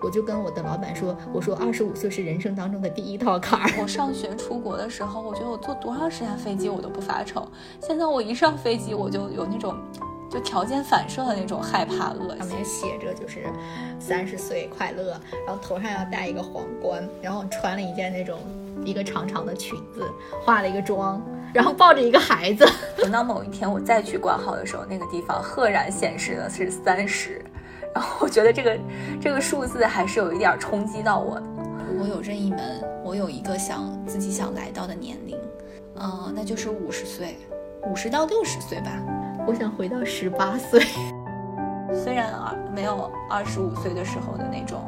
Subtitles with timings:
[0.00, 3.70] 我就跟我的老板说，我说二十五岁是人生当中的第一道坎儿。
[3.80, 7.46] 我上学出国的时候，我觉得我坐多长时间飞机我都不发愁，
[7.80, 9.74] 现在我一上飞机我就有那种。
[10.30, 13.48] 就条件反射的那种害怕恶心，上面写着就是
[13.98, 18.38] 三十岁快乐，然后头上要戴一个皇冠，然后穿了一件那种
[18.84, 20.08] 一个长长的裙子，
[20.44, 21.20] 化了一个妆，
[21.52, 22.64] 然后抱着一个孩子。
[22.96, 27.44] 等到某一天我再去挂号的时候，那个地方赫然显示的是三十，
[28.20, 28.78] 我觉得这个
[29.20, 31.42] 这个数字还是有一点冲击到我的。
[31.98, 35.36] 我有任意门，我有一个想自己想来到的年龄，
[35.96, 37.36] 嗯，那就是五十岁，
[37.90, 38.90] 五十到六十岁吧。
[39.46, 40.80] 我想回到十八岁，
[41.92, 44.80] 虽然二没有二十五岁的时候的那种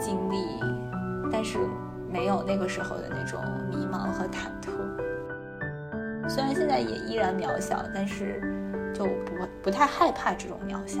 [0.00, 0.38] 经历，
[1.30, 1.58] 但是
[2.10, 4.70] 没有那个时候的那种迷茫和忐忑。
[6.28, 8.40] 虽然现在也依然渺小，但是
[8.94, 11.00] 就不不太害怕这种渺小。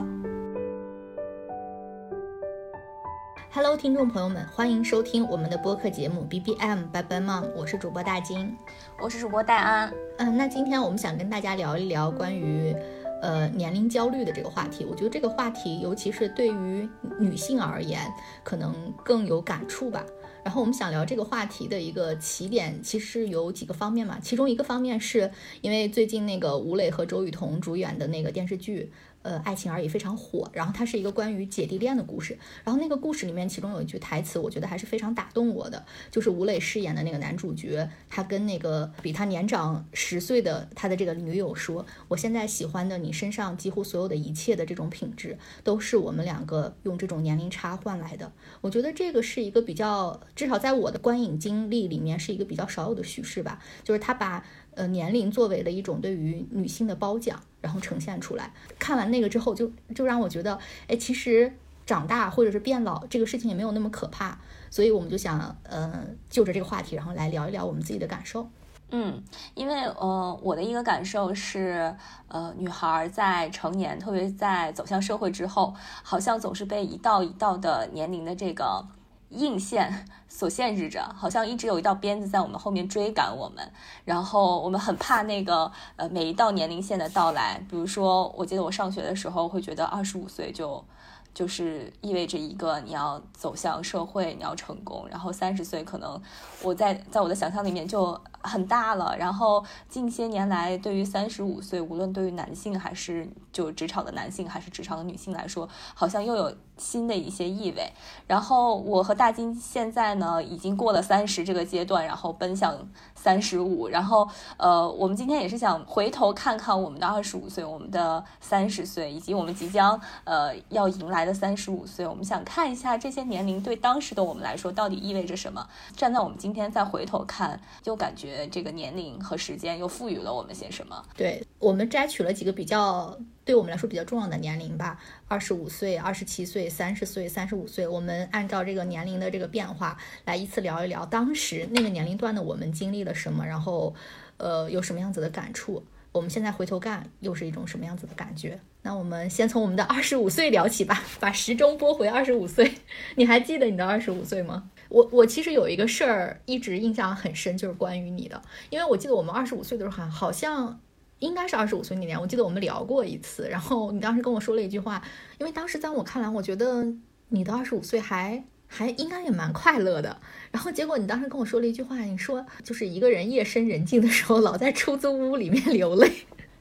[3.50, 8.56] Hello，听众朋友们，欢迎收听我们的播客节目 B B by Ben Mom，我是主播大金，
[9.00, 9.92] 我是主播戴安。
[10.18, 12.74] 嗯，那今天我们想跟大家聊一聊关于。
[13.22, 16.86] 呃，年龄焦虑的这个话题，我觉得这个话题，尤其是对于
[17.18, 17.98] 女性而言，
[18.44, 20.04] 可能更有感触吧。
[20.44, 24.18] 然后我们想聊这个话题的一个起点，其实有几个方面嘛。
[24.20, 25.30] 其中一个方面是
[25.62, 28.92] 因为最近那个吴磊和周雨彤主演的那个电视剧。
[29.26, 48.30] 呃，爱情而已非常火，然后它是一个关于姐弟恋的故事，然后那个故事里面其中有一句台词，我觉得还是非常打动我的，就是吴磊饰演的那个男主角，他跟那个比他年长十岁的他的这个女友说：“我现在喜欢的你身上几乎所有的一切的这种品质，都是我们两个用这种年龄差换来的。”
[48.62, 54.44] 我觉得这个是一个比较，至少在我的观影经历里面是一个比较少有的叙事吧，就是他把。
[54.76, 58.52] 呃，年龄作为了一种对于女性的褒奖，然后呈现出来。
[58.78, 61.52] 看完那个之后，就就让我觉得，哎，其实
[61.84, 64.38] 长大或者是变老这个事情也没有那么可怕。
[64.70, 68.46] 所以我们就想，呃，就着这个话题，然后来聊一聊我们自己的感受。
[68.90, 69.22] 嗯，
[69.54, 71.94] 因为呃，我的一个感受是，
[72.28, 78.86] 呃，女孩在成年，特别在走向社会之后，好像总是被一道一道的年龄的这个。
[79.30, 83.72] 硬线 所限制着，好像一直有一道鞭子在我们后面追赶我们，
[84.04, 87.58] 然后我们很怕那个呃每一道年龄线的到来。
[87.68, 90.84] 比如说，我记得我上学的时候会觉得二十五岁就
[91.32, 95.06] 就是意味着一个你要走向社会，你要成功。
[95.10, 96.20] 然后三十岁可能
[96.62, 99.16] 我在在我的想象里面就很大了。
[99.18, 106.54] 然后近些年来，对于三十五岁，无论对于男性还是就职场的男性还是职场的女性来说，好像又有。
[106.76, 107.92] 新的一些意味，
[108.26, 112.76] 然后我和大金现在呢已经过了三十这个阶段，然后奔向
[113.14, 125.66] 三十五，然后呃，我们今天也是想回头看看我们的二十五岁，我们的三十岁，以及我们即将呃要迎来的三十五岁，我们想看一下这些年龄对当时的我们来说到底意味着什么。
[125.96, 131.02] 站在我们今天再回头看，就感觉这个年龄和时间又赋予了我们些什么？
[131.16, 133.16] 对我们摘取了几个比较。
[133.46, 134.98] 对我们来说比较重要的年龄吧，
[135.28, 143.94] 二十五岁、二十七岁、三十岁、三十五岁，我们按照这个年龄的这个变化来依次聊一聊当时那个年龄段的我们经历了什么，然后，
[144.38, 145.84] 呃，有什么样子的感触？
[146.10, 148.58] 我们现在回头看，又是一种什么样子的感觉？
[148.82, 152.74] 那我们先从我们的二十五岁聊起吧，把时钟拨回二十五岁。
[153.14, 154.68] 你还记得你的二十五岁吗？
[154.88, 160.80] 我我其实有一个事儿一直印象很深，就是关于你的，因为我记得我们二十五岁的时候，好像。
[161.18, 165.02] 应该是二十五岁那年，我记得我们聊过一次，然后你当时跟我说了一句话，
[165.38, 166.86] 因为当时在我看来，我觉得
[167.28, 170.20] 你的二十五岁还还应该也蛮快乐的，
[170.50, 176.10] 然后结果你当时跟我说了一句话，你说就是一个人夜深人静的时候，老在出租屋里面流泪，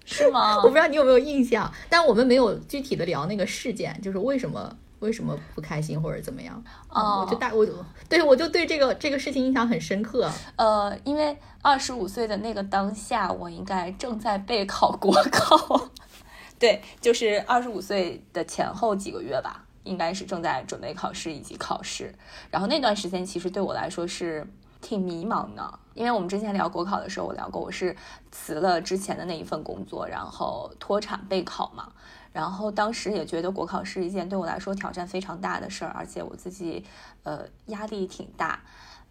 [0.05, 0.57] 是吗？
[0.63, 4.77] 我不知道你有没有印象，但我们没有具体的聊那个事件，就是为什么。
[5.05, 6.61] 为什么不开心或者怎么样？
[6.89, 7.65] 哦，我就大我
[8.09, 10.29] 对我就对这个这个事情印象很深刻。
[10.55, 15.89] 呃，因为二十五岁的那个当下，我应该正在备考国考。
[16.57, 22.13] 对，就是二十五岁的前后几个月吧，应该是正在准备考试以及考试。
[22.49, 24.47] 然后那段时间其实对我来说是
[24.81, 27.95] 挺迷茫的，因为我们之前聊国考的时候，我聊过我是
[28.31, 31.91] 辞了之前的那一份工作，然后脱产备考嘛。
[32.35, 36.83] 然后当时也觉得国考是一件对我来说挑战非常大的事儿，而且我自己，
[37.23, 38.59] 呃，压力挺大，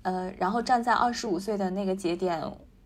[0.02, 2.38] 呃，然后站在二十五岁的那个节点，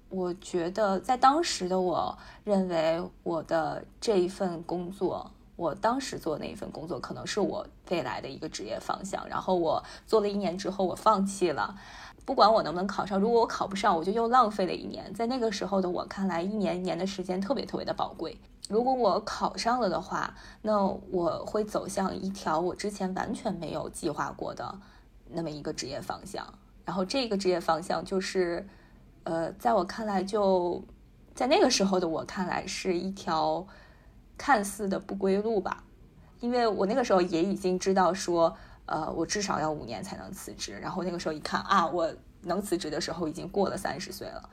[0.09, 9.29] 我觉得在当时的我认为我的这一份工作，我当时做那一份工作可能是我未来的一个职业方向。
[9.29, 11.75] 然后我做了一年之后，我放弃了，
[12.25, 15.13] 不管我能不能考上，如果我考不上，我就又浪费了一年。
[15.13, 18.39] 在那个时候的我看来，一年一年的时间特别特别的宝贵。
[18.69, 24.79] 如果我考上了的话，那我会走向一条我之前完全没有计划过的
[25.31, 26.47] 那么一个职业方向。
[26.85, 28.67] 然后这个职业方向就是，
[29.25, 30.83] 呃，在我看来，就
[31.35, 33.67] 在那个时候的我看来，是一条
[34.37, 35.85] 看似的不归路吧。
[36.41, 38.55] 因为我那个时候也已经知道说，
[38.87, 40.79] 呃，我至少要五年才能辞职。
[40.79, 42.11] 然后那个时候一看啊，我
[42.43, 44.49] 能辞职的时候已经过了三十岁了。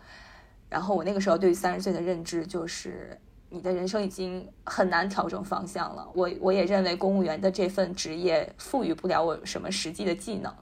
[0.69, 3.17] 然后我那个时候对于三十岁的认知就是，
[3.55, 6.05] 你的人生已经很难调整方向了。
[6.13, 10.53] 我我也认为公务员的这份职业赋予不了我什么实际的技能。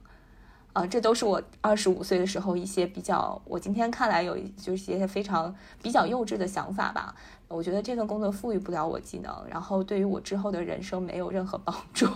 [0.74, 7.16] 啊，这都是我二十五岁的时候一些比较，我今天看来有就是一些非常比较幼稚的想法吧。
[7.48, 12.08] 我觉得这份工作赋予不了我技能，然后对于我之后的人生没有任何帮助。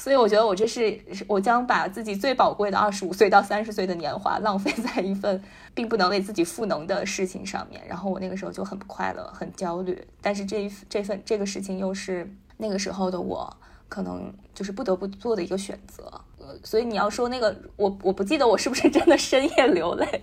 [0.00, 0.98] 所以我觉得我这是
[1.28, 5.42] 我将把自己最宝贵的二十五岁到三十岁的年华浪费在一份
[5.74, 7.80] 并不能为自己赋能的事情上面。
[7.86, 10.02] 然后我那个时候就很不快乐，很焦虑。
[10.22, 13.54] 但是这一这份这个事情又是那个时候的我。
[13.90, 16.04] 可能就是不得不做的一个选择，
[16.38, 20.22] 呃，所以你要说那个，我我不记得我是不是真的深夜流泪，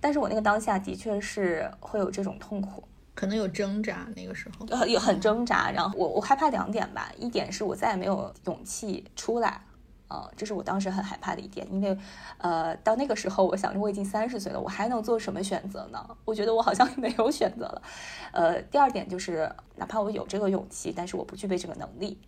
[0.00, 2.82] 但是我那个当下的确是会有这种痛苦，
[3.14, 9.60] 可能有挣扎，那个时候有很挣扎，然后我我害怕两点吧，一点是我再也没有勇气出来，
[10.08, 11.96] 呃，这是我当时很害怕的一点，因为
[12.38, 16.16] 呃，到那个时候我想着我已经三十岁了，我还能做什么选择呢？
[16.24, 17.82] 我觉得我好像没有选择了，
[18.32, 22.18] 呃，第二点就是哪怕我有这个勇气，但是我不具备这个能力。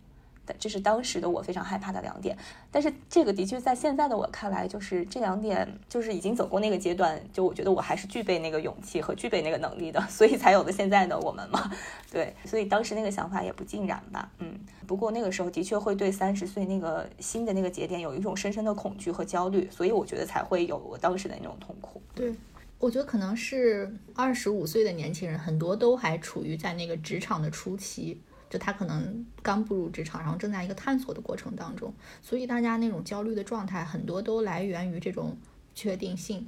[0.59, 2.37] 这是当时的我非常害怕的两点，
[2.71, 11.71] 但是这个的确在现在的我看来，就是这两点就是已经走过那个阶段，就我觉得我还是具备那个勇气和具备那个能力的，所以才有了现在的我们嘛。
[12.11, 14.31] 对，所以当时那个想法也不尽然吧。
[14.39, 22.01] 嗯，不过那个时候的确会对三十岁那个新的那个节点有一种深深的恐惧和焦虑，所以我觉得才会有我当时的那种痛苦。
[22.15, 22.33] 对，
[22.79, 28.21] 我觉得可能是二十五岁的年轻人很多都还处于在那个职场的初期。
[28.49, 35.37] 就他可能刚步入职场，然后正在一个探索的过程当中，所以大家那种焦虑的状态很多都来源于这种
[35.75, 36.47] 确定性，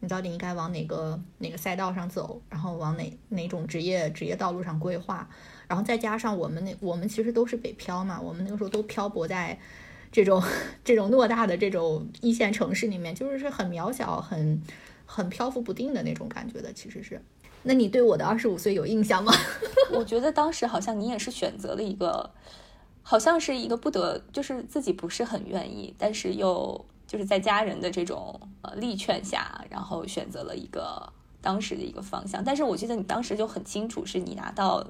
[0.00, 5.28] 你到底应该往哪个哪个赛道上走，然后往哪哪种职业职业道路上规划，
[5.66, 9.58] 然后再加上我们那我们其实都是北漂嘛，我们那个时候都漂泊在
[10.12, 10.42] 这种
[10.84, 14.62] 这种偌大的这种一线城市里面，就是是很渺小、很
[15.06, 17.22] 很漂浮不定的那种感觉的，其实是。
[17.62, 19.32] 那你对我的二十五岁有印象吗？
[19.92, 22.30] 我觉得当时好像你也是选择了一个，
[23.02, 31.12] 好像是一个不得，就是自己不是很愿意，但是又就是在家人的这种呃力劝下，然后选择了一个
[31.42, 32.42] 当时的一个方向。
[32.42, 34.86] 但是我记得你当时就很清楚，是你拿到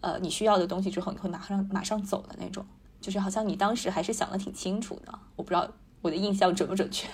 [0.00, 2.64] 呃你需要的东西之后，你会马上马上走的那种，
[3.00, 5.18] 就是好像你当时还是想的挺清楚的。
[5.34, 5.68] 我不知道
[6.02, 7.08] 我的印象准不准确。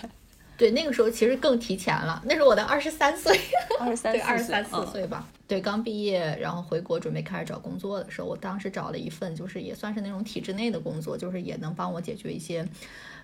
[0.62, 3.36] 对，那个时候其实更提前了，那是我的二十三岁，
[3.80, 5.26] 二十三，对，二十三四岁吧。
[5.48, 12.64] 对，刚毕业，然后回国准备开始找工作的时候，我当时找了一份，就是也算是那种体制内的工作，就是也能帮我解决一些，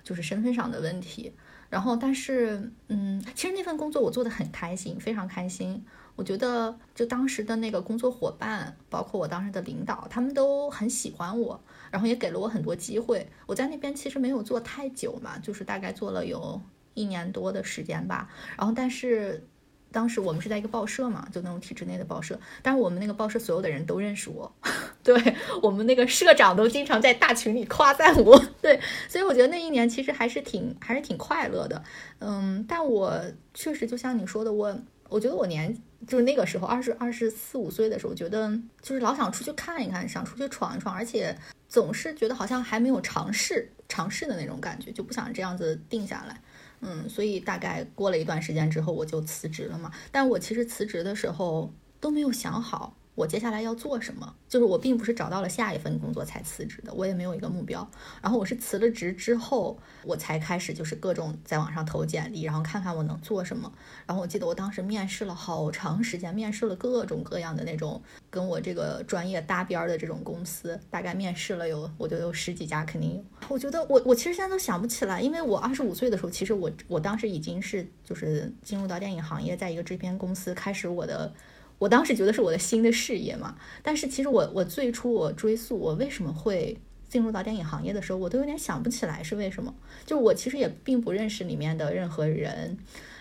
[0.02, 1.32] 就是身份上的问题。
[1.70, 5.84] 然后，但是，嗯，其实那份工作我做的很开心，非常开心。
[6.16, 11.60] 我觉得，就当时的那个工作伙伴，包括我当时的领导，他们都很喜欢我，
[11.92, 13.28] 然后也给了我很多机会。
[13.46, 16.60] 我在那边其实没有做太久嘛，就是大概做了有。
[16.98, 19.42] 一年多的时间吧，然后但是
[19.90, 24.52] 当时我们是在一个报社嘛，就那种体制内的报社，但是我们那个报社所有的人都认识我，
[25.02, 28.78] 对我们那个社长都经常在大群里夸赞我，对，
[29.08, 31.82] 所以我觉得那一年其实还是挺还是挺快乐的，
[32.18, 33.18] 嗯，但我
[33.54, 35.74] 确实就像你说的，我我觉得我年
[36.06, 41.34] 就是那个时候二十二十四五岁的时候，觉得就是老想出去看一看，想出去闯一闯，而且
[41.66, 46.38] 总是觉得好像还没有尝试尝试的那种感觉，就不想这样子定下来。
[46.80, 49.90] 嗯，所以大概过了一段时间之后，我就辞职了嘛。
[50.12, 52.97] 但我其实辞职的时候都没有想好。
[53.18, 54.32] 我接下来要做什么？
[54.48, 57.84] 就是我并不是找到了下一份工作才辞职的，我也没有一个目标。
[58.22, 63.72] 然后我是辞了职之后，我才开始就是各种在网上投简历，然后看看我能做什么。
[64.06, 73.24] 然后我记得我当时面试了好长时间，面试了各种各样的那种跟我这个专业搭边的这种公司，大概面试了有我觉得有十几家肯定有。
[73.48, 81.32] 我觉得我我其实现在都想不起来，因为我二十五岁的时候，其实我我当时已经是就是进入到电影行业，在一个制片公司开始我的。
[81.78, 86.76] 我当时觉得是我的新的事业嘛，但是其实我我最初我追溯我为什么会
[87.08, 89.74] 进入到电影行业的时候，我都有点想不起来是为什么。
[90.04, 92.76] 就我其实也并不认识里面的任何人，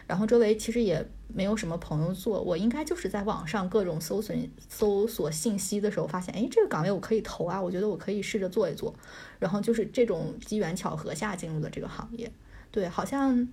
[0.05, 4.35] 然后周围其实也没有什么朋友做，我应该就是在网上各种搜索
[4.67, 8.93] 搜索信息的时候发现，哎，这个岗位我可以投啊，我觉得我可以试着做一做，
[9.39, 12.31] 然后就是这种机缘巧合下进入的这个行业。
[12.71, 13.47] 对，好像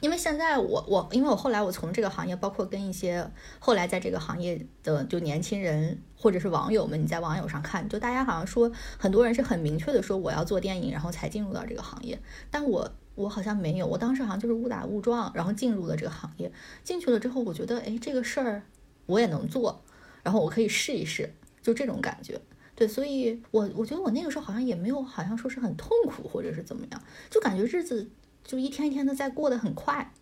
[0.00, 12.20] 因为现在我我因为我后来我从这个行业，包括跟一些后来在这个行业的就年轻人或者是网友们，你在网友上看，就大家好像说很多人是很明确的说我要做电影，然后才进入到这个行业。
[12.50, 16.52] 但我我好像没有，我当时好像就是误打误撞，然后进入了这个行业。
[16.82, 18.62] 进去了之后，我觉得哎这个事儿
[19.06, 19.82] 我也能做，
[20.22, 21.32] 然后我可以试一试，
[21.62, 22.38] 就这种感觉。
[22.74, 28.10] 对，所以我我觉得我那个时候好像也没有好像说是很痛苦或者是怎么样，就感觉日子。
[28.44, 30.12] 就一天一天的在过得很快，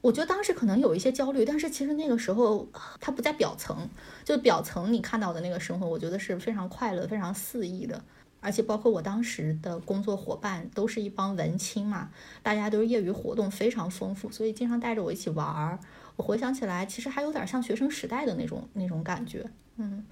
[0.00, 2.68] 我觉得当时可能有一些焦虑，但是其实那个时候
[3.00, 3.88] 它不在表层，
[4.24, 8.02] 就表层你看到的那个生活，我觉得是非常快乐、非常肆意的，
[8.40, 12.10] 而且包括我当时的工作伙伴都是一帮文青嘛，
[12.42, 15.78] 大家都是业余活动非常丰富，所以经常带着我一起玩儿。
[16.16, 20.04] 我回想起来，其实还有点像学生时代的那种那种感觉，嗯。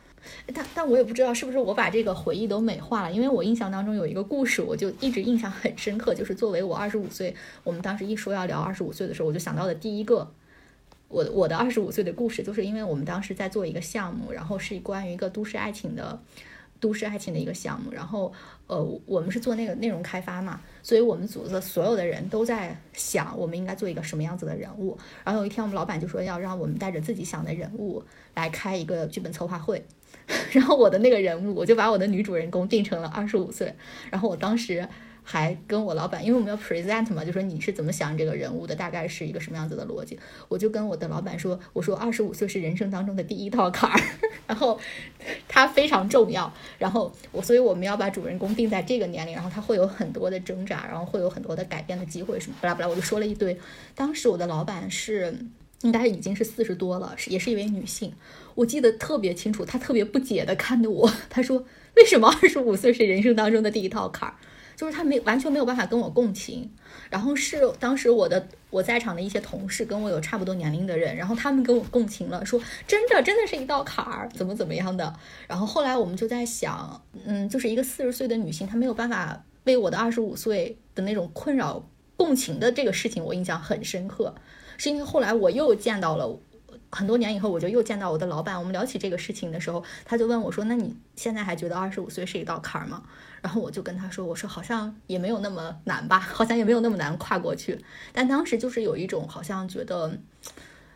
[0.55, 7.35] 但但我也不知道是不是我把这个回忆都美化了，因为我印象当中有一个故事，我就一直印象很深刻，就是作为我二十五岁，
[7.65, 10.33] 我们当时一说要聊二十五岁的时候，我就想到的第一个，
[11.09, 16.21] 我我的二十五岁的故事，就是因为我们当时在做一个项目，然后是关于一个都市爱情的。
[16.79, 18.33] 都市爱情的一个项目，然后，
[18.67, 24.97] 呃，我们是做那个内容开发嘛，所以我们组的所有的人都在想，我们应该做一个什么样子的人物。
[25.23, 28.03] 然后有一天，我们老板就说要让我们带着自己想的人物
[28.35, 29.85] 来开一个剧本策划会，
[30.53, 33.75] 然后我的那个人物，我就把我的女主人公定成了二十五岁，
[34.11, 34.89] 然后我当时。
[35.23, 40.19] 还跟我老板，因为我们要 present 嘛，就说你是怎么想这个人物的，大概是一个什么样子的逻辑。
[40.49, 44.01] 我就跟我的老板说，我说二十五岁是人生当中的第一道坎儿，
[44.49, 44.81] 然后
[45.47, 46.53] 它非常重要。
[46.79, 52.57] 然后我，所以我们要把主人公定在这个年龄，然后他会有很多的挣扎，然后会有很多的改变的机会什么。
[52.61, 53.57] 巴拉巴拉，我就说了一堆。
[53.95, 55.39] 当时我的老板是
[55.83, 58.13] 应该已经是四十多了，也是一位女性，
[58.55, 61.65] 我记得特别清楚，她特别不解的看着我， 她说
[61.97, 64.35] 为什么二十五岁是人生当中的第一道坎儿？
[64.77, 66.71] 就是她没完全没有办法跟我共情，
[67.11, 75.15] 然后是当时我的我在场的一些同事跟我有差不多年龄的人，然后他们跟我共情了，说真的真的是一道坎儿，怎么怎么样的。
[75.47, 84.35] 然后后来我们就在想，嗯，就是一个四十岁的女性，她没有办法为我的二十五岁的那种困扰共情的这个事情，我印象很深刻，
[84.81, 86.41] 是因为后来我又见到了。
[86.93, 88.59] 很多年以后，我就又见到我的老板。
[88.59, 93.03] 我们聊起这个事情的时候，他就问我说：“那你现在还觉得二十五岁是一道坎儿吗？”
[93.43, 97.79] 然后我就跟他说：“我说好像也没有那么难吧，好像也没有那么难跨过去。
[98.13, 100.19] 但当时就是有一种好像觉得，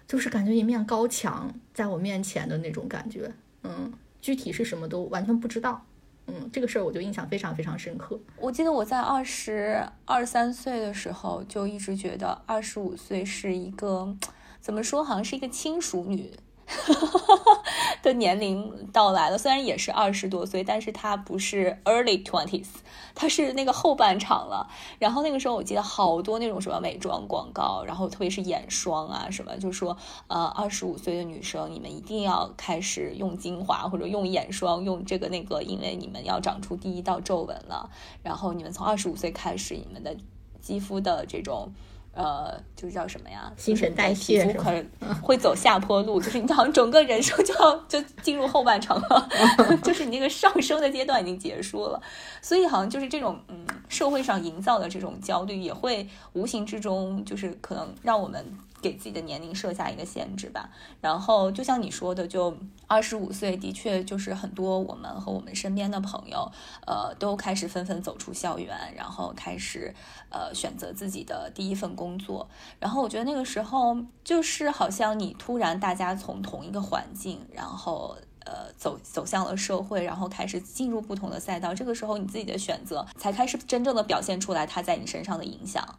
[0.08, 3.30] 就是感觉一面高墙在我面前的那种感觉。
[3.62, 5.86] 嗯，具体是什么都完全不知道。
[6.26, 8.18] 嗯，这个事儿我就印象非常非常深刻。
[8.38, 14.16] 我记得我在二十二三岁的时候就一直觉得二十五岁是一个。”
[14.64, 15.04] 怎么说？
[15.04, 16.32] 好像是一个轻熟女
[18.02, 19.38] 的年龄到来了。
[19.38, 22.66] 虽然也是二十多岁，但是她不是 early twenties，
[23.14, 24.68] 她是那个后半场了。
[24.98, 37.90] 然后那个时候，我记得好多那种什么美妆广告，然后特别是眼霜啊什么，就说呃，二十五岁的女生，你们一定要开始用精华或者用眼霜，用这个那个，因为你们要长出第一道皱纹了。
[38.22, 40.16] 然后你们从二十五岁开始，你们的
[40.60, 41.72] 肌肤的这种。
[42.14, 43.52] 呃，就是叫什么呀？
[43.56, 44.86] 新陈代谢，可能
[45.20, 49.28] 会走下坡路，就是你好像整个人生就要就进入后半程了，
[49.82, 52.00] 就是你那个上升的阶段已经结束了，
[52.40, 58.44] 所以好像就是这种嗯，社会上营造的这种焦虑，也会无形之中就是可能让我们。
[58.84, 60.68] 给自己的年龄设下一个限制吧，
[61.00, 62.54] 然后就像你说的，就
[62.86, 66.52] 二十五岁，的确就是很多我们和我们身边的朋友，
[66.86, 69.94] 呃，都开始纷纷走出校园，然后开始
[70.28, 72.46] 呃选择自己的第一份工作。
[72.78, 78.14] 然后我觉得那个时候就是好像你突然大家从同一个环境，然后。
[78.46, 81.72] 呃，走走向了社会，然后开始进入不同的赛道。
[81.74, 85.98] 这个时候，你自己的选择才开始真正的表现出来，它在你身上的影响。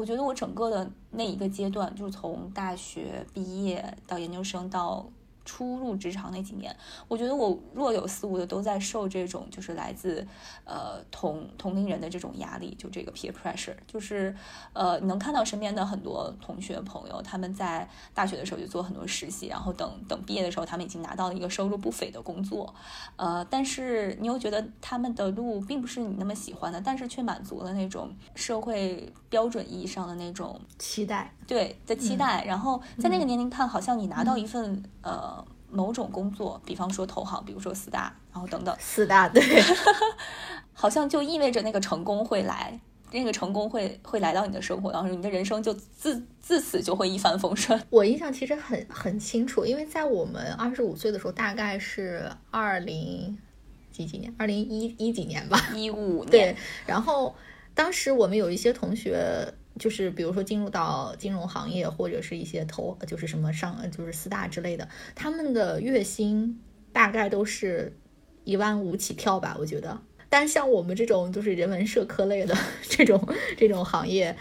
[0.00, 5.06] 我觉得我整个的那一个阶段，就是从大学毕业到研究生到。
[5.50, 6.74] 初入职场那几年，
[7.08, 10.24] 我觉得我若有似无的都在受这种就是来自
[10.64, 14.32] 呃同同龄人的这种压力，就这个 peer pressure，就是
[14.72, 22.72] 呃你能看到身边的很多同学朋友，他们在大学的时候就做很多实习，然后等等毕业的时候，他们已经拿到了一个收入不菲的工作，
[23.16, 31.34] 呃，但是你又觉得他们的路并不是你那么喜欢的，但是却满足了那种社会标准意义上的那种期待。
[31.44, 35.39] 对的期待，然后在那个年龄看，好像你拿到一份呃
[35.70, 39.42] 某种工作，比方说投行，比如说四大，然后等等，四大对，
[40.72, 42.80] 好像就意味着那个成功会来，
[43.12, 47.80] 那个成功会会来到你的生活当中，你的人生就自自此就会一帆风顺。
[47.90, 53.38] 我印象其实很很清楚，因为在我们二十五岁的时候，大概是二零
[53.92, 56.30] 几几年，二零一一几年吧，一五年。
[56.30, 57.34] 对，然后
[57.74, 59.54] 当时我们有一些同学。
[59.80, 66.60] 就是比如说进入到金融行业或者是一些投，就是什么上就是四大之类的，他们的月薪
[66.92, 67.96] 大概都是
[68.44, 69.98] 一万五起跳吧，我觉得。
[70.28, 72.54] 但像我们这种就是人文社科类的
[72.88, 74.36] 这种这种行业，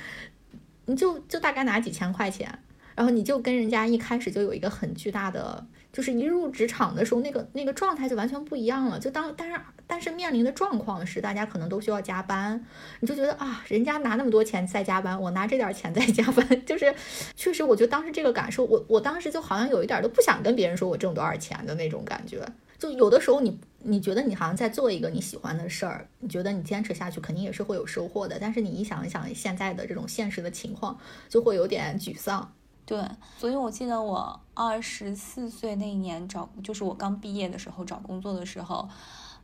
[0.85, 2.59] 你就就大概拿几千块钱，
[2.99, 5.65] 然后你就跟人家一开始就有一个很巨大的。
[5.91, 8.99] 就是一入职场的时候，那个那个状态就完全不一样了。
[8.99, 12.63] 就当但是但是面临的状况是，大家可能都需要加班，
[12.99, 16.93] 你就觉得啊，人家拿那么多钱在加班，我拿这点钱在加班， 就是
[17.35, 22.45] 确实，我觉得当时这个感受，我我当时就好像有一点都不想跟别人说我挣多少钱的那种感觉。
[22.77, 28.37] 就有的时候，你你觉得你好像在做一个你喜欢的事儿，你觉得你坚持下去肯定也是会有收获的。
[28.39, 32.53] 但是你一想一想现在的这种现实的情况，就会有点沮丧。
[32.89, 32.99] 对，
[33.37, 38.89] 所以我记得我二十四岁那一年找，就是我刚毕业的时候找工作的时候，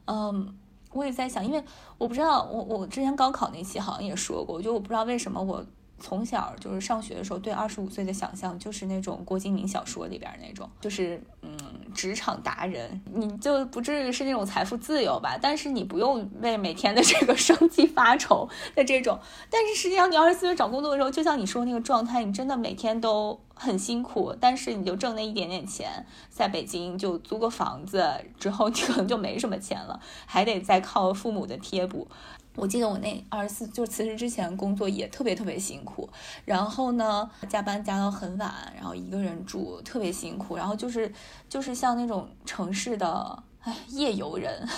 [0.06, 0.58] 嗯，
[0.92, 1.64] 我也在想，因为
[2.00, 5.64] 我不知道，我我之前高考那期好像也说过，就我不知道为什么我。
[6.00, 11.58] 从小就是上学的时候，对二十五岁的想象就是那种郭敬明小说里边那种，就是嗯，
[11.94, 19.18] 职场达人，你就不至于是那种财富自由吧，但是你不用为每天的这个生计发愁的这种。
[19.50, 28.06] 但是实际上，你二十四岁找工作的时候，就像你说那个状态，你真的每天都很辛苦，但是你就挣那一点点钱，在北京就租个房子
[28.38, 32.08] 之后，你可能就没什么钱了，还得再靠父母的贴补。
[32.56, 36.10] 我记得我那二十四就辞职之前工作也特别特别辛苦，
[36.46, 41.12] 然后呢加班加到很晚，然后一个人住特别辛苦，然后就是
[41.50, 44.68] 就是像那种城市的哎夜游人。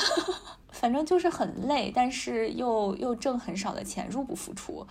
[0.70, 4.86] 反正就是很累，但是又又挣很少的钱，入不敷出。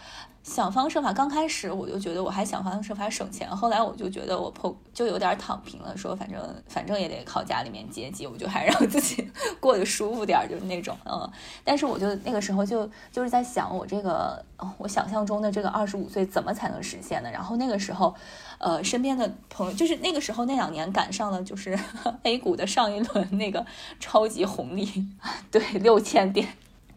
[0.47, 11.29] 想方设法，刚开始我就觉得我还想方设法省钱，后来我就觉得我破就有点躺平了，说反正反正也得靠家里面接济，我就还让自己 过得舒服点，就是那种嗯。
[11.65, 14.41] 但是我就那个时候就就是在想，我这个
[14.79, 17.31] 我想象中的这个二十五岁怎么才能实现呢？
[17.31, 18.15] 然后那个时候。
[18.59, 21.79] 呃，身边的朋友就是那个时候那两年赶上了，就是
[22.25, 23.67] A 股的上一轮那个
[24.00, 25.07] 超级红利，
[25.53, 26.49] 对，六千点，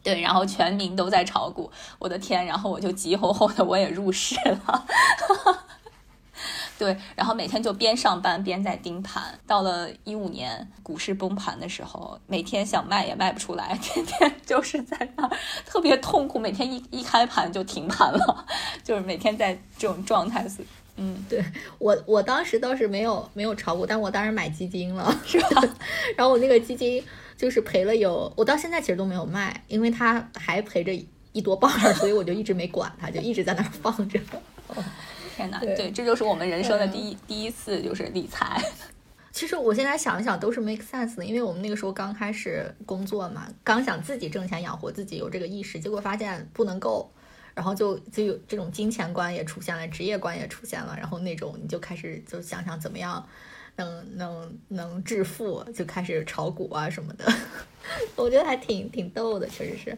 [0.03, 4.86] 对，然后全民都在炒股，我的天，然后我就急吼吼的我也入市了，
[6.79, 18.46] 对，然后每天就边上班边在盯盘，到了一五年股市崩盘的时候，每天想卖也卖不出来，天天 就是在那儿特别痛苦，每天一一开盘就停盘了，
[18.83, 20.46] 就是每天在这种状态。
[21.01, 21.42] 嗯，对
[21.77, 25.64] 我我当时倒是没有没有炒股，但我当时买基金了，是吧？
[26.18, 27.01] 然后我那个基金
[27.40, 30.94] 就是赔了有，我到现在其实都没有卖，因为它还赔着
[31.32, 34.20] 一多半儿，所以我就一直没管它，就一直在那儿放着。
[35.38, 38.62] 天哪，对，这就是我们人生的第一第一次就是理财。
[39.32, 47.10] 其实我现在想一想都是 make sense 的，因为我们那个时候刚开始工作嘛，刚想自己挣钱养活自己，有这个意识，结果发现不能够。
[47.59, 53.27] 然后就就有这种金钱观也出现了，职业观也出现了，然后那种你就开始就想想怎么样
[53.75, 57.25] 能能能致富，就开始炒股啊什么的，
[58.15, 59.98] 我觉得还挺挺逗的，确实是。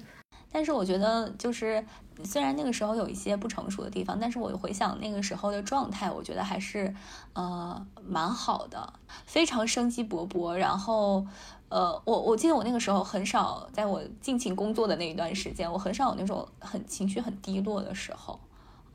[0.52, 1.84] 但是我觉得就是
[2.24, 6.94] 虽然那个时候有一些不成熟的地方，但是我回想那个时候的状态，我觉得还是
[7.34, 8.94] 呃蛮好的，
[9.26, 11.26] 非常生机勃勃，然后。
[11.74, 18.38] 呃，我我记得我那个时候很少，在我尽情工作的那一段时间，我很少有那种很情绪很低落的时候，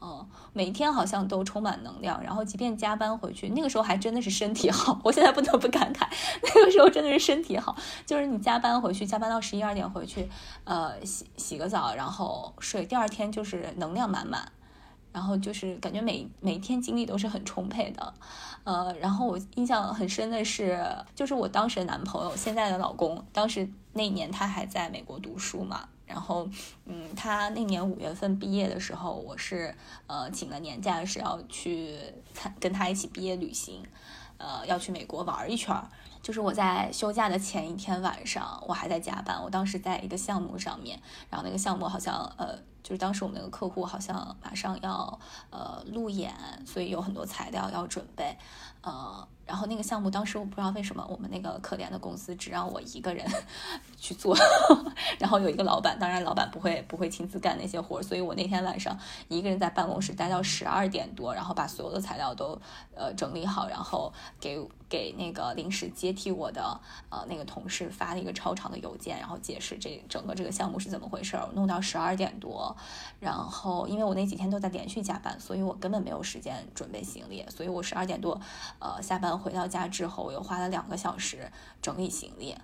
[0.06, 6.06] 嗯，每天好像都充满能量，然后即便加班回去，那个时候还真的是身体好， 我现在不得不感慨，
[6.42, 7.74] 那个时候真的是身体好，
[8.06, 10.28] 就是你加班回去，加班到十一二点回去，
[10.62, 14.52] 呃，洗洗个澡，然后睡，第二天就是能量满满。
[15.12, 18.12] 然后就是感觉每每天精力都是很充沛的，
[18.64, 26.48] 呃，然后我印象很深的是，就是我当时的男朋友，现在的老公，当时那一年他还在美国读书嘛，然后，
[26.84, 29.74] 嗯，他那年五月份毕业的时候，我是
[30.06, 31.98] 呃请了年假是要去
[32.32, 33.82] 参跟他一起毕业旅行，
[34.38, 35.88] 呃，要去美国玩一圈儿。
[36.22, 42.58] 就是我在休假的前一天晚上，我还在加班，我当时在一个项目上面，然后那个项目好像呃。
[42.86, 45.18] 就是当时我们那个客户好像马上要
[45.50, 46.32] 呃路演，
[46.64, 48.38] 所以有很多材料要准备，
[48.86, 53.26] 呃，然后那个项目当时我不知道为什么我们那个可怜的公司只让我一个人
[53.98, 54.36] 去做，
[55.18, 58.96] 然后有一个老板，当然老板不会不会亲自干那些活，所以我那天晚上
[59.26, 62.56] 一个人在办公室待到十二点多，然后把所有的材料都
[62.94, 64.64] 呃整理好，然后给。
[64.88, 71.48] 给那个临时接替我的呃那个同事发了一个超长的邮件，然后解释这整个这个项目是怎么回事儿。
[71.54, 72.76] 弄到十二点多，
[73.18, 77.44] 然后因为我那几天都在连续加班，所以我根本没有时间准备行李。
[77.48, 78.40] 所以我十二点多
[78.78, 82.54] 呃下班回到家之后，我又花了两个小时整理行李，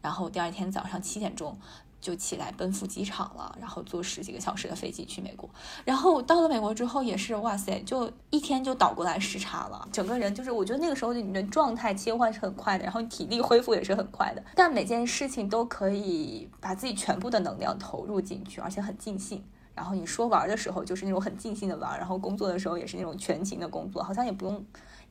[0.00, 1.58] 然后第二天早上七点钟。
[2.04, 5.48] 就起来奔赴机场了，然后坐十几个小时的飞机去美国。
[5.86, 14.44] 然后到了美国之后也是，哇塞，就一天就倒过来时差了，整个人就是，我觉得那个时候你的状态切换是很快的，然后你体力恢复也是很快的。
[14.54, 19.42] 但每件事情都可以把自己全部的能量投入进去，而且很尽兴。
[19.74, 24.62] 然后你说玩的时候就是那种很尽兴的玩，然后工作的时候也是那种全情的工作，好像也不用，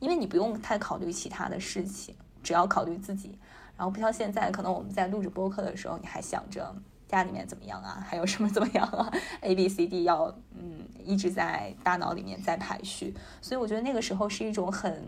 [0.04, 3.38] 因为你不用太考虑其他的事情，只要考虑自己。
[3.74, 6.76] 然后不像现在，可能我们在录制播客的时候，你还想着
[7.08, 15.02] 家里面怎么样啊，还有什么怎么样啊，A B C D 要嗯一直在大脑里面在排序，所以我觉得那个时候是一种很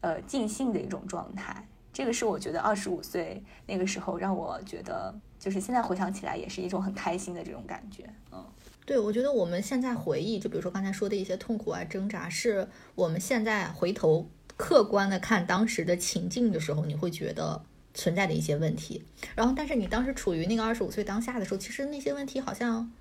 [0.00, 1.62] 呃尽兴的一种状态。
[1.92, 8.08] 这个是我觉得二十五岁那个时候让我觉得，就是现在回想起来也是一种很开心的这种感觉。
[8.32, 8.42] 嗯，
[8.86, 17.62] 对，我觉得我们现在回忆，就比如说刚才说的一些痛苦啊、挣扎，是我们现在回头客观的看当时的情境的时候，你会觉得。
[17.98, 19.02] 存在的一些问题，
[19.34, 22.92] 然后但是你当时处于那个二十五岁当下的时候，其实那些问题好像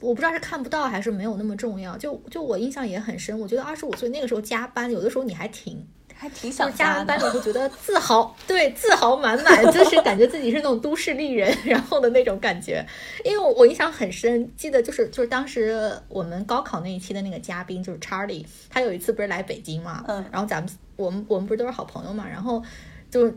[0.00, 1.98] 我不知道是看不到还是没有那么重要。
[1.98, 5.84] 就就我印象也很深，我觉得二十五岁那个时候加班，有的时候你还挺
[6.22, 12.86] 还挺想加完班你会觉得自豪，对，自豪满满，就是感觉自己是那种都市丽人， 然后的那种感觉。
[13.24, 22.62] 因为我我印象很深，记得就是就是当时我们高考那一期的那个嘉宾就是查理，他有一次不是来北京嘛，嗯，然后咱们我们我们不是都是好朋友嘛，然后
[23.10, 23.34] 就。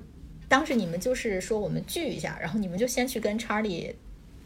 [0.47, 3.95] 当时你们就是说我们聚一下，然后你们就先去跟查理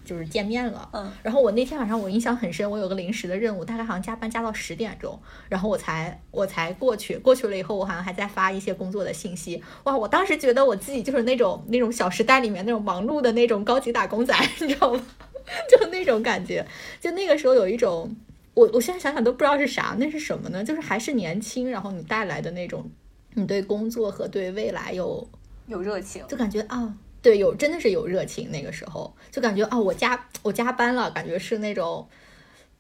[0.06, 0.90] 就是见面了。
[0.94, 7.18] 嗯，然后我那天晚上我印象很深，我有个临时的任务，大概好像加班加到十点钟，然后我才我才过去。
[7.18, 9.62] 过去了以后，我好像还在发一些工作的信息。
[9.84, 15.02] 哇，我当时觉得我自己就是那种那种小时代里面那种忙碌的那种高级打工仔， 你知道吗？
[15.70, 16.66] 就那种感觉，
[17.00, 18.16] 就那个时候有一种，
[18.54, 20.64] 我我现在想想都不知道是啥，那是什么呢？
[20.64, 22.90] 就是还是年轻，然后你带来的那种，
[23.34, 25.28] 你对工作和对未来有。
[25.68, 28.50] 有热情，就感觉啊，对，有真的是有热情。
[28.52, 32.08] 那个时候就感觉啊，我加我加班了，感觉是那种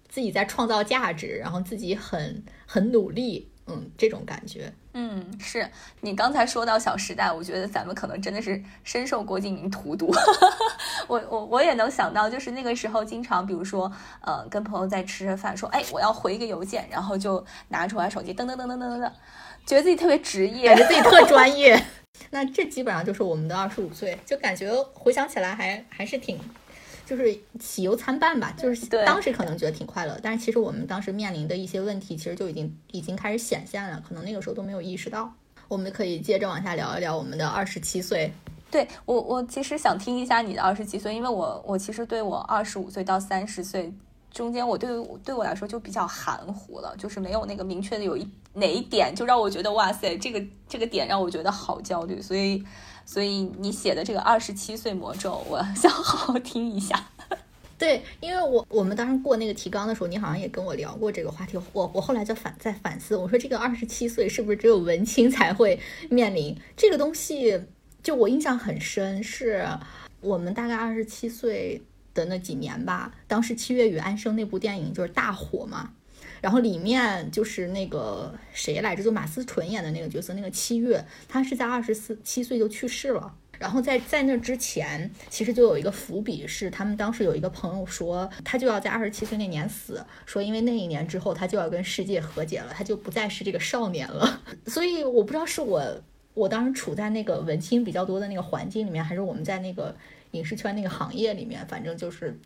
[0.08, 4.72] 自己在创造价值，然后自己很很努力，嗯，这种感觉。
[4.94, 5.70] 嗯，是
[6.02, 10.12] 你刚才说到《小时代》，我觉得咱们可能真的是深受郭敬明荼毒。
[11.08, 19.12] 我我我也能想到，就是那个时候经常，比如说呃，跟朋友在吃着饭，说哎，我要回一个邮件，然后就拿出来手机，噔噔噔噔噔噔噔，
[19.70, 21.80] 觉得自己特别职业，感觉自己特专业。
[22.32, 26.40] 那这基本上就是我们的二十五岁，就感觉回想起来还还是挺，
[27.06, 28.52] 就是喜忧参半吧。
[28.58, 35.32] 就是当时可能觉得挺快乐，但是其实我们当时面临的一些问题，其实就已经已经开始显现了，可能那个时候都没有意识到。
[35.68, 38.34] 我们可以接着往下聊一聊我们的二十七岁。
[38.72, 43.94] 对我，我其实想听一下你的二十七岁，因为我我其实对我二十五岁到三十岁。
[44.32, 44.88] 中间我对
[45.26, 48.30] 对我来说就比较含糊了，就是没有那个明确的有一
[48.60, 52.64] 哪一点就让我觉得哇塞，这个这个点让我觉得好焦虑，所以
[53.06, 57.10] 所以你写的这个二十七岁魔咒，我想好好听一下。
[57.78, 67.62] 对，因为我我们当时过那个提纲的时候，你好像也跟我聊过这个话题，我我后来就反在反思，我说这个二十七岁是不是只有文青才会面临这个东西？
[68.04, 69.68] 就我印象很深，是
[70.22, 71.82] 我们大概二十七岁。
[72.12, 75.92] 的那几年吧，当时《七月与安生》那部电影就是大火嘛，
[76.42, 83.34] 然后里面就是那个谁来着，就马思纯演的那个角色，那个七月，他是在二十四七岁就去世了。
[83.58, 94.42] 然后在在那之前，其实就有一个伏笔，是他们当时有一个朋友说，他就要在二十七岁那年死，说因为那一年之后他就要跟世界和解了，他就不再是这个少年了。
[94.68, 96.02] 所以我不知道是我
[96.34, 99.96] 我当时处在那个文青比较多的那个环境里面，还是我们在那个。
[100.34, 102.40] 影视圈那个行业里面，反正就是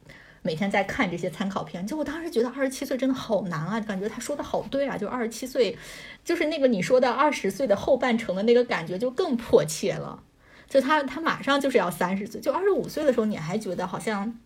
[0.44, 1.88] 每天在看这些参考片。
[1.88, 5.76] 就我当时觉得二十七岁真的好难啊，感觉他说的好对啊，就二十七岁，
[6.24, 10.22] 就是那个你说的二十岁的后半程的那个感觉就更迫切了。
[10.70, 14.38] 就他他马上就是要三十岁，就二十五岁的时候你还觉得好像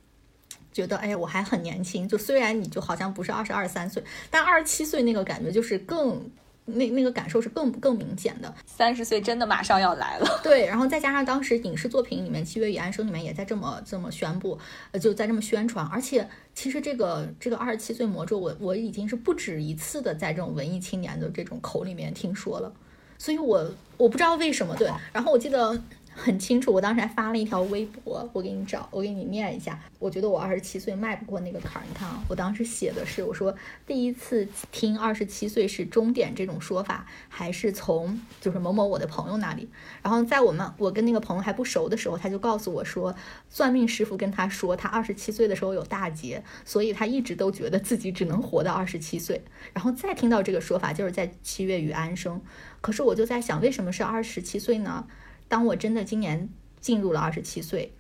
[0.71, 6.31] 觉得哎我还很年轻，就虽然你就好像不是二十二三岁，但二十七岁那个感觉就是更。
[6.69, 10.27] 那那个感受是更更明显的，三十岁真的马上要来了。
[10.43, 14.59] 对，然后再加上当时影视作品里面《七月与安生》里面也在这么这么宣布，
[14.91, 15.85] 呃，就在这么宣传。
[15.87, 22.71] 而且其实这个这个二十七岁魔咒，我我已经是不止一次的在这种文艺青年的这种口里面听说了，
[23.17, 24.91] 所以我我不知道为什么对。
[25.11, 25.81] 然后我记得。
[26.17, 29.79] 很清楚，我当时还发了一条微博，我给你找，我给你念一下。
[29.99, 31.85] 我觉得我二十七岁迈不过那个坎儿。
[31.87, 39.69] 你看啊，我当时写的是，我说第一次听二十七岁是终点这种说法，还是从就是某某我的朋友那里。
[40.01, 43.15] 然后在我们我跟那个朋友还不熟的时候，他就告诉我说，
[43.49, 49.43] 算命师傅跟他说，他二十七岁的时候有大劫，所以他一直都觉得自己只能活到二十七岁。
[49.71, 52.41] 然后再听到这个说法，就是在七月与安生。
[52.81, 55.05] 可是我就在想，为什么是二十七岁呢？
[55.47, 57.93] 当我真的今年进入了二十七岁，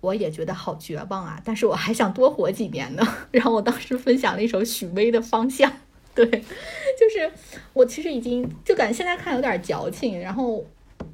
[0.00, 3.06] 我也觉得好绝望啊，但是我还想多活几年呢。
[3.32, 5.70] 然后我当时分享了一首许巍的《方向》，
[6.14, 7.30] 对，就是
[7.72, 10.64] 我其实已经就感觉现在看有点矫情，然后。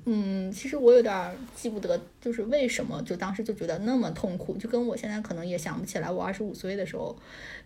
[0.04, 7.16] 嗯，其实我有点记不得，就是为什么就当时就觉得那么痛苦，就跟我现在可能也想不起来，我二十五岁的时候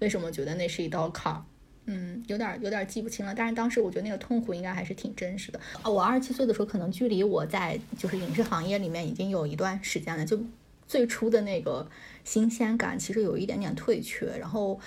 [0.01, 1.43] 为什么觉得那是一道坎儿。
[1.87, 3.35] 嗯，有点有点记不清了。
[3.35, 5.59] 但是当时我觉得那个痛苦应该还是挺真实的。
[5.83, 10.39] 啊，我二十七岁的时候，可能距离我在就是影视行业里面已经有一段时间了，就
[10.87, 11.89] 最初的那个
[12.25, 14.27] 新鲜感其实有一点点退却。
[14.39, 14.79] 然后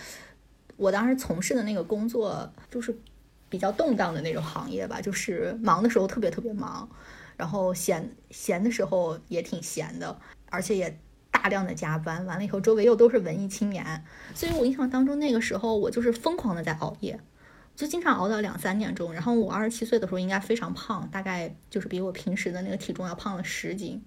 [0.77, 2.97] 我当时从事的那个工作就是
[3.49, 6.89] 比较动荡的那种行业吧，就是忙的时候特别特别忙。
[7.38, 10.99] 然后闲闲的时候也挺闲的，而且也
[11.41, 12.25] 大量的加班。
[12.25, 14.04] 完了以后，周围又都是文艺青年，
[14.36, 17.19] 所以我印象当中那个时候我就是疯狂的在熬夜，
[17.75, 19.13] 就经常熬到两三点钟。
[19.13, 24.04] 然后我二十七岁的时候应该非常胖，大概就是比我平时的那个体重要胖了十斤。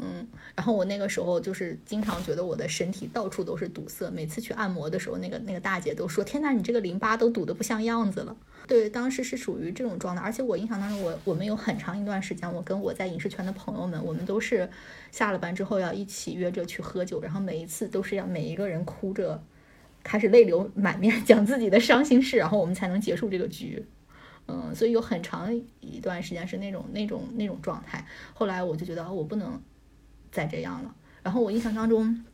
[0.00, 8.36] 嗯，然后我那个时候就是经常觉得我的身体到处都是堵塞，每次去按摩的时候，那个那个大姐都说：“天呐，你这个淋巴都堵得不像样子了。”
[8.68, 14.70] 对，当时是属于这种状态，而且我印象当中，我我们有很长一段时间，我跟我在影视圈的朋友们，我们都是
[15.10, 19.42] 下了班之后要一起约着去喝酒，然后每一次都是要每一个人哭着，
[20.04, 23.84] 开始泪流满面 讲自己的伤心事，然后我们才能结束这个局。
[24.50, 28.06] 嗯，所以有很长一段时间是那种那种那种状态。
[28.32, 29.60] 后来我就觉得我不能
[30.30, 30.94] 再这样了。
[31.22, 32.24] 然后我印象当中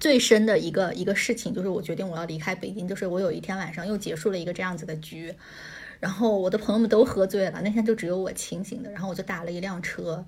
[0.00, 2.88] 最深的一个一个事情，就是我决定我要离开北京。
[2.88, 5.34] 就是我有一天晚上又结束了一个这样子的局，
[6.00, 8.90] 然后我的朋友们都喝醉了，那天就只有我清醒的。
[8.90, 10.24] 然后我就打了一辆车，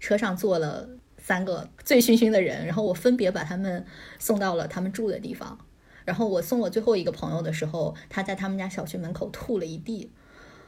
[0.00, 0.88] 车上坐了
[1.18, 3.84] 三个醉醺醺的人，然后我分别把他们
[4.18, 5.58] 送到了他们住的地方。
[6.04, 10.10] 然后我送我最后一个朋友的时候，他在他们家小区门口吐了一地。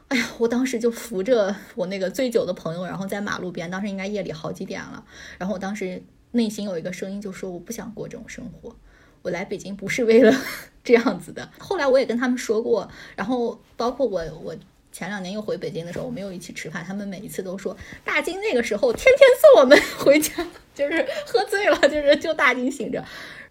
[0.09, 5.05] 哎呀，我当时就扶着我那个醉酒的朋友，然后在马路边，当时应该夜里好几点了。
[5.39, 6.03] 然后我当时。
[6.37, 8.75] 内心有一个声音就说：“我不想过这种生活，
[9.23, 10.37] 我来北京不是为了
[10.83, 14.57] 这样子的。”后来我也跟他们说过，然后包括我，我
[14.91, 23.05] 前两年又回北京的时候，我们又一起吃饭，他们每一次都说：“大金那个时候天天送我们 回家，就是喝醉了，就是就大金醒着。”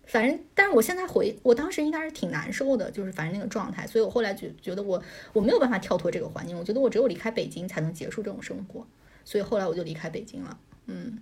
[0.06, 8.86] 反正，但是我现在回，我当时应该是挺难受的，就是反正那个状态，所以我后来就觉得我我没有办法跳脱这个环境，我觉得我只有离开北京才能结束这种生活，
[9.24, 11.20] 所以后来我就离开北京了，嗯。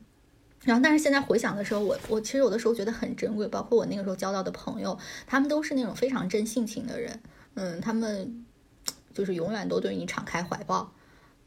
[0.64, 7.20] 然后，但是现在回想的时候，我我其实有的时候觉得很珍贵，包括我那个时候交到的朋友，他们都是那种非常真性情的人，
[7.56, 8.46] 嗯，他们
[9.12, 10.94] 就是永远都对你敞开怀抱，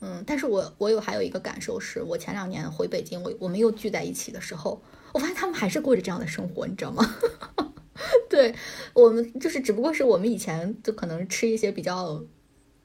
[0.00, 0.24] 嗯。
[0.26, 4.82] 但是我我有还有一个感受是，我前两年回北京，我我们又聚在一起的时候，
[5.14, 7.16] 我发现他们还是过着这样的生活，你知道吗？
[8.28, 8.54] 对
[8.92, 12.22] 我们就是只不过是我们以前就可能吃一些比较。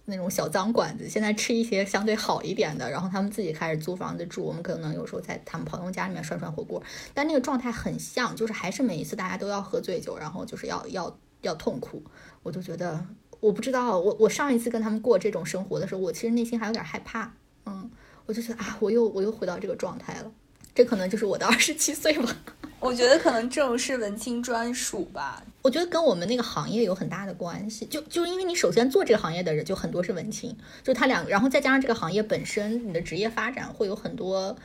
[0.06, 6.82] 那种小脏馆子，现在吃一些相对好一点的，然后他们自己开始租房子住，我们可能有时候在他们朋友家里面涮涮火锅，
[7.14, 12.04] 但那个状态很像，就是还是每一次大家都要喝醉酒，然后就是要要要痛苦。
[12.42, 13.06] 我就觉得，
[13.40, 17.32] 我不知道，我我上一次跟他们过这种生活的时候，我其实内心还有点害怕，
[17.68, 17.92] 嗯，
[18.26, 20.32] 我就觉得啊，我又我又回到这个状态了，
[20.80, 22.34] 这可能就是我的二十七岁吧。
[22.80, 25.44] 我觉得可能这种是文青专属吧。
[25.62, 34.56] 我觉得跟我们那个行业有很大的关系，就就因为你首先做这个行业的人就很多是文青，就他两，然后再加上这个行业本身，你的职业发展会有很多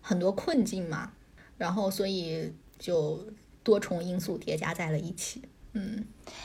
[0.00, 1.12] 很多困境嘛，
[1.58, 3.26] 然后所以就
[3.62, 5.42] 多重因素叠加在了一起。
[5.74, 6.02] 嗯，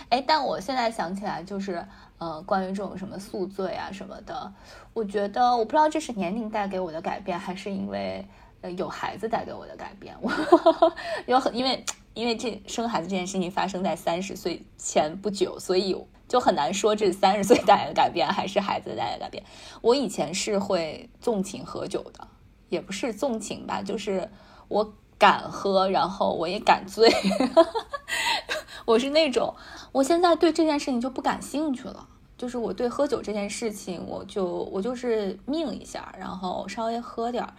[0.09, 1.81] 哎，但我现在想起来，就是
[2.17, 4.53] 呃，关于这种什么宿醉啊什么的，
[4.91, 8.27] 我觉得我不知道这是年龄带给我的改变，还是因为。
[8.71, 10.31] 有孩子带给我的改变，我
[11.27, 15.95] 有很因为因为这生孩子这件事情发生在三十岁前不久，所以
[16.27, 19.43] 就很难说这三十岁带来的改变还是孩子带来的改变。
[19.81, 22.27] 我以前是会纵情喝酒的，
[22.69, 24.29] 也不是纵情吧，就是
[24.67, 27.11] 我敢喝，然后我也敢醉。
[28.85, 29.53] 我是那种，
[29.91, 37.53] 我现在对这件事情就不感兴趣了，就是我对喝酒这件事情，我就我就是命一下，然后稍微喝点儿。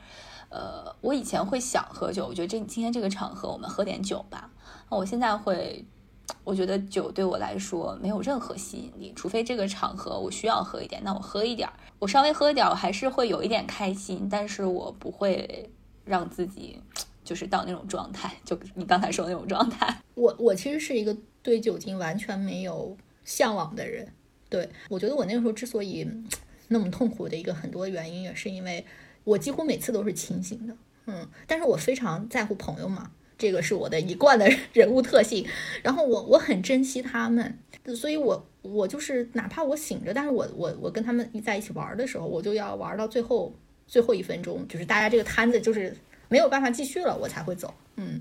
[0.55, 4.49] 呃，我以前会想喝酒，我觉得这今天这个场合我们喝点酒吧。
[4.89, 5.85] 那我现在会，
[6.45, 15.69] 我觉得酒对我来说没有任何吸引力，除非这个场合我需要喝一点，那我喝一点，我稍微喝一点，我还是会有一点开心，但是我不会
[16.05, 16.81] 让自己
[17.25, 20.03] 就是到那种状态， 就你刚才说的那种状态。
[20.15, 24.07] 我我其实是一个对酒精完全没有向往的人，
[24.49, 26.09] 对我觉得我那个时候之所以
[26.69, 28.87] 那么痛苦的一个很多原因，也是因为。
[29.25, 35.47] 我几乎每次都是清醒的，嗯，但是我非常在乎朋友嘛，这个是我的一贯的 人物特性。
[35.83, 37.59] 然后我我很珍惜他们，
[37.97, 43.55] 所以我我就是哪怕我醒着，但是我我我跟他们在一起玩的时候，我就要玩到最后
[43.87, 45.95] 最后一分钟，就是大家这个摊子就是
[46.29, 47.73] 没有办法继续了，我才会走。
[47.97, 48.21] 嗯，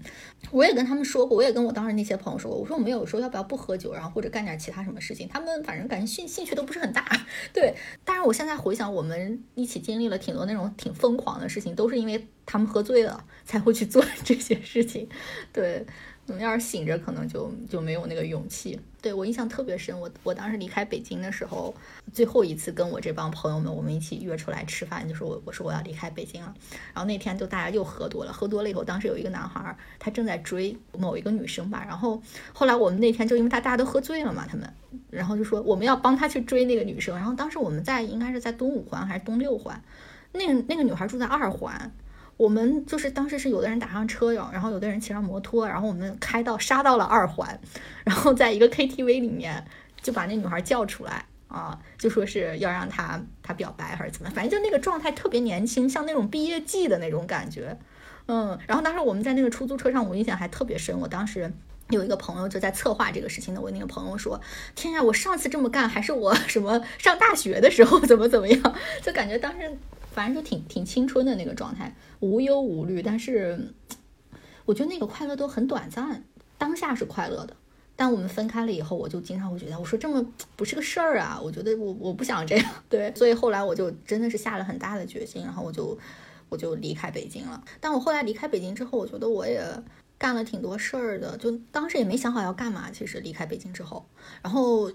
[0.52, 5.28] 我也跟他们说过，我也跟我当时那些朋友说过，我说我们有时候要不要不喝酒，然后或者干点其他什么事情？
[5.28, 7.04] 他们反正感觉兴兴趣都不是很大。
[7.52, 7.74] 对，
[8.06, 15.08] 但是我现在回想，我们一起经历了挺多那种挺疯狂的事情，都是因为他们喝醉了才会去做这些事情。
[15.52, 15.86] 对。
[16.28, 18.80] 嗯，要是醒着，可能就就没有那个勇气。
[19.02, 21.76] 对我印象特别深，我我当时离开北京的时候，
[22.14, 26.56] 最后一次跟我这帮朋友们，我们一起约出来吃饭，就是我我说我要离开北京了。
[26.94, 31.84] 然后那天就大家又喝多了，喝多了以后，当时有一个男孩，他正在追某一个女生吧。
[31.86, 32.22] 然后
[32.54, 34.74] 后来我们那天就因为他大家都喝醉了嘛，他们，
[35.10, 37.14] 然后就说我们要帮他去追那个女生。
[37.18, 39.84] 然后当时我们在应该是在东五环还是东六环，
[40.32, 41.92] 那个那个女孩住在二环。
[42.36, 47.60] 我们就是当时是有的人打上车哟，然后有的人骑上摩托，然后我们开到杀到了二环，
[48.04, 49.63] 然后在一个 KTV 里面
[50.02, 57.78] 就把那女孩叫出来啊，就说是要让她她表白还是怎么，反正就那个状态特别年轻，像那种毕业季的那种感觉，
[58.28, 61.00] 嗯，然后当时我们在那个出租车上，我印象还特别深。
[61.00, 61.54] 我当时
[61.89, 64.41] 有一个朋友就在策划这个事情的，我那个朋友说
[64.74, 69.78] ：“天呀，我上次这么干还是我什么上大学的时候怎么怎么样？”就感觉当时。
[70.13, 73.02] 反正就挺挺青春的那个状态，无忧无虑。
[73.02, 73.73] 但是
[74.65, 76.23] 我觉得那个快乐都很短暂，
[76.58, 77.56] 当下是快乐的。
[77.95, 81.39] 但我们分开了以后，我就经常会觉得，我说这么不是个事儿啊。
[81.39, 83.13] 我觉得我我不想这样， 对。
[83.15, 85.95] 所以后来我就真的是下了很大的决心，然后我就
[86.49, 87.63] 我就离开北京了。
[87.80, 89.63] 但我后来离开北京之后，我觉得我也
[90.17, 92.89] 干了挺多事儿的，就当时也没想好要干嘛。
[92.91, 94.04] 其实离开北京之后，
[94.41, 94.91] 然后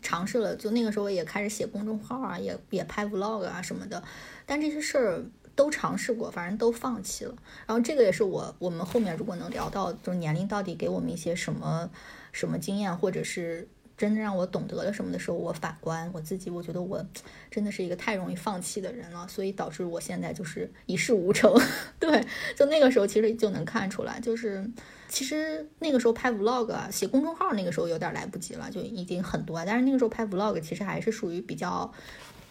[0.00, 4.02] 尝试了，就那个时候也开始写公众号啊，也也拍 vlog 啊什么的。
[4.50, 7.32] 但这些事儿都尝试过，反正都放弃了。
[7.68, 11.88] 然后这个也是我我们后面如果能聊到，就是年龄到底给我们一些什么
[12.32, 17.00] 什么经验，或者是真的让我懂得了什么的时候，我反观我自己，我觉得我
[17.48, 21.54] 真的是一个太容易放弃的人了，所以导致我现在就是一事无成。
[22.00, 24.68] 对，就那个时候其实就能看出来，就是
[25.08, 29.64] 其实那个时候拍 vlog 啊，写公众号那个时候有点来不及了，就已经很多。
[29.64, 31.92] 但是那个时候拍 vlog 其实还是属于比较。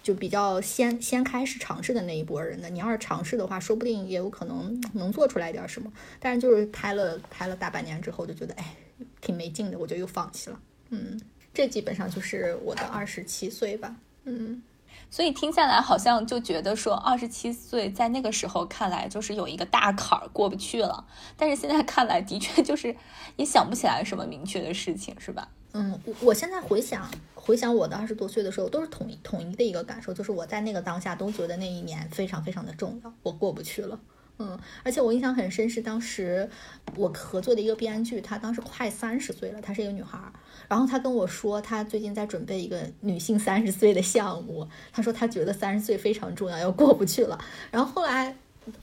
[0.09, 5.93] 就比较先先开始尝试的那一波人的，你要是尝试的话，说不定也有可能能做出来点什么。
[6.19, 8.75] 但是就是拍了拍了大半年之后，就觉得哎，
[9.21, 10.59] 挺没劲的，我就又放弃了。
[10.89, 11.21] 嗯，
[11.53, 13.95] 这基本上就是我的二十七岁吧。
[14.23, 14.63] 嗯。
[15.11, 21.05] 所以听下来好像就觉得说，二十七岁在那个时候看来就是有一个大坎儿过不去了，
[21.37, 22.95] 但是现在看来的确就是
[23.35, 25.49] 也想不起来什么明确的事情，是吧？
[25.73, 33.99] 嗯，我我现在回想回想我的二十多岁的时候，都是统一统一的一个感受，就是我在那个当下都觉得那一年非常非常的重要，我过不去了。
[34.41, 36.49] 嗯，而且我印象很深，是当时
[36.95, 40.31] 我合作的一个编剧，她当时快三十岁了，她是一个女孩儿。
[40.69, 44.65] 然后她跟我说，她最近在准备一个女性三十岁的项目。
[44.93, 47.37] 她说她觉得三十岁非常重要，要过不去了。
[47.69, 48.33] 然后后来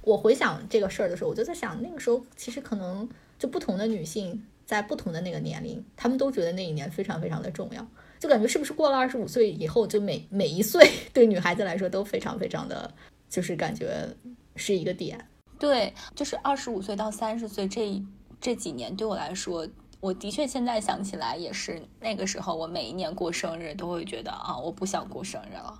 [0.03, 7.87] 我回想这个事儿的时候，我就在想，那个时候其实可能就不同的女性在不同的那个年龄，他们都觉得那一年非常非常的重要。
[8.18, 12.92] 就感觉是不是过了二十五岁以后，就每每一岁对女孩子来说都非常非常的，
[13.29, 14.09] 就是感觉
[14.57, 15.29] 是一个点。
[15.59, 18.02] 对，就是二十五岁到三十岁这
[18.40, 19.68] 这几年，对我来说，
[20.00, 25.79] 我的确现在想起来也是那个时候，我每一年过生日都会觉得啊，我不想过生日了。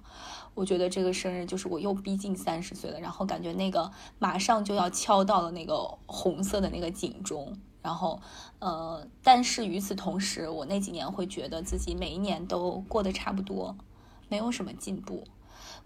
[0.55, 5.75] 我觉得这个生日就是我又逼近三十岁了，然后感觉那个马上就要敲到了那个
[6.07, 7.55] 红色的那个警钟。
[7.87, 8.20] 然后，
[8.59, 13.77] 呃，但是与此同时，我那几年会觉得自己每一年都过得差不多，
[14.29, 15.22] 没有什么进步。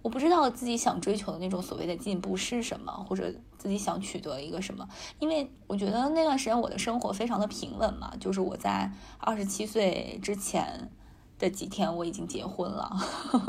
[0.01, 4.89] 我不知道自己想追求的那种所谓的进步是什么，或者自己想取得一个什么。
[5.19, 10.91] 因为我觉得那段时间我的生活非常的平稳嘛，就是我在二十七岁之前
[11.41, 12.97] 的几天我已经结婚了，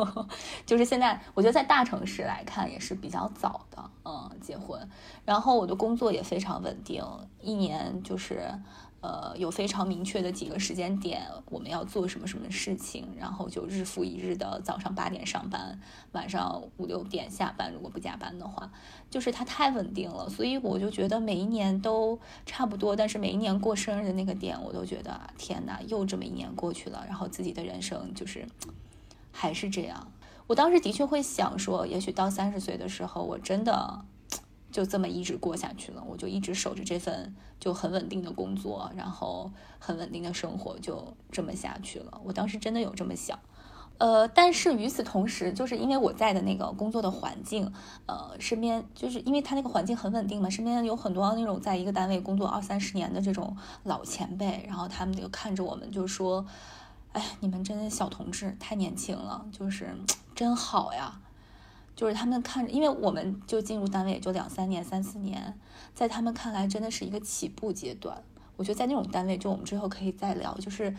[0.65, 4.89] 就是现在我觉得在大城市来看也是比较早的，嗯，结婚。
[5.23, 7.05] 然后我的工作也非常稳定，
[7.41, 8.49] 一年就是。
[9.01, 15.79] 呃，有非常明确的几个时间点，我们要做什么什么事情，然后就日复一日的早上八点上班，
[16.11, 17.73] 晚上五六点下班。
[17.73, 18.71] 如果不加班的话，
[19.09, 22.95] 就是它太稳定了，所以我就觉得每一年都差不多。
[22.95, 28.47] 但是每一年过生日的那个点，我都觉得天哪，又这么一年过去了，然后自己的人生就是
[29.31, 30.11] 还是这样。
[30.45, 34.05] 我当时的确会想说，也许到三十岁的时候，我真的。
[34.71, 42.21] 就这么一直过下去了，我就一直守着这份就很稳定的工作，然后很稳定的生活，就这么下去了。
[42.23, 43.37] 我当时真的有这么想，
[43.97, 47.71] 呃，但是与此同时，就是因为我在的那个工作的环境，
[48.07, 56.45] 呃，身边就是因为他那个环境很稳定嘛，身边有很多那种在一个单位工作二三十年的这种老前辈，然后他们就看着我们就说
[57.13, 59.95] ：“哎，你们真的小同志太年轻了，就是
[60.33, 61.19] 真好呀。”
[61.95, 65.59] 就是他们看，因为我们就进入单位也就两三年、三四年，
[65.93, 68.23] 在他们看来真的是一个起步阶段。
[68.55, 70.95] 我觉得在那种单位，就我们之后可以再聊，就是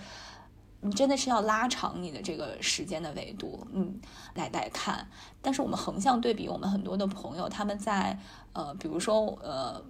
[0.80, 4.00] 你真的是要拉长你的这个时间的维度，嗯，
[4.34, 5.08] 来来看。
[5.40, 8.18] 但是我们横向对比，我们很多的朋友他们在
[8.52, 9.82] 呃，比如说呃，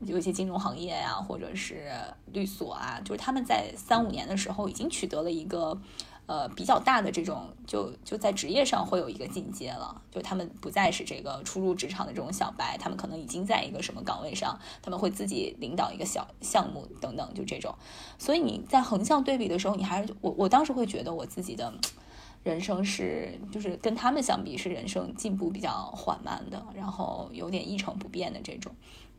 [0.00, 1.90] 有一些金融行业啊，或者是
[2.32, 5.80] 律所啊，就是他们在三五年的时候已经取得了一个。
[6.28, 17.74] 呃，比较大的这种，就就在职业上会有一个进阶了，就他们不再是这个初入职场的这种小白，他们可能已经在一个什么岗位上，他们会自己领导一个小项目等等，就这种。
[18.18, 21.72] 所以你在横向对比的时候，你还是我我当时会觉得我自己的
[22.42, 28.70] 人生是，就是跟他们相比是人生进步比较缓慢的，然后有点一成不变的这种，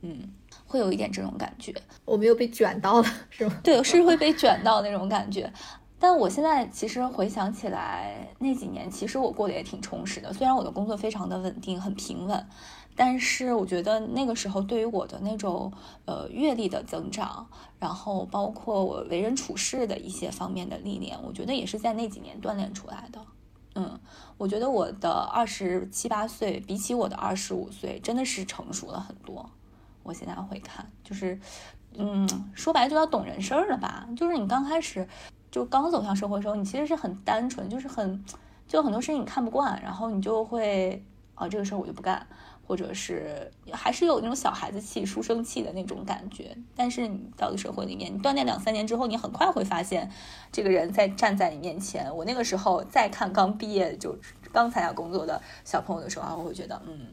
[0.02, 0.32] 嗯，
[0.68, 1.74] 会有一点这种感觉。
[2.06, 3.60] 我没有被卷到了，是吗？
[3.64, 5.52] 对，是会被卷到那种感觉。
[6.00, 10.32] 但我现在其实回想起来，那几年其实我过得也挺充实的。
[10.32, 12.48] 虽然我的工作非常的稳定，很平稳，
[12.96, 15.72] 但是我觉得那个时候对于我的那种
[16.06, 17.46] 呃阅历的增长，
[17.80, 23.20] 然后包括我为人处事的一些方面的历练，我觉得也是在那几年锻炼出来的。
[23.76, 24.00] 嗯，
[24.38, 29.50] 我觉得我的二十七八岁比起我的二十五岁，真的是成熟了很多。
[30.04, 31.40] 我现在会看，就是
[31.98, 34.08] 嗯，说白了就要懂人事儿了吧？
[34.16, 35.08] 就是你刚开始。
[35.52, 38.24] 就刚走向社会的时候，你其实是很单纯，就是很，
[38.68, 42.24] 就很多事情你看不惯，然后你就会啊，这个事儿我就不干，
[42.68, 46.56] 或者是还是有那种小孩子气、书生气的那种感觉。
[46.76, 50.08] 但是你到了社会里面，你锻炼两三年之后，你很快会发现，
[50.52, 52.16] 这个人在站在你面前。
[52.16, 54.16] 我那个时候再看刚毕业就
[54.54, 57.08] 刚参加工作的小朋友的时候，我会觉得，嗯，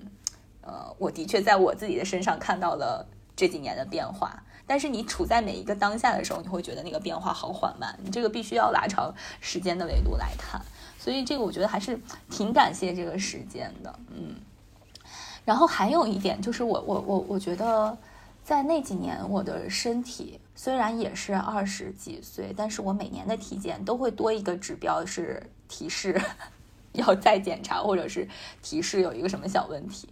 [0.60, 4.42] 呃，我的确在我自己的身上看到了这几年的变化。
[4.66, 7.96] 但是你处在每一个当下的时候，你会觉得那个变化好缓慢。
[8.02, 10.60] 你这个必须要拉长时间的维度来看，
[10.98, 11.98] 所以这个我觉得还是
[12.30, 14.34] 挺感谢这个时间的，嗯。
[15.44, 17.96] 然后还有一点就是，我我我我觉得
[18.42, 26.20] 在那几年，我的身体虽然也是二十几岁，但是我每年的体检都会多一个指标是提示
[26.94, 28.28] 要再检查，或者是
[28.60, 30.08] 提示有一个什么小问题。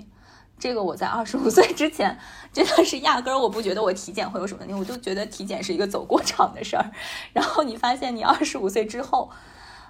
[0.58, 2.18] 这个我在二十五岁之前
[2.52, 6.90] 真的是压根儿我不觉得我体检会有什么问题，我就觉得体检是一个走过场的事儿。
[7.32, 9.28] 然后你发现你二十五岁之后，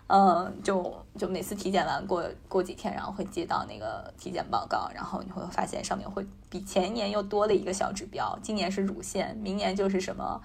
[0.08, 10.40] 嗯，就就每次体检完过过几天，然后会接到那个体检报告，然后你会发现上面会比前一年又多了一个小指标，今年是乳腺，明年就是什么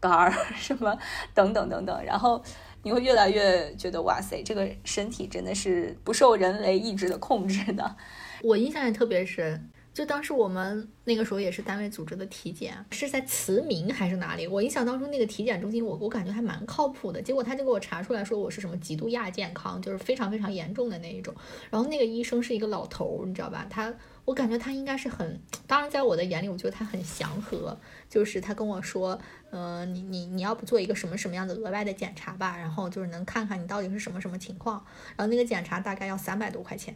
[0.00, 0.96] 肝儿 什么
[1.34, 2.42] 等等等等，然后
[2.84, 7.96] 你会越来越觉得哇塞，这个身体真的是不受人为意志的控制的。
[8.44, 14.46] 我印象也特别深，就当时我们那个时候也是单位组织的体检，是在慈铭还是哪里？
[14.46, 17.22] 我印象当中那个体检中心，我我感觉还蛮靠谱的。
[17.22, 21.34] 结果他就给我查出来说我是什么极度亚健康，就是非常非常严重的那一种。
[21.70, 23.66] 然后那个医生是一个老头，你知道吧？
[23.70, 23.94] 他
[24.26, 27.74] 我感觉他应该是很，当然在我的眼里，我觉得他很祥和。
[28.10, 29.18] 就是他跟我说，
[29.52, 32.58] 嗯，你你你要不做一个什么什么样的额外的检查吧？
[32.58, 34.84] 然后就是能看看你到底是什么什么情况。
[35.16, 36.94] 然后那个检查大概要三百多块钱。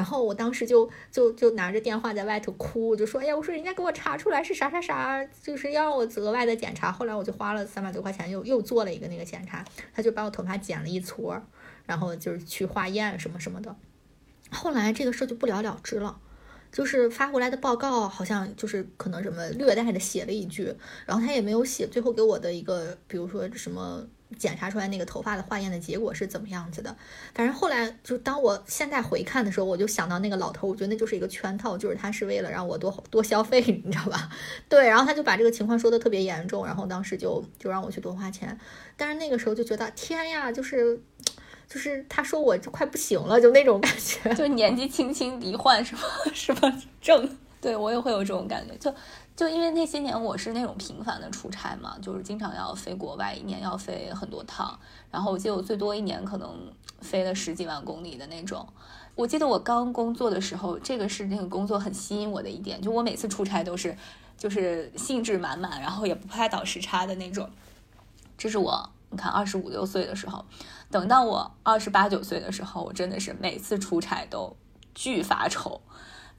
[0.00, 6.90] 然后我当时就就就拿着电话在外头哭，我就说，哎呀，我说人家给我查出来是啥啥啥，就是要让我额外的检查。
[6.90, 11.38] 后来我就花了三百多块钱，又又做了一个那个检查，他就把我头发剪了一撮，
[11.84, 13.76] 然后就是去化验什么什么的。
[14.50, 16.18] 后来这个事儿就不了了之了，
[16.72, 20.74] 就是发回来的报告好像就是可能什么略带的写了一句，
[21.04, 24.06] 然后他也没有写最后给我的一个，比如说什么。
[24.38, 26.94] 检查出来那个头发的化验的结果是怎么样子的？
[27.34, 34.30] 反正后来就当我现在回看的时候，我就想到那个老头，我觉得那就是一个圈套，就是他是为了让我多多消费， 你知道吧？
[34.68, 38.58] 对，然后他就把这个情况说的特别严重，然后当时就就让我去多花钱。
[38.96, 41.00] 但是那个时候就觉得天呀，就是
[41.68, 46.02] 就是他说我就快不行了，就那种感觉， 就年纪轻轻罹患什么
[46.32, 48.94] 什么症，对我也会有这种感觉，就。
[49.40, 54.78] 就因为那些年我是那种频繁的出差嘛，就是经常要飞国外，一年要飞很多趟。
[55.10, 56.70] 然后我记得我最多一年可能
[57.00, 58.68] 飞了十几万公里的那种。
[59.14, 63.96] 我记得我刚工作的时候，这个是那个工作很吸引我的一点，就我每次出差都是
[64.36, 67.48] 就是兴致满满，然后也不怕倒时差的那种。
[68.36, 70.44] 这是我你看二十五六岁的时候，
[70.90, 74.54] 等到我二十八九岁的时候，我真的是每次出差都
[74.94, 75.80] 巨发愁，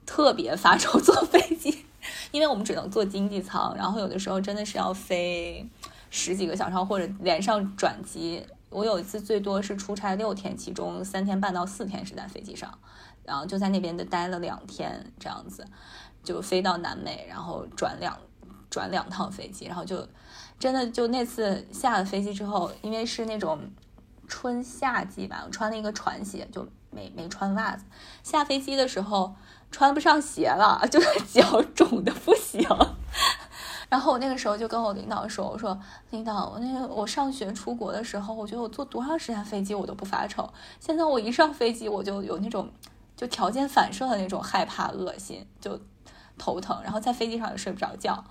[0.06, 1.86] 特别发愁坐飞机。
[2.32, 5.70] 因为我们只能坐经济舱，然后有的时候真的是要飞
[6.10, 8.46] 十几个小时，或者连上转机。
[8.70, 12.74] 我有一次最多是出差六天，其中三天半到四天是在飞机上，
[13.26, 15.68] 然后就在那边的待了两天，这样子
[16.24, 18.18] 就飞到南美，然后转两
[18.70, 20.08] 转两趟飞机，然后就
[20.58, 23.60] 真的就那次下了飞机之后，因为是那种
[24.26, 27.84] 春夏季吧，我穿了一个船鞋，就没没穿袜子。
[28.24, 29.36] 下飞机的时候
[29.72, 31.00] 穿不上鞋了， 就
[31.32, 32.68] 脚肿的不行。
[33.90, 35.78] 然后我那个时候就跟我领导说：“我说
[36.12, 40.50] 领导，我那个我上学出国的时候，我觉得我坐多长时间飞机我都不发愁。
[40.80, 42.70] 现在我一上飞机我就有那种
[43.18, 45.78] 就条件反射的那种害怕、恶心，就
[46.38, 48.24] 头疼，然后在飞机上也睡不着觉，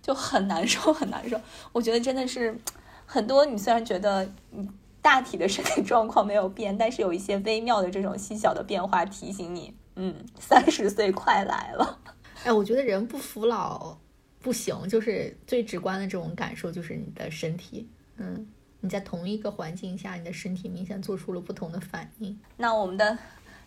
[0.00, 1.40] 就很难受，很难受。
[1.72, 2.60] 我觉得真的是
[3.04, 4.68] 很多，你虽然觉得你
[5.02, 12.00] 大体的身体状况没有变，但是有一些微妙的这种细小的变化提醒你，嗯，三十岁快来了。
[12.44, 13.98] 哎，我觉得人不服老。”
[14.42, 17.86] 不行，就是最直观的这种感受，就是你的身体，
[18.16, 18.46] 嗯，
[18.80, 22.40] 你在同一个环境下，你的身体明显做出了不同的反应。
[22.56, 23.18] 那我们的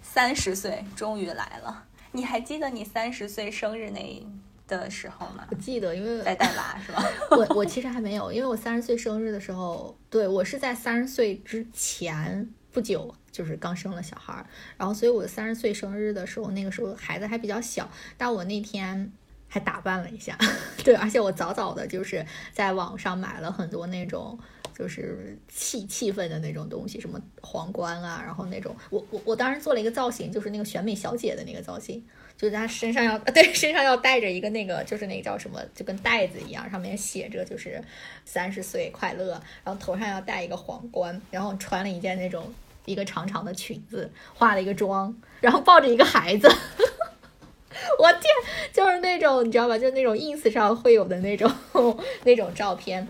[0.01, 4.25] 三十岁终于来了，你还记得你三十岁生日那
[4.67, 5.45] 的时候吗？
[5.51, 7.05] 我记得，因为在带娃是吧？
[7.29, 14.45] 我我其实还没有，因为我三十岁生日的时候，对我是在三十岁之前不久，就是刚生了小孩儿，
[14.77, 19.11] 然后所以我三十岁生日的时候，那个时候孩子还比较小，但我那天。
[19.45, 20.35] 还打扮了一下，
[20.83, 24.35] 对，而且我早早的就是在网上买了很多那种
[24.75, 32.03] 就是气气氛的那种东西，什么皇冠啊，然后那种我我我当时做了一个造型，就是那个选美小姐的那个造型，
[32.35, 37.79] 就是她身上要 对身上要带着一个那个就是那个叫什么，就跟袋子一样，上面写着就是
[38.25, 42.51] 三十岁快乐，然后头上要戴一个皇冠，然后穿了一件那种
[42.85, 46.47] 一个长长的裙子，化了一个妆，然后抱着一个孩子。
[47.99, 48.23] 我天，
[48.71, 51.51] 就是那种你知道吧，就是那种 ins 上会有的那种
[52.23, 53.07] 那种照片。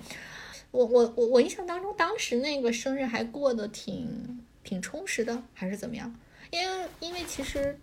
[0.72, 6.14] 我我我我印象当中，当时那个生日还过得挺挺充实的，还是怎么样？
[6.50, 7.78] 因为因为其实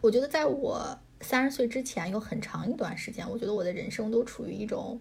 [0.00, 5.00] 我觉得在我三十岁之前有很长一段时间，我觉得我的人生都处于一种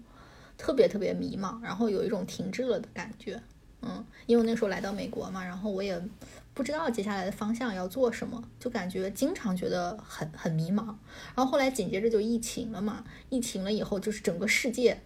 [0.57, 3.41] 特别特别迷茫，然后有一种停滞了的感觉。
[3.82, 6.01] 嗯，因为那时候来到美国嘛，然后我也。
[6.53, 10.88] 不知道接下来的方向要做什么，就感觉经常觉得很很迷茫。
[11.36, 14.99] 然后后来紧接着就疫情了嘛，疫情了以后就是整个世界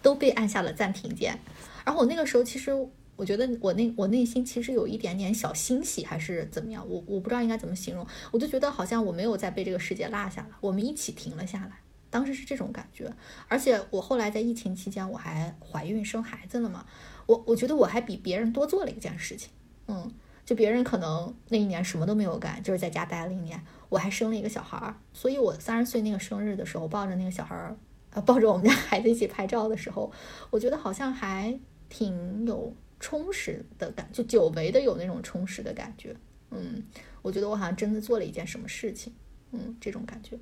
[0.00, 1.38] 都被按下了暂停键。
[1.84, 2.72] 然后我那个时候其实
[3.16, 8.06] 我觉得我内我内心其实有一点点小欣喜，还是怎么样，我我不知道应该怎么形容。
[8.30, 11.72] 我就觉得好像我没有再被这个世界落下了，我们一起停了下来。
[12.10, 13.10] 当时是这种感觉。
[13.48, 16.84] 而且我后来在疫情期间我还怀孕生孩子了嘛，
[17.26, 19.50] 我我觉得我还比别人多做了一件事情，
[19.86, 20.12] 嗯。
[20.42, 23.62] 就别人可能那一年什么都没有干，就是在家待了一年。
[23.88, 27.76] 我还生了一个小孩儿，所以我三十岁那个生日的时候，抱着那个小孩儿，
[28.10, 30.10] 呃，抱着我们家孩子一起拍照的时候，
[30.50, 31.56] 我觉得好像还
[31.88, 36.16] 挺有充实的感，就久违的有那种充实的感觉。
[36.50, 36.82] 嗯，
[37.22, 39.12] 我觉得我好像真的做了一件什么事情，
[39.52, 40.36] 嗯，这种感觉。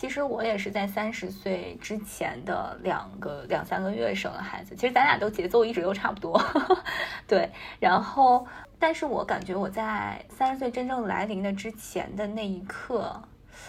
[0.00, 4.74] 其实我也是在三十岁之前的两个两三个月生了孩子。
[4.74, 6.42] 其实咱俩都节奏一直都差不多，
[7.28, 8.46] 对，然后。
[8.78, 13.22] 但是我感觉我在三十岁真正来临的之前的那一刻，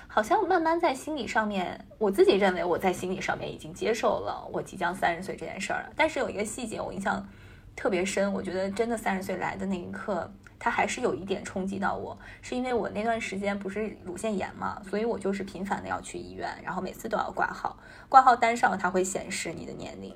[0.07, 5.89] 好像慢慢在心理上面，我自己认为我在心理上面已经接受了我即将三十岁这件事儿了。
[5.97, 7.27] 但是有一个细节我印象
[7.75, 17.75] 特别深，我觉得真的三十岁来的那一刻，它还是有一点冲击到我，是因为我那段时间不是乳腺炎嘛，所以我就是频繁的要去医院，然后每次都要挂号，
[18.07, 20.15] 挂号单上它会显示你的年龄。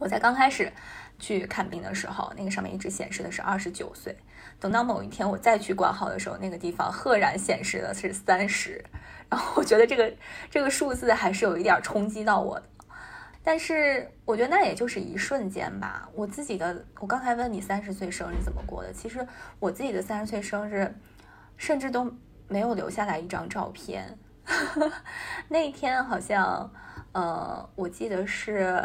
[0.00, 0.72] 我在刚开始。
[1.16, 4.14] 去看病的时候，那个上面一直显示的是二十九岁。
[4.58, 8.84] 等到某一天我再去挂号的时候，那个地方赫然显示的是三十。
[9.30, 10.12] 然后我觉得这个
[10.50, 12.68] 这个数字还是有一点冲击到我的。
[13.44, 16.08] 但是我觉得那也就是一瞬间吧。
[16.14, 19.24] 我自己的，我刚才问你三十岁生日怎么过的，其实
[19.60, 20.92] 我自己的三十岁生日，
[21.56, 22.10] 甚至都
[22.48, 24.18] 没有留下来一张照片。
[25.48, 26.72] 那一天好像，
[27.12, 28.82] 呃，我记得是。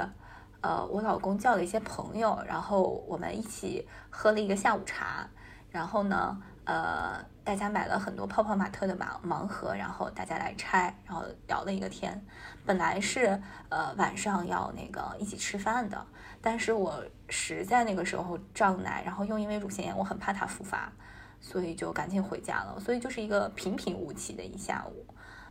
[0.62, 5.26] 呃，我老公叫了一些朋友，然后我们一起喝了一个下午茶。
[5.72, 12.22] 然后呢，呃，大家买了很多泡泡玛特的盲盲盒，然后大家来拆，然后聊了一个天。
[12.66, 16.06] 本来是呃晚上要那个一起吃饭的，
[16.42, 20.92] 但是我实在那个时候胀奶，然后又因为乳腺炎，我很怕它复发，
[21.40, 22.80] 所以就赶紧回家了。
[22.80, 25.06] 所以就是一个平平无奇的一下午。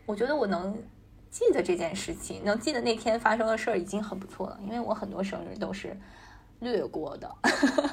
[0.07, 0.77] 我觉得我能。
[1.31, 5.95] 记得这件事情，能记得那天发生的事儿已经很不错了，因为我很多生日都是
[6.61, 7.31] 略过的。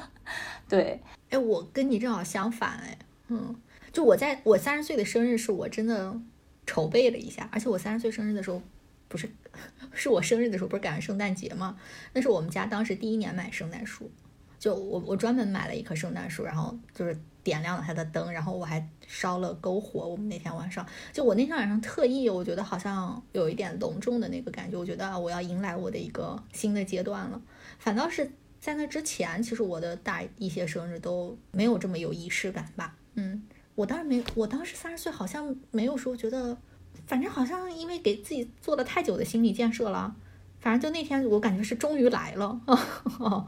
[0.66, 2.98] 对，哎，我跟你正好相反，哎，
[3.28, 3.54] 嗯，
[3.92, 6.18] 就我在我三十岁的生日是我真的
[6.64, 8.62] 筹备了一下，而且我三十岁生日的时候
[9.08, 9.28] 不是
[9.92, 11.78] 是我生日的时候不是赶上圣诞节吗？
[12.12, 14.10] 那是我们家当时第一年买圣诞树，
[14.58, 17.16] 就我我专门买了一棵圣诞树，然后就是。
[17.46, 20.00] 点亮了它的灯，然后我还烧了篝火。
[20.00, 24.76] 我们那天晚上，就我那天晚上特意，我觉得好像有一点隆重的那个感觉。
[24.76, 27.40] 我觉得啊，我要迎来我的一个新的阶段了。
[27.78, 28.28] 反倒是
[28.58, 32.96] 在那之前，其实我的大一些生日都没有这么有仪式感吧。
[33.14, 33.40] 嗯，
[33.76, 36.58] 我当时没，我当时三十岁好像没有说觉得，
[37.06, 40.14] 反正好像因为给自己做了太久的心理建设了，
[40.58, 42.60] 反正就那天我感觉是终于来了，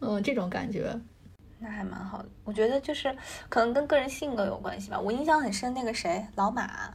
[0.00, 1.00] 嗯，这种感觉。
[1.60, 3.12] 那还蛮好的，我觉得就是
[3.48, 5.00] 可能跟个人性格有关系吧。
[5.00, 6.94] 我印象很深，那个谁老马，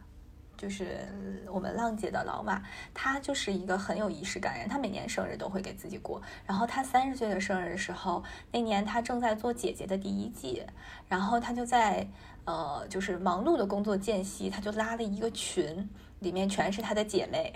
[0.55, 1.05] 就是
[1.51, 4.69] 我们浪姐的老马，他就是一个很有仪式感人。
[4.69, 6.21] 他每年生日都会给自己过。
[6.45, 10.63] 然后他三十岁的生日的时候，那年他正在做姐姐的第一季，
[11.09, 12.07] 然后他就在
[12.45, 15.89] 呃就是忙碌的工作间隙，他就拉了一个群，
[16.23, 17.53] 里面全是他的姐妹。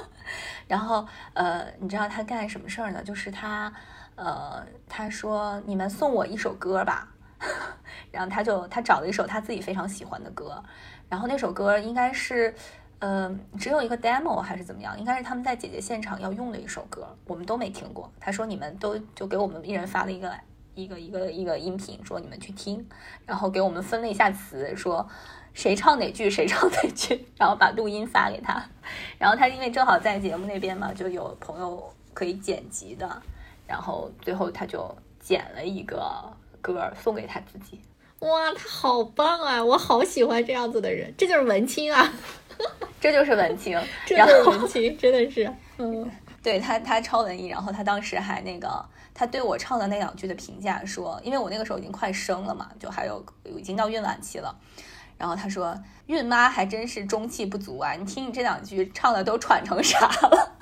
[0.66, 3.02] 然后呃，你知道他干什么事儿呢？
[3.02, 3.70] 就是他。
[4.18, 7.06] 呃，他说：“你们送我一首歌吧。
[8.10, 10.64] ”然后他就他找了一首他自己非常喜欢的歌，
[11.06, 12.54] 然后那首歌应该是，
[12.98, 14.98] 呃，只有一个 demo 还是怎么样？
[14.98, 18.10] 应该是他们在姐姐现场要用的一首歌，我们都没听过。
[18.18, 20.32] 他说：“你们都就给我们一人发了一个
[20.74, 22.88] 一个一个一个音频，说你们去听，
[23.26, 25.06] 然后给我们分了一下词，说
[25.56, 28.64] 谁唱哪句谁唱哪句，然后把录音发给他。
[29.18, 33.20] 然后他因为正好在节目那边嘛，就有朋友可以剪辑的。”
[33.66, 36.22] 然后最后他就剪了一个
[36.60, 37.80] 歌送给他自己，
[38.20, 39.64] 哇，他好棒啊！
[39.64, 42.12] 我好喜欢这样子的人，这就是文青啊，
[43.00, 43.76] 这就是文青，
[44.06, 46.08] 这就是文青，真的是，嗯，
[46.44, 53.24] 对他他超文艺，然后他当时还那个，他对我唱的那两句的评价说，因为我那个时候已经快生了嘛，就还有
[53.56, 54.54] 已经到孕晚期了，
[55.18, 60.52] 然后他说孕妈还真是中气不足啊，你听你这两句唱的都喘成啥了。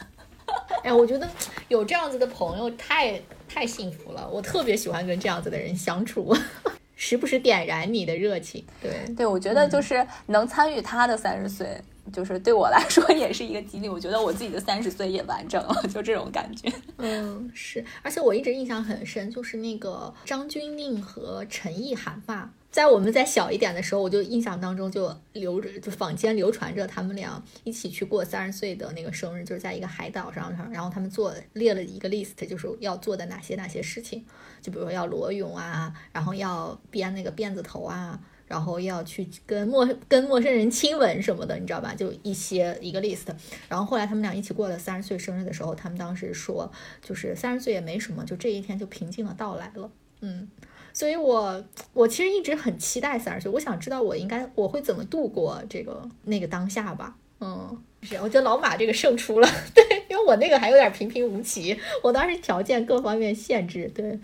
[0.84, 1.28] 哎，我觉得
[1.68, 6.36] 有这样子的朋友太太幸福了，我特别喜欢跟这样子的人相处，
[6.94, 8.64] 时不时点燃你的热情。
[8.80, 11.80] 对对，我觉得就是能参与他的三十岁，
[12.12, 13.88] 就是对我来说也是一个激励。
[13.88, 16.70] 我觉得我自己的三十岁也完整了，就这种感觉。
[16.98, 22.50] 嗯，是，而且我一直印象很深，就是那个张钧甯和陈意涵吧。
[22.74, 34.26] 在我们再小一点的时候，我就印象当中就流着，就坊间流传着他们俩一起去过三十岁的那个生日，就是在一个海岛上，然后他们做列了一个 list，就是要做的哪些哪些事情，
[34.60, 38.18] 就比如说要裸泳啊，然后要编那个辫子头啊，
[38.48, 41.94] 然后要去跟陌跟陌生人亲吻什么的，你知道吧？
[41.94, 43.28] 就一些一个 list。
[43.68, 49.88] 然后后来他们俩一起过了三十岁生日的时候，他们当时说，就是三十岁也没什么，就这一天就平静的到来了，
[50.22, 50.48] 嗯。
[50.94, 57.16] 所以，我我其实一直很期待三十岁，我想知道我应该我会怎么度过这个那个当下吧。
[57.40, 64.18] 嗯，是，我觉得老马这个胜出了， 对，因为我那个还有点平平无奇，我当时条件各方面限制，对。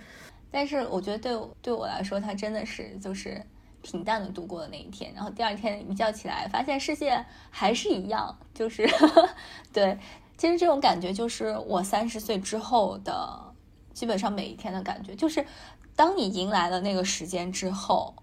[0.52, 3.42] 但是我觉得对对我来说，他真的是就是
[3.82, 8.88] 平淡的度过了那一天，然后第二天一觉起来，发现世界还是一样，就是
[9.72, 9.98] 对。
[10.38, 13.52] 其实这种感觉就是我三十岁之后的
[13.92, 15.44] 基本上每一天的感觉，就是。
[16.00, 18.14] 当你迎来了那个时间之后，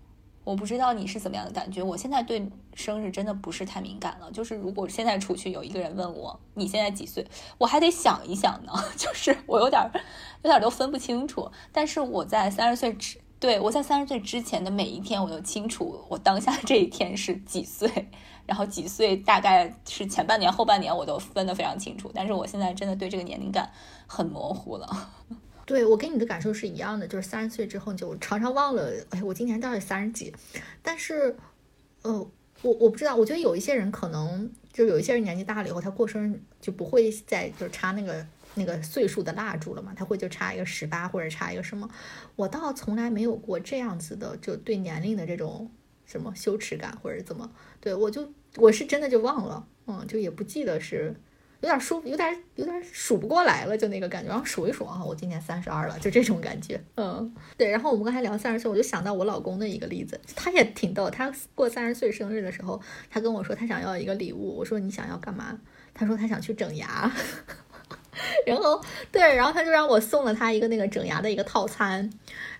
[0.43, 1.83] 我不知道你是怎么样的感觉。
[1.83, 4.31] 我现在对生日真的不是太敏感了。
[4.31, 7.27] 就是如果现在出去有一个人问我你现在几岁，
[7.59, 8.73] 我还得想一想呢。
[8.97, 9.79] 就是我有点
[10.41, 11.51] 有点都分不清楚。
[11.71, 18.09] 但是我在三十岁之对我在三十岁之前的每一天，我都清楚我当下这一天是几岁，
[18.47, 22.11] 然后几岁大概是前半年后半年我都分得非常清楚。
[22.11, 23.71] 但是我现在真的对这个年龄感
[24.07, 25.11] 很模糊了。
[25.67, 30.33] 对我跟你的感受是一样的，就是三十岁之后就常常忘了，哎，我今年到底三十几？
[30.81, 31.35] 但是，
[32.03, 32.13] 呃，
[32.61, 41.89] 我我不知道，我觉得有一些人可能就有一些人年纪大了以后，他过生日就不会再就插那个那个岁数的蜡烛了嘛，他会就插一个十八或者插一个什么。
[42.37, 45.69] 我倒从来没有过这样子的，就对年龄的这种
[46.05, 47.51] 什么羞耻感或者怎么，
[47.81, 51.13] 对我就我是真的就忘了，嗯，就也不记得是。
[51.61, 54.29] 有点数，有点有点数不过来了，就那个感觉。
[54.29, 56.79] 然后数一数啊，我今年三十二了，就这种感觉。
[56.95, 57.67] 嗯，对。
[57.69, 61.09] 然后我们刚才聊三十岁，我就想到我老公的一个例子，他也挺逗。
[61.09, 62.79] 他过三十岁生日的时候，
[63.09, 64.55] 他跟我说他想要一个礼物。
[64.57, 65.59] 我说你想要干嘛？
[65.95, 67.11] 他说他想去整牙。
[68.45, 68.79] 然后
[69.11, 72.07] 对，然后他就让我送了他一个那个整牙的一个套餐。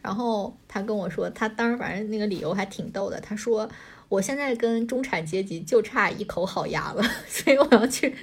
[0.02, 3.22] 然后他跟我说，他当时反正那个理由还挺逗的。
[3.22, 3.70] 他说。
[4.10, 8.16] 我现在跟中产阶级就差一口好牙了， 所以我要去，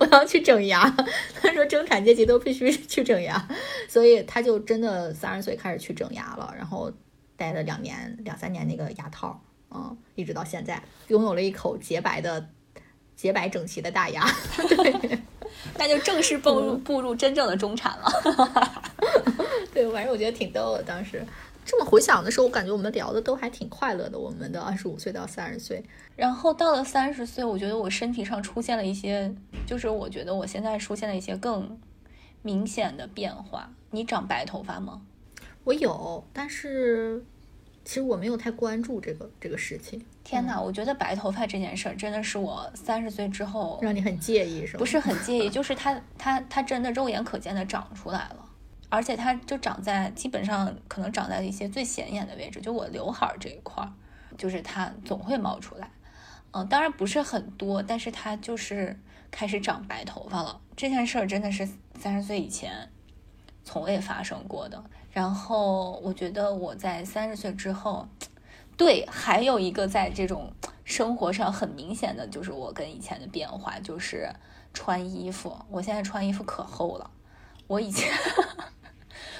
[0.00, 0.88] 我要去整牙。
[1.40, 3.48] 他说中产阶级都必须去整牙，
[3.88, 6.92] 所以他就真的三十岁开始去整牙了，然后
[7.36, 12.48] 戴了两年、两三年那个牙套，嗯，一直到现在拥有了一口洁白的、
[13.14, 14.26] 洁白整齐的大牙。
[14.68, 15.18] 对，
[15.78, 18.10] 那就正式步入步入真正的中产了。
[19.72, 21.24] 对，反正我觉得挺逗的，当时。
[21.68, 24.18] 这么回想的时候，我感觉我们聊的都还挺快乐的。
[24.18, 25.84] 我们的二十五岁到三十岁，
[26.16, 29.30] 然后到了三十岁，我觉得我身体上出现了一些，
[29.66, 31.78] 就是我觉得我现在出现了一些更
[32.40, 33.70] 明显的变化。
[33.90, 35.02] 你长白头发吗？
[35.64, 37.22] 我有，但是
[37.84, 40.02] 其实我没有太关注这个这个事情。
[40.24, 44.78] 天哪，我觉得白头发这件事儿真的是我三十岁之后让你很介意是吗？
[44.78, 48.47] 不是很介意，就是它它它真的肉眼可见的长出来了，
[48.90, 53.92] 而且它就长在基本上可能长在一些最显眼的位置，就我刘海这一块儿，
[54.36, 55.90] 就是它总会冒出来。
[56.52, 58.98] 嗯，当然不是很多，但是它就是
[59.30, 60.60] 开始长白头发了。
[60.74, 61.68] 这件事儿真的是
[61.98, 62.88] 三十岁以前
[63.62, 64.82] 从未发生过的。
[65.12, 68.08] 然后我觉得我在三十岁之后，
[68.76, 70.52] 对，还有一个在这种
[70.84, 74.30] 生活上很明显的就是我跟以前的变化，就是
[74.72, 75.54] 穿衣服。
[75.68, 77.10] 我现在穿衣服可厚了。
[77.66, 78.08] 我以前，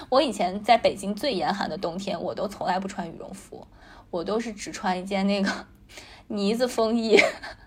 [0.09, 3.67] 我以前在北京最严寒的冬天，我都从来不穿羽绒服，
[4.11, 5.51] 我都是只穿一件那个。
[6.31, 7.19] 呢子风衣，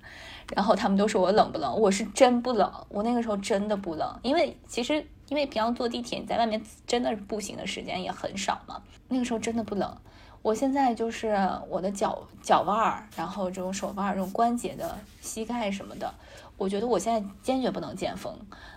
[0.56, 1.80] 然后他们都说我冷不冷？
[1.80, 8.80] 我是真不冷，我那个时候真的不冷，因为其实因为平常坐地铁，你在外面真的是步行的时间也很少嘛。
[9.08, 9.98] 那个时候真的不冷。
[10.44, 11.36] 我现在就是
[11.70, 16.14] 我的脚脚腕儿，然后这种手腕儿、这种关节的膝盖什么的，
[16.56, 18.32] 我觉得我现在坚决不能见风，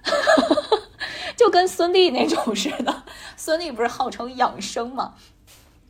[1.37, 3.05] 就跟孙俪那种似的。
[3.37, 5.15] 孙俪不是号称养生嘛？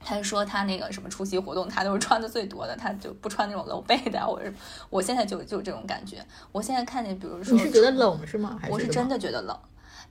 [0.07, 4.29] 他说他那个什么出席活动，他都是穿的最多的，他就不穿那种露背的。
[4.29, 4.55] 我是
[4.91, 6.25] 我现在就就这种感觉。
[6.53, 8.61] 我现在看见，比如说你是觉得冷是吗？
[8.69, 9.59] 我是真的觉得冷，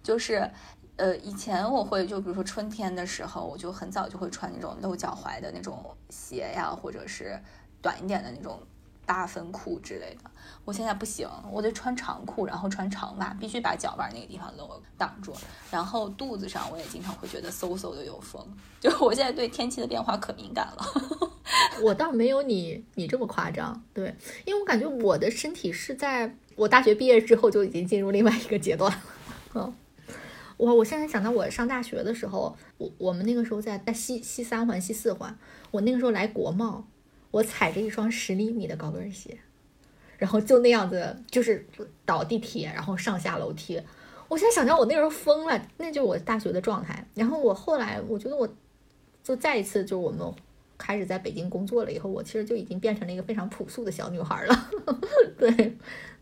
[0.01, 0.49] 就是
[0.95, 7.39] 呃，以前我会就比如说春天的时候，我就很早就会穿那种露脚踝的那种鞋呀，或者是
[7.81, 8.59] 短一点的那种。
[9.05, 10.29] 八分裤之类的，
[10.63, 15.33] 我现在不行，我得穿长裤，然后穿长袜，必须把脚腕那个地方露挡住。
[15.69, 18.45] 然后肚子上我也经常会觉得嗖嗖的有风，
[18.79, 21.31] 就我现在对天气的变化可敏感了。
[21.83, 29.03] 我倒没有你你这么夸张，对，因为我感觉我的身体是在我大学毕业之后就已经进入另外一个阶段了。
[29.55, 29.73] 嗯，
[30.57, 35.37] 我我现在想到我上大学的时候，我我们那个时候在在西西三环西四环，
[35.71, 36.85] 我那个时候来国贸。
[37.33, 39.35] 我踩着一双十厘米的高跟鞋，
[40.19, 41.65] 然后就那样子，就是
[42.05, 43.81] 倒地铁，然后上下楼梯。
[44.27, 47.07] 我现在想象我那时候疯了，那就是我大学的状态。
[47.15, 48.47] 然后我后来，我觉得我
[49.23, 50.31] 就再一次，就是我们
[50.77, 54.69] 开始在北京工作了以后，我其实就已经变成了一个非常朴素的小女孩了。
[55.39, 55.75] 对，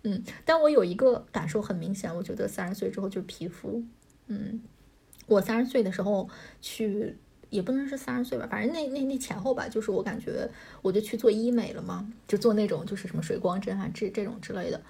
[0.03, 3.84] 嗯，但我有一个感受很明显，我觉得三十岁之后就是皮肤，
[4.28, 4.62] 嗯，
[5.28, 6.30] 我三十岁的时候
[6.62, 7.18] 去。
[7.52, 10.49] 也不能是三十岁吧，反正那那那前后吧，就是我感觉
[10.82, 14.82] 我就去做医美了嘛，就做那种就是什么水光针啊这这种之类的。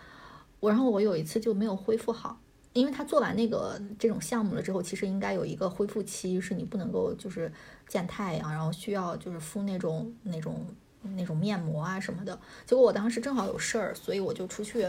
[0.60, 2.40] 我然后我有一次就没有恢复好，
[2.74, 7.52] 因为他做完那个这种项目了之后，其实应该有一个恢复期，是你不能够就是
[7.88, 10.64] 见太阳，然后需要就是敷那种那种
[11.18, 12.40] 那种面膜啊什么的。
[12.68, 14.88] 结果我当时正好有事儿，所以我就出去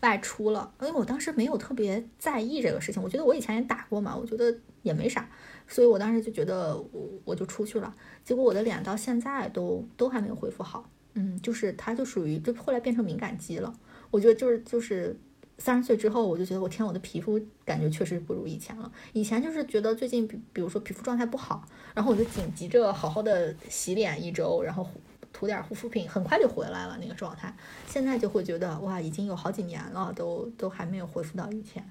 [0.00, 4.52] 外出了，因为我当时没有特别在意这个事情，我觉得我以前也打过嘛，我觉得
[4.82, 5.28] 也没啥。
[5.72, 13.74] 所以我当时就觉得我我就出去了，结果我的脸到现在都都还没有恢复好，嗯，就是它就属于就后来变成敏感肌了。
[14.10, 15.18] 我觉得就是就是
[15.56, 18.92] 三十岁之后，我就觉得我天，我的皮肤感觉确实不如以前了。
[19.14, 24.86] 以前就是觉得最近比比如说皮肤状态不好，然后我就紧急着好好的洗脸一周，然后
[25.32, 27.56] 涂点护肤品，很快就回来了那个状态。
[27.86, 31.82] 现在就会觉得哇，已经有好几年了，都都还没有恢复到以前。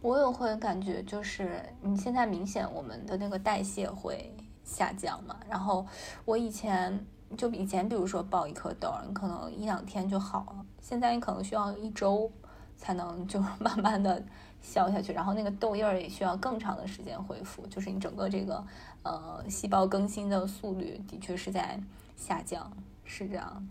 [0.00, 5.36] 我也会感觉，就是你现在明显我们的那个代谢会下降嘛。
[5.48, 5.86] 然后
[6.24, 7.06] 我以前
[7.36, 12.30] 就以前，比如说爆一颗痘，你可能一两天就好了，现在你可能需要一周
[12.76, 14.22] 才能就 慢慢的
[14.60, 15.12] 消下去。
[15.12, 18.64] 然后那个痘印儿也需要更长的时间恢复，就是你整个这个
[19.02, 21.80] 呃细胞更新的速率的确是在
[22.16, 22.70] 下降，
[23.04, 23.68] 是这样。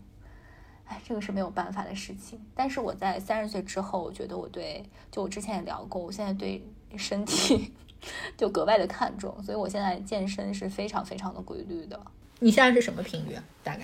[0.88, 2.40] 哎，这个是没有办法的事情。
[2.54, 6.66] 但是我在三十岁之后，我觉得我对，就我之前也聊过，我现在对
[6.96, 7.72] 身体
[8.38, 12.00] 就格外的看重，所以我现在健身是非常非常的规律的。
[12.40, 13.36] 你现在是什么频率？
[13.62, 13.82] 大概？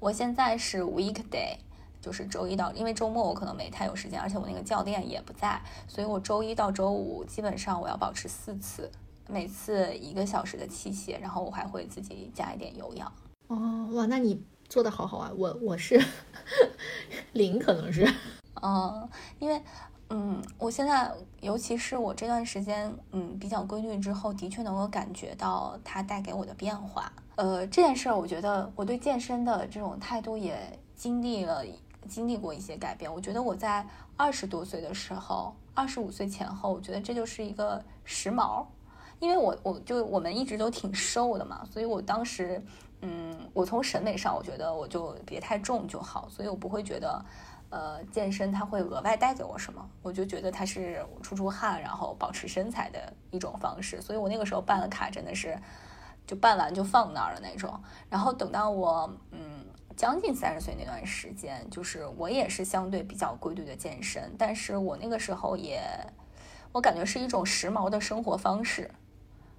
[0.00, 1.56] 我现在是 weekday，
[2.00, 8.90] 就是周一到，因为周末我可能没太有时间，而且我那个教练也不在，所以我周一到周五基本上我要保持四次，
[9.28, 13.12] 每次一个小时的器械，然后我还会自己加一点有氧。
[13.46, 14.42] 哦，哇，那你。
[14.68, 16.02] 做的好好啊，我我是
[17.32, 18.06] 零，可能是，
[18.60, 19.08] 嗯，
[19.38, 19.62] 因为，
[20.10, 27.12] 嗯，我现在，尤其是我这段时间，嗯，比较规律之后，的确能够感觉到它带给我的变化。
[27.36, 30.56] 呃，这件事儿，我觉得我对健身的这种态度也
[30.96, 31.64] 经历了，
[32.08, 33.12] 经历过一些改变。
[33.12, 33.86] 我觉得我在
[34.16, 38.64] 二十多岁的时候，二十五岁前后，我觉得这就是一个时髦，
[39.20, 42.60] 因为我我就我们一直都挺瘦的嘛，所以我当时。
[43.06, 47.24] 嗯，我从审美上，我觉得我就别太重就好，所以我不会觉得，
[47.68, 54.00] 呃，健身它会额外带给我什么，我就觉得它是出出汗，然后保持身材的一种方式。
[54.00, 55.58] 所以我那个时候办了卡，真的是
[56.26, 57.78] 就办完就放那儿了那种。
[58.08, 65.82] 然后等到我嗯将近三十岁那段时间，就是我也是相对比较规律的健身，但是我那个时候也，
[66.72, 68.90] 我感觉是一种时髦的生活方式，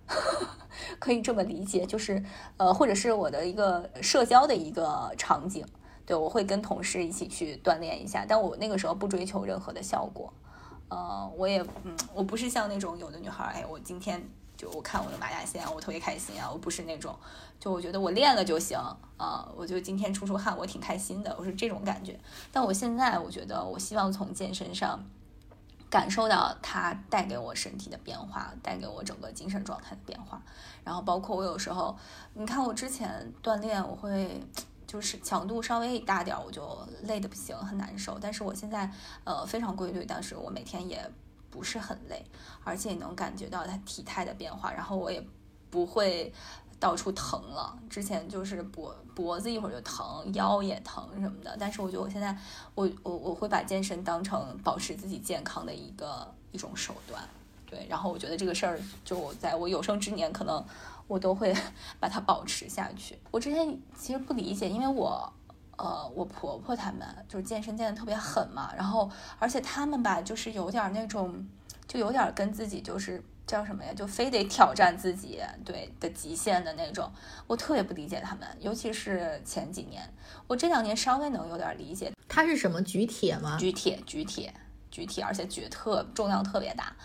[1.00, 2.24] 可以这么理解，就是
[2.58, 5.66] 呃，或者是我的一个社交的一个场景，
[6.06, 10.34] 对我会跟同事一起去锻炼一下，但我那个时候不追求任何的效果，
[10.90, 14.24] 呃，我也嗯，我不是像那种有的女孩，哎，我今天。
[14.58, 16.50] 就我看我的马甲线，我特别开心啊！
[16.50, 17.14] 我不是那种，
[17.60, 18.80] 就我觉得我练了就行
[19.18, 22.18] 啊，我就今天出出汗，我挺开心的，我是这种感觉。
[22.54, 25.04] 但我现在我觉得，我希望从健身上
[25.90, 30.42] 感受到它带给我身体的变化，带给我整个精神状态的变化。
[30.84, 31.98] 然后包括我有时候，
[32.34, 34.42] 你看我之前锻炼，我会
[34.86, 38.18] 就是强度稍微大点，我就累的不行，很难受。
[38.20, 38.92] 但是我现在
[39.24, 41.12] 呃非常规律，但是我每天也。
[41.52, 42.22] 不是很累，
[42.66, 45.26] 而且能感觉到它体态的变化，然后我也
[45.70, 46.34] 不会
[46.80, 47.78] 到处疼了。
[47.90, 51.56] 之前就是脖脖子一会儿就疼，腰也疼什么的。
[51.60, 52.38] 但是我觉得我现在，
[52.74, 57.22] 我我我会把健身当成保持自己健康的一个一种手段，
[57.66, 57.86] 对。
[57.90, 60.64] 然后我觉得这个事儿，就在我有生之年，可能
[61.08, 61.56] 我都会
[62.00, 63.18] 把它保持下去。
[63.32, 65.32] 我之前其实不理解，因为我。
[65.78, 71.46] 呃，我婆婆他们就是健身健的特别狠嘛，然后而且他们吧，就是有点那种，
[71.86, 77.12] 就有点跟自己就是叫什么呀，就非得挑战自己对的极限的那种。
[77.48, 80.02] 我特别不理解他们，尤其是前几年，
[80.48, 82.12] 我这两年稍微能有点理解。
[82.28, 83.58] 他是什么举铁吗？
[83.60, 84.54] 举铁，举铁，
[84.90, 86.96] 举铁，而且举特重量特别大。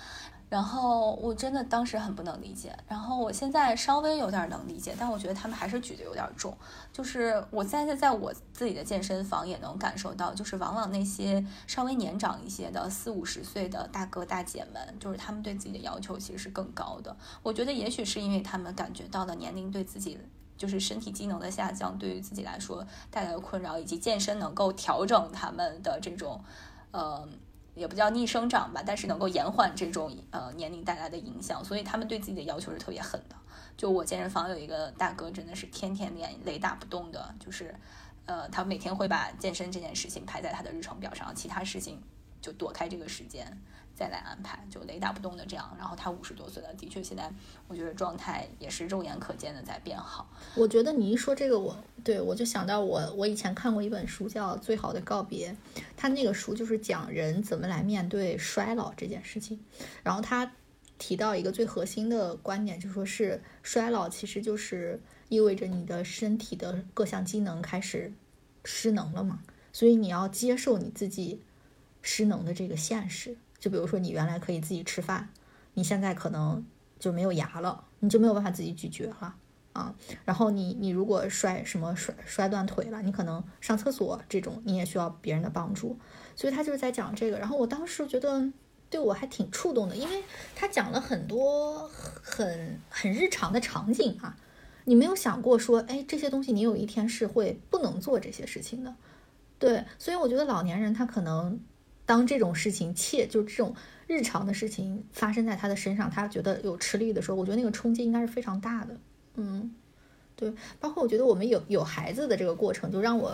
[0.51, 6.53] 然后我真的当时很不能理解，然后我现在稍微有点能理解，但我觉得他们还是举得有点重。
[6.93, 17.17] 就是我现在在我自己的健身房也能感受到，就是往往那些稍微年长一些的四五十岁的大哥大姐们，就是他们对自己的要求其实是更高的。
[17.45, 20.19] 我觉得也许是因为他们感觉到了年龄对自己
[20.57, 26.43] 就是身体机能的下降，对于自己来说带来的困扰，以及健身能够调整他们的这种，
[26.91, 27.29] 呃。
[27.75, 33.37] 也不叫逆生长吧，但是能够延缓这种呃年龄带来的影响，所以他们对自己的要求是特别狠的。
[33.77, 37.75] 就我健身房有一个大哥，真的是天天练，雷打不动的，就是
[38.27, 42.03] 呃他每天会把健身这件事情排在他的日程表上，其他事情
[42.43, 43.61] 就躲开这个时间。
[44.01, 45.77] 再来安排，就雷打不动的这样。
[45.79, 47.31] 然后他五十多岁了，的确现在
[47.69, 50.27] 我觉得状态也是肉眼可见的在变好。
[50.57, 55.53] 我觉得你一说这个，我对我就想到我我以前看过一本书叫《最好的告别》，
[55.99, 59.61] 他那个书就是讲人怎么来面对衰老这件事情。
[60.03, 60.51] 然后他
[60.97, 64.99] 提到一个最核心的观点，就说是衰老其实就是
[65.29, 68.11] 意味着你的身体的各项机能开始
[68.65, 69.41] 失能了嘛，
[69.75, 71.43] 所以你要接受你自己
[72.01, 73.37] 失能的这个现实。
[73.61, 75.29] 就比如说，你原来可以自己吃饭，
[75.75, 76.65] 你现在可能
[76.99, 79.37] 就没有牙了，你就没有办法自己咀嚼了
[79.75, 79.95] 啊。
[80.25, 85.99] 然后你你如果摔什么摔摔断腿了，你可能上厕所这种你也需要别人的帮助。
[86.35, 87.39] 所以他就是在讲这个。
[87.39, 88.51] 然后我当时觉得
[88.89, 90.25] 对我还挺触动的，因为
[90.57, 94.35] 他讲了很多很很日常的场景啊。
[94.87, 98.97] 你没有想过说，哎，这些东西你有一天是会不能做这些事情的。
[99.59, 101.61] 对，所以我觉得老年人他可能。
[102.11, 103.73] 当这种事情切就这种
[104.09, 108.97] 日常的事情发生在他的身上，他觉得有吃力的时候，我觉得那个冲击应该是非常大的。
[109.37, 109.73] 嗯，
[110.35, 113.33] 对，包括我觉得我们有有孩子的这个过程，就让我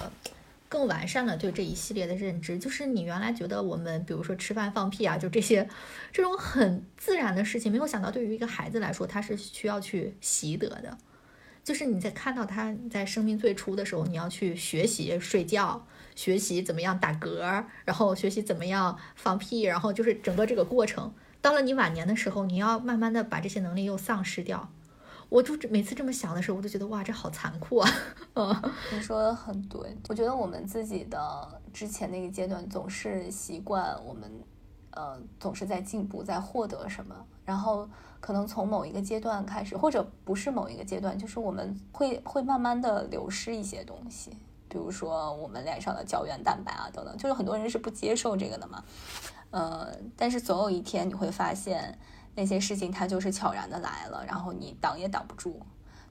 [0.68, 2.58] 更完善了对这一系列的认知。
[2.58, 5.66] 就是你原来觉得我们比如说吃饭放屁啊，就这些
[6.12, 10.98] 这种很自然的事情，没有想到对于一个孩子来说，他是需要去习得的。
[11.64, 15.86] 就是你在看到他在生命最初的时候，你要去学习睡觉。
[16.16, 21.14] 学习怎么样打嗝，然后学习怎么样放屁，然后就是整个这个过程。
[21.40, 24.68] 到了你晚年的时候，你要慢慢的把这些能力又丧失掉。
[25.28, 27.90] 我就每次这么想的时候，我都觉得哇，这好残酷啊！
[28.34, 29.80] 嗯，你说的很对。
[30.08, 34.30] 我觉得我们自己的之前那个阶段总是习惯我们，
[34.90, 37.14] 呃，总是在进步，在获得什么，
[37.44, 37.88] 然后
[38.20, 44.30] 可能从某一个阶段开始，或者不是某一个阶段，就是我们会会慢慢的流失一些东西。
[44.68, 48.84] 比如说我们脸上的胶原蛋白啊，等等，就是很多人是不接受这个的嘛，
[49.50, 51.98] 呃，但是总有一天你会发现
[52.34, 55.60] 那些事情它就是悄然的来了，然后你挡也挡不住。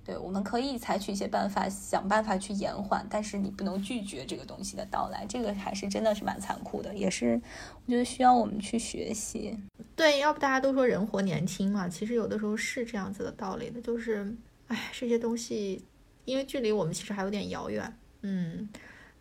[0.04, 7.42] 对，我们可以采取一些办法，想办法去延缓，但是你不能拒绝这个东西的到来，这个还是真的是蛮残酷的，也是
[7.86, 9.58] 我觉得需要我们去学习。
[9.96, 14.32] 对，要不大家都说人活年轻嘛，其实有的时候是这样子的道理的，就是，
[14.68, 15.84] 哎，这些东西
[16.26, 17.98] 因为距离我们其实还有点遥远。
[18.28, 18.68] 嗯，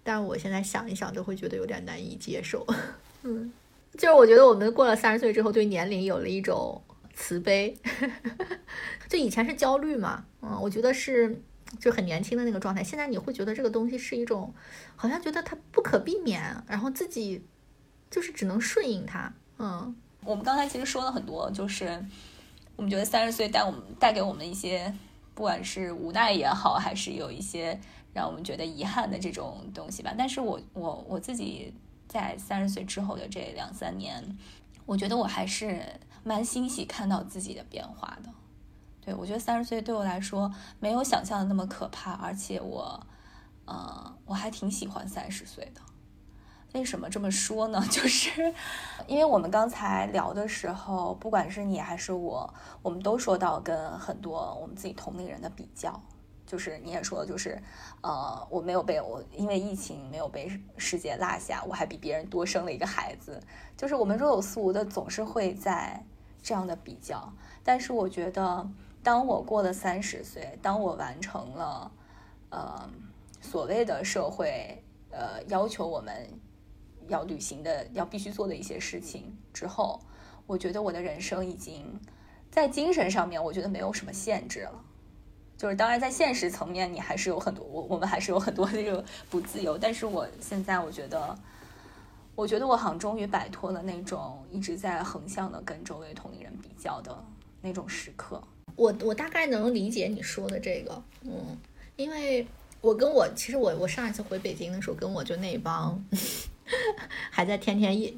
[0.03, 2.67] 但我现在想一想，都会觉得有点难以接受。
[3.23, 3.53] 嗯，
[3.93, 6.83] 就是我觉得我们过了三十岁之后，对年龄有了一种
[7.15, 7.77] 慈悲。
[9.07, 11.39] 就以前是焦虑嘛，嗯，我觉得是
[11.79, 12.83] 就很年轻的那个状态。
[12.83, 14.53] 现在你会觉得这个东西是一种，
[14.97, 17.45] 好像觉得它不可避免，然后自己
[18.11, 19.31] 就是只能顺应它。
[19.59, 19.95] 嗯，
[20.25, 22.03] 我们刚才其实说了很多，就是
[22.77, 24.93] 我们觉得三十岁带我们带给我们一些，
[25.35, 27.79] 不管是无奈也好，还是有一些
[28.15, 30.15] 让我们觉得遗憾的这种东西吧。
[30.17, 31.75] 但是我我我自己
[32.09, 34.39] 在三十岁之后的这两三年，
[34.87, 35.83] 我觉得我还是
[36.23, 38.31] 蛮欣喜看到自己的变化的。
[39.01, 40.51] 对，我觉得三十岁对我来说
[40.81, 42.99] 没有想象的那么可怕，而且我，
[43.67, 45.81] 呃，我还挺喜欢三十岁的。
[46.73, 47.81] 为什么这么说呢？
[47.91, 48.55] 就是
[49.07, 52.53] 因为我们刚才聊的时候，不管是你还是我，
[52.83, 56.01] 我们都说到跟很多我们自己同龄人的比较。
[56.55, 57.61] 就是你也说，就是
[58.01, 63.43] 呃，我没有被我因为疫情没有被世界落下，我还比别人多生了一个孩子。
[63.77, 66.01] 就是我们若有似无的总是会在
[66.41, 67.33] 这样的比较，
[67.65, 68.71] 但是我觉得。
[69.03, 71.93] 当我过了三十岁，当我完成了，
[72.49, 72.89] 呃，
[73.39, 76.27] 所谓的社会呃要求我们
[77.09, 80.01] 要履行的、要必须做的一些事情之后，
[80.47, 82.01] 我觉得我的人生已经
[82.51, 84.85] 在精神上面，我觉得没有什么限制了。
[85.57, 89.79] 就是当然，在现实层面，你还是有很多，我我们还是有很多那个 不自由。
[89.79, 91.39] 但是我现在，我觉得，
[92.35, 97.17] 我觉得我好像终于摆脱了那种一直在横向的跟周围同龄人比较的
[97.63, 98.43] 那种时刻。
[98.77, 101.57] 我我大概能理解你说的这个，嗯，
[101.95, 102.45] 因为
[102.81, 106.05] 我跟我其实我我上一次回北京的时候，跟我就那帮
[107.31, 108.13] 还在天天夜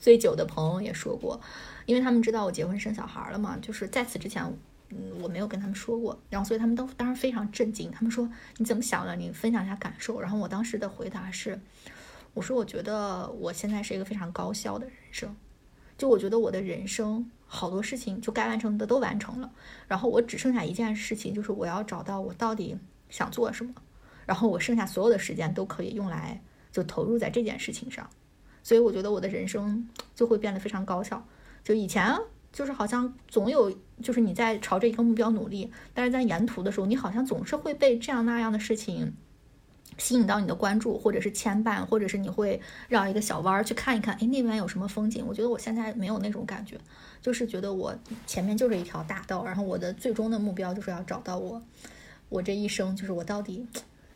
[0.00, 1.40] 醉酒的朋友也说过，
[1.86, 4.44] 因为他们知道我结婚生小孩了嘛，就是在此之前，
[4.90, 9.16] 嗯，我没有跟他们说过，然后所以他们都当时非常震惊，他们说你怎么想的？
[9.16, 10.20] 你分享一下感受。
[10.20, 11.60] 然后我当时的回答是，
[12.34, 15.34] 我说我觉得我现在是一个非常高效的人生，
[15.96, 17.30] 就我觉得我的人生。
[17.52, 19.50] 好多事情就该完成的都完成了，
[19.88, 22.78] 然后我只剩下一件事情，就是我要找到我到底
[23.08, 23.74] 想做什么，
[24.24, 28.08] 然后我剩下所有的时间都可以用来就投入在这件事情上，
[28.62, 29.84] 所以我觉得我的人生
[30.14, 31.26] 就会变得非常高效。
[31.64, 32.16] 就以前
[32.52, 33.72] 就是好像总有
[34.02, 39.14] 就是你在朝着一个目标努力，但是在沿途的时候，你好像总是会被这样那样的事情。
[39.98, 45.22] 吸引到你的关注，或者是牵绊，或者是你会绕一个小弯儿去看一看，哎，那边有什么风景？
[45.26, 46.78] 我觉得我现在没有那种感觉，
[47.20, 47.94] 就是觉得我
[48.26, 51.60] 前面就是一条大道，然后我的最终的目标就是要找到我，
[52.30, 53.66] 我这一生就是我到底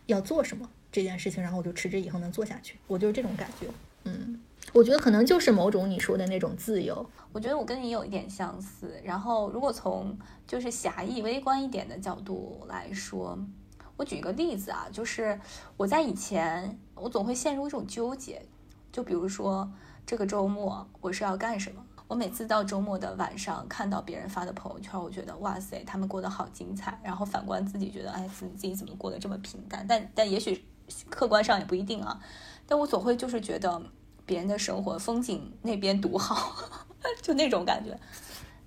[0.07, 3.66] 要做什么这件事情，然后我就持之以恒能做下去，我就是这种感觉。
[4.05, 4.41] 嗯，
[4.72, 7.08] 我觉得可能就是某种你说的那种自由。
[7.32, 9.00] 我觉得我跟你有一点相似。
[9.04, 13.38] 然后如果从就是狭义微观一点的角度来说。
[13.96, 15.38] 我举一个例子啊，就是
[15.76, 18.44] 我在以前，我总会陷入一种纠结，
[18.90, 19.70] 就比如说
[20.04, 21.80] 这个周末我是要干什么？
[22.08, 26.98] 我每次到周末的晚上看到别人发的朋友圈，我觉得哇塞，他们过得好精彩。
[27.04, 29.86] 然后反观自己，觉得哎，自己怎么过得这么平淡？
[29.88, 30.64] 但但也许
[31.08, 32.20] 客观上也不一定啊。
[32.66, 33.80] 但我总会就是觉得
[34.26, 36.54] 别人的生活风景那边独好，
[37.22, 37.98] 就那种感觉。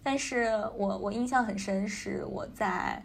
[0.03, 0.45] 但是
[0.75, 3.03] 我我印象很深，是我在。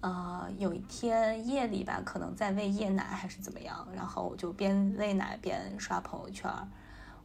[0.00, 6.50] 呃，有一天夜里吧，可能在喂夜奶还是怎么样，然后我就边喂奶边刷朋友圈。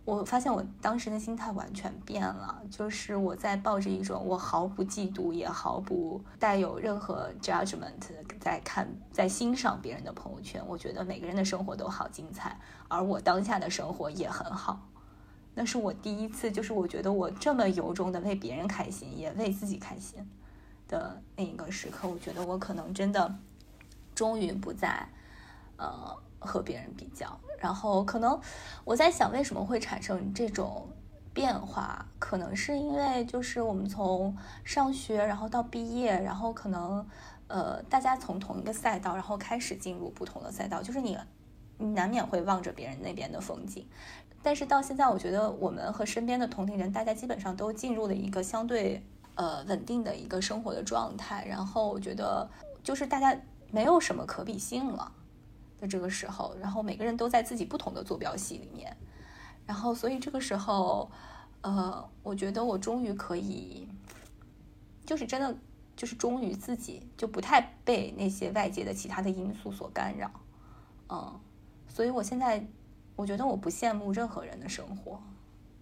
[0.10, 8.02] 我发现我当时的心态完全变了，就是我在抱着一种我毫不嫉妒也毫不带有任何 judgment
[8.40, 10.64] 在看在欣赏别人的朋友圈。
[10.68, 14.88] 我觉得每个人的生活都好精彩，而我当下的生活也很好。
[15.54, 20.28] 那是我第一次，就是我觉得我这么由衷的为别人开心，也为自己开心。
[20.88, 23.36] 的那一个时刻，我觉得我可能真的
[24.16, 25.08] 终于不再
[25.78, 28.40] 呃和别人比较，然后可能
[28.84, 30.88] 我在想为什么会产生这种
[31.34, 37.06] 变化，可能是因为就是我们从上学然后到毕业，然后可能
[37.48, 41.18] 呃大家从同一个赛道，然后开始进入不同的赛道，就是你
[41.78, 43.88] 你难免会望着别人那边的风景，
[44.42, 49.04] 但是到现在，我觉得我们和身边的同龄人，大家基本上都进入了一个相对。
[49.36, 52.46] 呃，稳定的一个生活的状态，然后我觉得
[52.84, 53.34] 就是大家
[53.72, 55.10] 没有什么可比性了，
[55.80, 58.96] 在这个时候，然后每个人都在自己不同的坐标系里面，
[59.66, 61.10] 然后所以这个时候，
[61.62, 63.88] 呃，我觉得我终于可以，
[65.06, 65.56] 就是真的
[65.96, 70.32] 就是忠于自己，就不太被那些外界的其他的因素所干扰，
[71.10, 71.40] 嗯，
[71.88, 72.68] 所以我现在
[73.16, 75.22] 我觉得我不羡慕任何人的生活。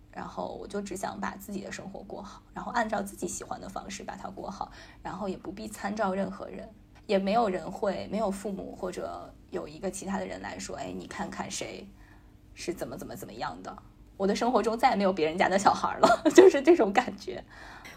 [0.10, 4.72] 然后我就只想把自己的生活过好，然后按照自己喜欢的方式把它过好，
[5.04, 6.68] 然后也不必参照任何人，
[7.06, 11.88] 也没有人会，没有父母或者有一个其他的人来说，哎，你看看谁
[12.54, 13.78] 是怎么怎么怎么样的，
[14.18, 17.44] 我的生活中再也没有别人家的小孩了， 就是这种感觉。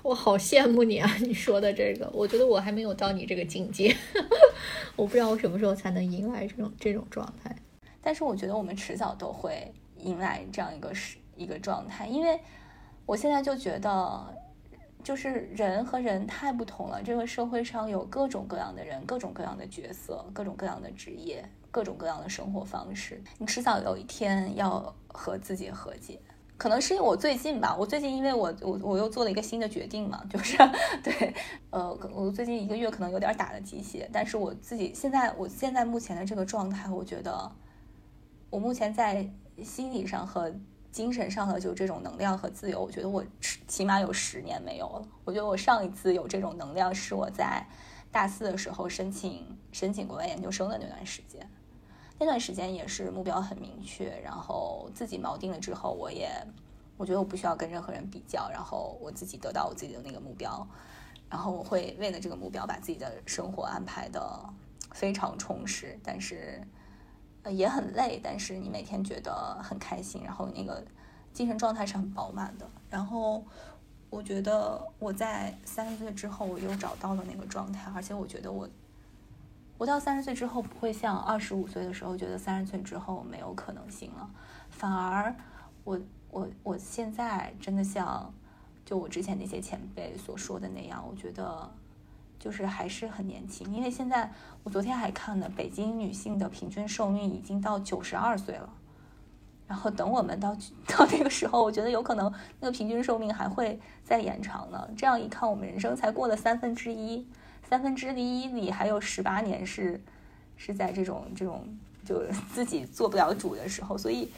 [0.02, 1.14] 我好羡慕你啊！
[1.20, 3.94] 你说的这个，我觉得我还没有到你这个境界，
[4.96, 7.54] 我不知道我什么时候才能迎来这种这种状态。
[8.00, 12.40] 但是我觉得我们迟早都会迎来这样一个是一个状态，因为
[13.04, 14.39] 我现在就觉得，
[15.02, 17.02] 就是人和人太不同了。
[17.02, 23.22] 这个社会上有各种各样的人，各种各样的角色，各种各样的职业，各种各样的生活方式。
[23.38, 26.20] 你迟早有一天要和自己和解。
[26.56, 30.58] 可能是因为我最近吧，我最近因为我我我又做了一个新的决定嘛，就是
[31.02, 31.34] 对，
[31.70, 37.50] 呃，我最近一个月可能有点打了鸡血，但是我自己现在我现在目前的这个状态，我觉得
[38.50, 39.26] 我目前在
[39.64, 40.54] 心理上和
[40.92, 43.24] 精神上的就这种能量和自由，我觉得我
[43.68, 45.08] 起码有十年没有了。
[45.24, 47.64] 我觉得我上一次有这种能量是我在
[48.10, 51.48] 大四的时候申请申请国外研究生的那段时间。
[52.18, 56.30] 那段时间也是目标很明确，然后自己锚定了之后，我也
[56.98, 60.66] 我觉得我不需要跟任何人比较，然后我自己得到我自己的那个目标，
[61.30, 64.38] 然后我会为了这个目标把自己的生活安排的
[64.92, 66.60] 非常充实，但是
[67.42, 70.84] 呃也很累，但是你每天觉得很开心，然后那个
[71.32, 72.68] 精神状态是很饱满的。
[72.88, 73.44] 然后
[74.08, 78.68] 我觉得我在三十岁之后，我又找到了那个状态，而且我觉得我。
[79.78, 84.28] 我到三十岁之后，不会像二十五岁的时候觉得三十岁之后没有可能性了，
[84.68, 85.34] 反而，
[85.84, 85.98] 我
[86.30, 88.30] 我我现在真的像，
[88.84, 91.72] 就我之前那些前辈所说的那样，我觉得，
[92.40, 93.72] 就是还是很年轻。
[93.72, 94.28] 因为现在
[94.64, 98.68] 我昨天还看呢，北京女性的平均寿命已经到九十二岁了，
[99.68, 100.56] 然后等我们到
[100.88, 104.88] 到那个时候，我觉得有可能那个平均寿命还会再延长呢。
[104.96, 107.24] 这样一看，我们人生才过了三分之一。
[107.68, 110.02] 三分之一里还有十八年是，
[110.56, 111.64] 是在这种这种
[112.04, 112.20] 就
[112.52, 114.28] 自己做不了主的时候，所以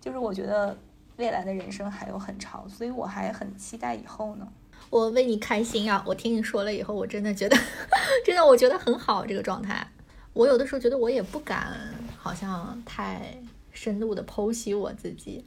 [0.00, 0.76] 就是我觉得
[1.16, 4.48] 未来的人生还有很长，所以我还很期待以后呢。
[4.88, 6.02] 我为你开心啊！
[6.06, 7.56] 我听你说了以后，我真的觉得，
[8.24, 9.86] 真的我觉得很好这个状态。
[10.32, 11.76] 我有的时候觉得我也不敢，
[12.16, 13.38] 好像太
[13.70, 15.44] 深度的剖析我自己。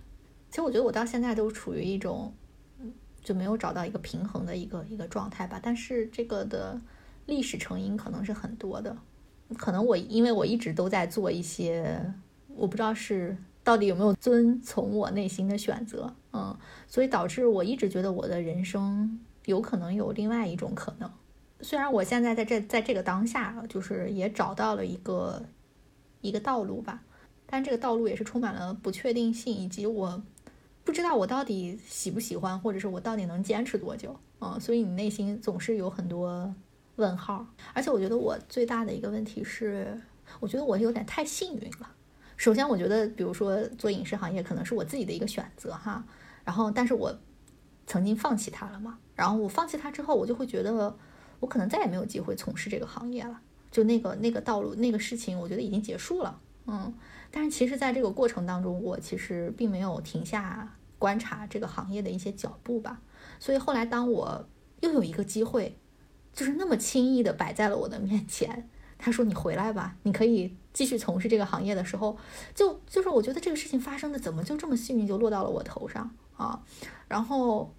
[0.49, 2.34] 其实我觉得我到现在都处于一种
[3.23, 5.59] 就没有找到一个平衡的一个一个状态吧。
[5.63, 6.79] 但是这个的。
[7.25, 8.97] 历史成因可能是很多的，
[9.57, 11.97] 可能我因为我一直都在做一些，
[12.49, 16.57] 我不知道是到底有没有遵从我内心的选择，嗯，
[16.88, 21.09] 所以导致我一直觉得我的人生有可能有另外一种可能。
[21.61, 25.45] 虽然我现在在这在这个当下，就是也找到了一个
[26.21, 27.01] 一个道路吧，
[27.45, 30.21] 但这个道路也是充满了不确定性，以及我
[30.84, 36.53] 不知道我到底喜不喜欢，或者是我到底能坚持多久，嗯，所以你内心总是有很多。
[36.97, 39.99] 问号，而且我觉得我最大的一个问题是，
[40.39, 41.89] 我觉得我有点太幸运了。
[42.38, 46.05] 首先，我觉得，比如说做影视行业，可能是我自己的一个选择哈。
[46.43, 47.17] 然后，但是我
[47.85, 48.99] 曾经放弃它了嘛。
[49.15, 50.95] 然后我放弃它之后，我就会觉得
[51.39, 53.39] 我可能再也没有机会从事这个行业了。
[53.71, 56.39] 就那个那个道路那个事情，我觉得已经结束了。
[56.67, 56.93] 嗯，
[57.31, 63.01] 但是其实在这个过程当中，我其实并没有停下观察这个行业的一些脚步吧。
[63.39, 64.47] 所以后来，当我
[64.81, 65.77] 又有一个机会。
[66.35, 68.67] 就是那么轻易的摆在了我的面前。
[68.97, 72.17] 他说：“你回来吧，你可以继续从事这个行业的时候，
[72.55, 76.61] 就就是我觉得这个事情发生的怎么就这么幸运，就落到了我头上啊。
[77.07, 77.73] 然后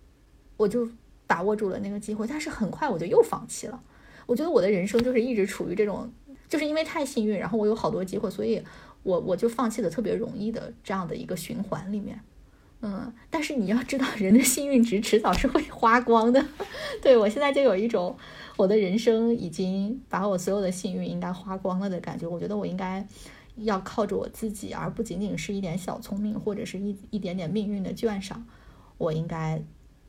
[0.56, 0.88] 我就
[1.26, 3.82] 把握住了那个机会，但是很快我就又放弃了。
[4.26, 6.12] 我觉得我的人生就是一直处于这种，
[6.48, 8.62] 就是因为太幸运，然后我有好多机会，所以
[9.02, 12.20] 我我就放弃的特别容易的这样的一个循环里面。”
[12.86, 16.44] 嗯，但是你要知道，人的幸运值迟早是会花光的。
[17.00, 18.14] 对我现在就有一种，
[18.58, 22.26] 我的人生已经把我所有的幸运应该花光了的感觉。
[22.26, 23.06] 我觉得我应该
[23.56, 28.46] 要靠着我自己，而不仅仅是一点小聪明或者是一一点点命运的眷赏。
[28.98, 29.62] 我应该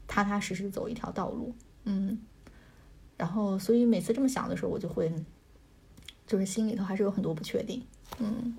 [0.07, 1.53] 踏踏实实走一条道路。
[1.83, 2.19] 嗯，
[3.17, 5.11] 然后所以每次这么想的时候，我就会
[6.25, 7.85] 就是心里头还是有很多不确定。
[8.19, 8.55] 嗯，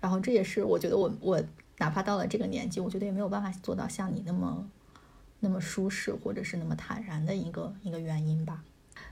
[0.00, 1.42] 然后这也是我觉得我我。
[1.80, 4.68] 哪怕到了这个年纪，我觉得也没有办法做到像你那么
[5.38, 8.64] 那么舒适，或者是那么坦然的一个一个原因吧。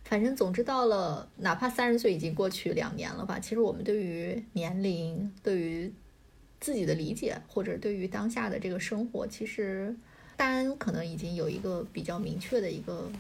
[0.09, 5.93] 反正总之到了，哪怕三十岁已经过去两年了吧，其实我们对于年龄、对于
[6.61, 9.95] 自己的理解，或者对于当下的这个生活，其实
[10.37, 13.11] 单可能已经有一个比较明确的一个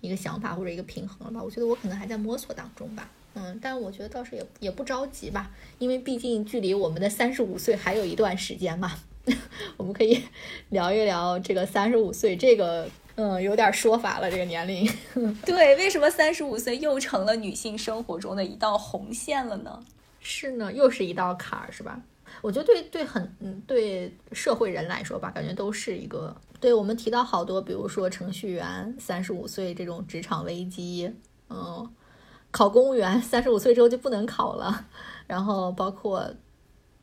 [0.00, 1.42] 一个想法或者一个平衡了吧。
[1.42, 3.08] 我觉得我可能还在摸索当中吧。
[3.34, 8.92] 嗯，但我觉得倒是也也不着急吧，因为毕竟距离我们的三十五岁还有一段时间嘛。
[9.78, 10.20] 我们可以
[10.70, 14.90] 聊一聊这个三十五岁这个，嗯，有点说法了这个年龄。
[15.44, 19.82] 对，为什么三十五岁又成了女性生活中的一道红线了呢？
[20.20, 22.00] 是呢，又是一道坎儿，是吧？
[22.40, 26.34] 我觉得对对很嗯对社会人来说吧，感觉都是一个。
[26.60, 31.12] 对我们提到好多，比如说程序员三十五岁这种职场危机，
[31.50, 31.90] 嗯，
[32.50, 34.86] 考公务员 三十五岁之后就不能考了，
[35.26, 36.32] 然后包括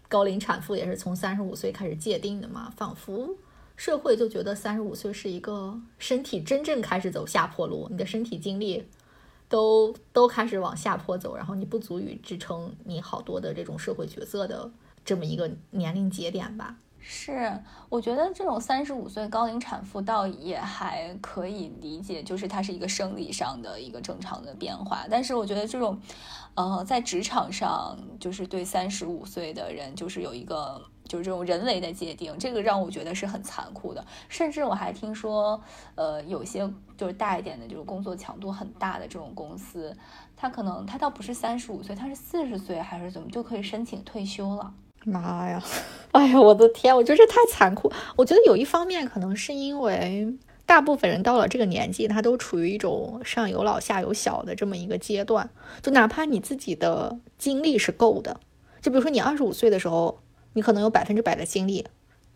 [0.08, 3.30] 高龄产妇也是从三十五岁开始界定的嘛，仿佛
[3.80, 8.86] 社会就觉得三十五岁是一个身体真正开始走下坡路，你的身体经历。
[9.48, 14.70] 都都开始往下坡走，然后你不足以支撑你好多的这种社会角色的
[15.04, 16.76] 这么一个年龄节点吧？
[17.00, 25.08] 是，我觉得这种三十五岁高龄产妇倒也还可以理解，就是它是一个生理上的一个正常的变化。
[25.10, 26.00] 但是我觉得这种，
[26.54, 30.80] 呃，在职场上，就是对三十五岁的人，就是有一个。
[31.10, 34.06] 就是这种人为的界定，这个让我觉得是很残酷的。
[34.30, 35.60] 甚至我还听说，
[35.96, 39.92] 呃，有些就是大一点的，就是工作强度很大的这种公司，
[40.38, 44.72] 他可能他倒不是三十五岁，他是四十岁还是怎么就可以申请退休了。
[45.04, 45.60] 妈呀！
[46.14, 46.96] 哎呀，我的天！
[46.96, 47.92] 我觉得这太残酷。
[48.16, 50.38] 我觉得有一方面可能是因为
[50.68, 55.50] 大部分人到了这个年纪，他都处于一种上有老下有小的这么一个阶段。
[55.82, 58.40] 就哪怕你自己的精力是够的，
[58.80, 60.20] 就比如说你二十五岁的时候。
[60.60, 61.86] 你可能有百分之百的精力，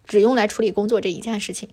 [0.06, 1.68] 只用来处理工作这一件事情，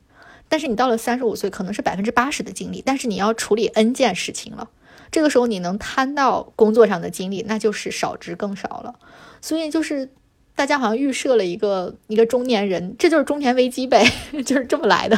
[0.49, 4.69] 但是你到了三十五岁，可能是百分之八十的精力，但是你要处理 N 件事情了。
[5.13, 8.97] 这个时候你能摊到工作上的精力，那就是少之更少了。
[9.41, 10.09] 所以就是
[10.57, 14.05] 大家好像预设了一个一个中年人，这就是中年危机呗，
[14.45, 15.17] 就是这么来的。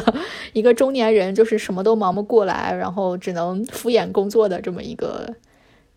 [0.53, 5.33] 一个中年人就是什么都忙不过来，然后只能敷衍工作的这么一个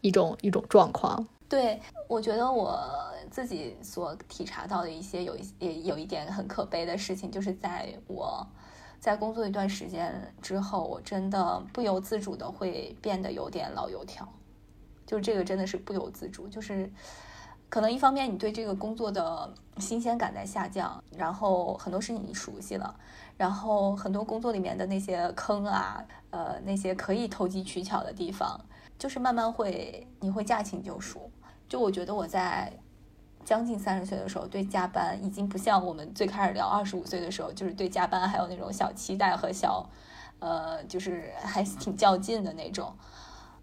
[0.01, 1.27] 一种一种状况。
[1.49, 2.79] 对，我觉得我。
[3.29, 8.47] 自己所体察到的一些有一也有一点很可悲的事情，就是在我
[9.01, 14.27] 在工作一段时间之后，我真的不由自主的会变得有点老油条，
[15.05, 16.91] 就这个真的是不由自主，就是
[17.69, 22.95] 可能一方面你对这个工作的新鲜感在下降，然后很多事情你熟悉了，
[23.37, 28.59] 然后很多工作里面的那些坑啊，呃，那些可以投机取巧的地方，
[28.97, 31.29] 就是慢慢会你会驾轻就熟，
[31.69, 32.73] 就我觉得我在。
[33.45, 39.89] 将近三十岁的时候，对加班已经不像我们最开始聊二十五岁的时候，就是对加班还有那种小期待和小，
[40.41, 42.93] 呃，就是还挺较劲的那种。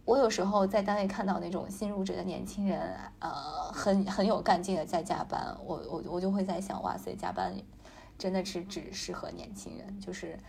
[0.06, 3.30] 我有时候在单位看到那种新入职的年轻人，呃，
[3.74, 7.54] 很很有干劲的在加班，我我我就会在想，哇塞，加班
[8.18, 10.40] 真的是只适合年轻人，就是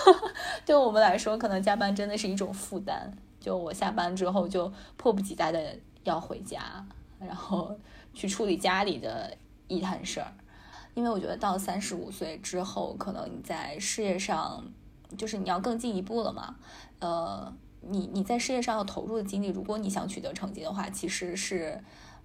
[0.66, 3.10] 对我们来说，可能加班真的是一种负担。
[3.40, 5.78] 就我下班之后就迫不及待的
[6.08, 6.84] 要回家，
[7.20, 7.76] 然后。
[8.16, 9.36] 去处理家里的
[9.68, 10.32] 一摊事儿，
[10.94, 14.64] 因为我觉得到三十五岁之后，可能你在事业上，
[15.18, 16.56] 就是你要更进一步了嘛。
[17.00, 21.78] 呃，你你在事业上要投入的精力，如果你想取得成绩的话，其实是，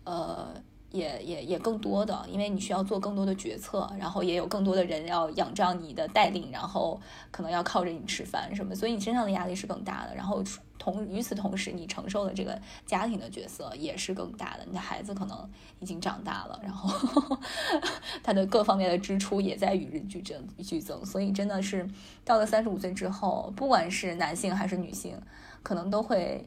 [0.05, 0.53] 呃，
[0.91, 6.99] 也也也更多的，因为你需要做更多的决策，然后也有更多的人要仰仗你的带领，然后
[7.31, 10.15] 可能要靠着你吃饭什么，所以你身上的压力是更大的。
[10.15, 10.43] 然后。
[10.83, 14.65] 同与此同时，你承受的这个家庭的角色也是更大的。
[14.65, 15.47] 你的孩子可能
[15.79, 17.37] 已经长大了，然后
[18.23, 21.05] 他的各方面的支出也在与日俱增剧增。
[21.05, 21.87] 所以真的是
[22.25, 25.15] 到了三十五岁之后，不管是男性还是女性，
[25.61, 26.43] 可能都会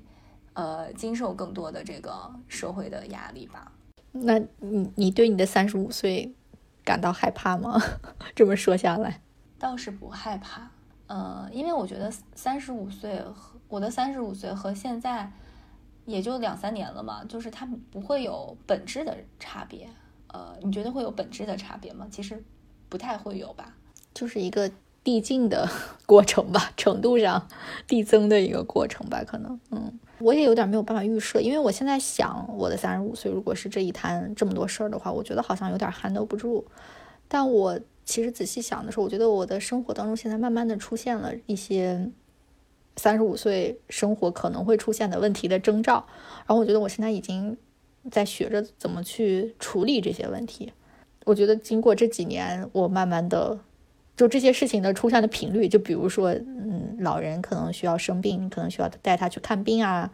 [0.55, 3.71] 呃经受更多的这个社会的压力吧。
[4.15, 6.32] 那你你对你的三十五岁
[6.85, 7.81] 感到害怕吗？
[8.35, 9.20] 这么说下来，
[9.59, 10.70] 倒是不害怕。
[11.07, 15.31] 呃，因为我觉得三十五岁和我的三十五岁和现在
[16.07, 19.89] 也就两三年了嘛，就是它不会有本质的差别。
[20.28, 22.07] 呃，你觉得会有本质的差别吗？
[22.11, 22.43] 其实
[22.89, 23.74] 不太会有吧，
[24.15, 24.70] 就是一个
[25.03, 25.69] 递进的
[26.07, 27.47] 过程吧，程度上
[27.86, 29.61] 递增的一个过程吧，可能。
[29.70, 36.64] 嗯，我也有点没有办法预设，因为我现在想，我的三十五岁如果是这一摊这么多事儿的话，我觉得好像有点 handle 不住。
[37.28, 42.10] 但我其实仔细想的时候，我觉得我的生活当中现在慢慢的出现了一些。
[42.96, 45.94] 三十五岁生活可能会出现的问题的征兆，
[46.46, 47.56] 然后我觉得我现在已经
[48.09, 50.72] 在学着怎么去处理这些问题。
[51.24, 53.59] 我觉得经过这几年，我慢慢的
[54.16, 60.11] 就这些事情的出现的频率，就比如说，嗯，老人可能需要生病，可能需要带他去看病啊，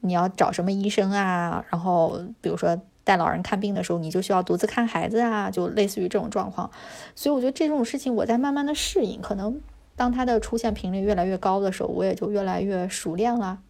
[0.00, 6.70] 你要找什么医生啊，然后比如说带老人看病的时候，你就需要独自看孩子啊，就类似于这种状况。
[7.14, 9.60] 所以我觉得这种事情我在慢慢的适应，可能。
[9.98, 13.60] 当它的出现频率越来越高的时候，我也就越来越熟练了，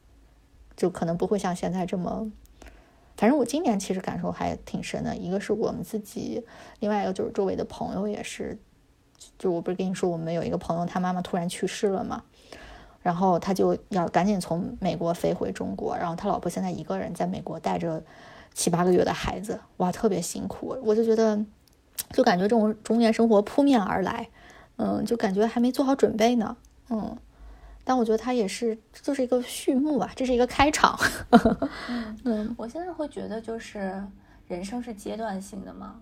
[0.77, 2.33] 就可能不会像现在这么。
[3.17, 6.45] 反正我今年其实感受还挺深的，一个是我们自己，
[6.81, 8.59] 另外一个就是周围的朋友也是。
[9.39, 12.23] 就我不是跟你说，我们有一个朋友，他妈妈突然去世了嘛，
[13.03, 18.03] 然后他就要赶紧从美国飞回中国，然后他老婆现在一个人在美国带着
[18.55, 20.79] 七八个月的孩子，哇，特别辛苦。
[20.83, 21.39] 我就觉得
[22.11, 24.29] 就感觉这种中年生活扑面而来，
[24.77, 26.57] 嗯，就感觉还没做好准备呢，
[26.91, 27.17] 嗯。
[27.89, 30.99] 但我觉得它也是，就是一个序幕吧，这是一个开场。
[32.25, 34.05] 嗯， 我现在会觉得，就是
[34.49, 35.95] 人生是阶段性的嘛，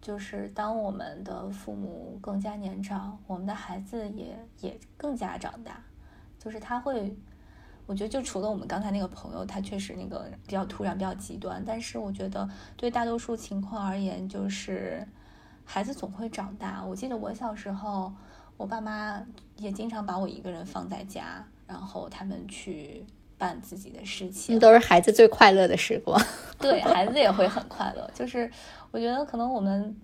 [0.00, 5.82] 就是当我们的父母更加年长，我们的孩子也也更加长大，
[6.38, 7.16] 就是他会，
[7.86, 15.06] 我觉得就除了我们刚才那个朋友，他确实那个比较突然、比较极端，但是我觉得对大多数情况而言，就是
[15.64, 16.84] 孩子总会长大。
[16.84, 18.12] 我记得我小时候。
[18.58, 19.24] 我爸妈
[19.56, 23.06] 也经常把我一个人放在家，然后他们去
[23.38, 24.54] 办自己的事情。
[24.54, 26.20] 那都是孩子最快乐的时光。
[26.60, 28.10] 对孩子也会很快乐。
[28.12, 28.50] 就是
[28.90, 29.96] 我觉得可能我们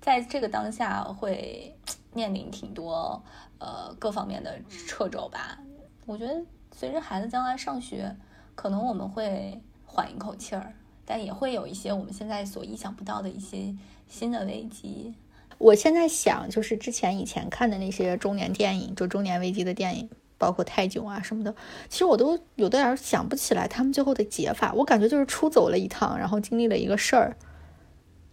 [0.00, 1.74] 在这个当下会
[2.12, 3.20] 面临挺多
[3.58, 5.58] 呃各方面的掣肘吧。
[6.04, 6.40] 我觉得
[6.72, 8.14] 随着孩子将来上学，
[8.54, 10.74] 可能我们会缓一口气儿，
[11.04, 13.74] 但也会有一些我们现在所意想不到的一些
[14.06, 15.14] 新的危机。
[15.58, 21.54] 我现在想，就是之前以前看的那些中年电影，就中年危机的电影，包括泰囧啊什么的，
[21.88, 24.72] 其实我都有点想不起来他们最后的解法。
[24.74, 27.36] 我感觉就是出走了一趟，然后经历了一个事儿，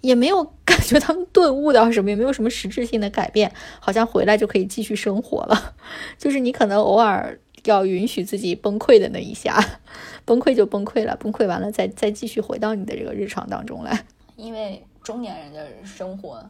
[0.02, 5.76] 也没有 感觉他们顿悟到什么，也没有什么实质性的改变，好像回来就可以继续生活了。
[6.18, 9.58] 就是你可能偶尔要允许自己崩溃的那一下，
[10.26, 14.06] 崩溃就崩溃了，崩溃完了再再继续回到你的这个日常当中来。
[14.36, 16.44] 因为中年人的生活。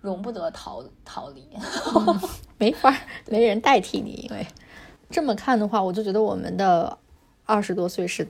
[0.00, 1.42] 容不得逃逃离，
[2.58, 2.94] 没法，
[3.30, 4.28] 没人代替你。
[4.28, 4.46] 因为
[5.10, 6.98] 这么看的话，我就觉得我们的
[7.44, 8.26] 二十多岁是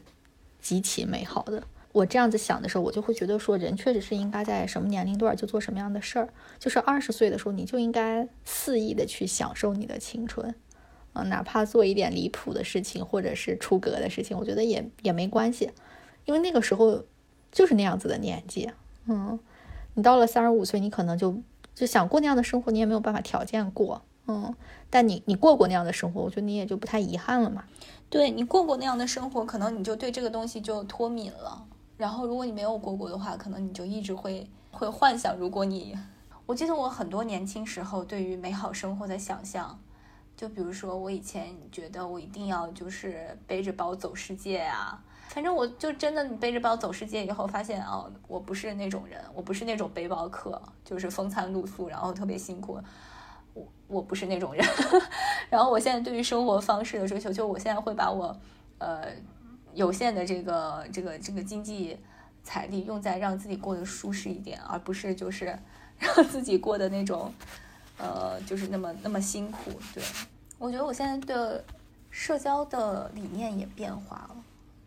[0.61, 1.63] 极其美好的。
[1.93, 6.29] 我这样子想的时候，我就会觉得说，人确实是应该在什么年龄段就做什么样的事儿。
[6.59, 10.55] 就是二十岁的时候，你就应该肆意的去享受你的青春，
[11.13, 15.71] 啊，哪怕做一点离谱的事情，或者是出格的事情，我觉得也也没关系，
[16.25, 17.05] 因为那个时候
[17.53, 18.71] 就是那样子的年纪。
[19.07, 19.39] 嗯，
[19.95, 21.43] 你到了三十五岁，你可能就。
[21.75, 24.55] 就想过那样的生活，你也没有办法条件过，嗯，
[24.91, 27.65] 但你你过过那样的生活，我觉得你也就不太遗憾了嘛。
[28.09, 31.67] 对你过过那样的生活，可能你就对这个东西就脱敏了。
[31.97, 35.37] 然后如果你没有过过的话，可能你就一直会会幻想。
[35.37, 35.97] 如果你，
[36.47, 39.79] 我记得我很多年轻时候对于美好生活的想象，
[40.37, 45.03] 就比如说我以前觉得我一定要就是背着包走世界啊。
[45.29, 52.79] 反正我就真的，你背着包走世界以后，发现哦，我不是那种人，我不是那种背包客，就是风餐露宿，然后特别辛苦。
[53.55, 54.65] 我我不是那种人。
[55.49, 58.37] 然后我现在对于生活方式的追求，就我现在会把我
[58.79, 59.07] 呃
[59.73, 61.97] 有限的这个这个这个经济
[62.43, 65.59] 财力用在让自己过得舒适一点，而不是就是
[65.99, 67.33] 让自己过的那种
[67.99, 69.71] 呃就是那么那么辛苦。
[69.95, 70.03] 对
[70.59, 71.65] 我觉得我现在的
[72.11, 74.37] 社交的理念也变化了。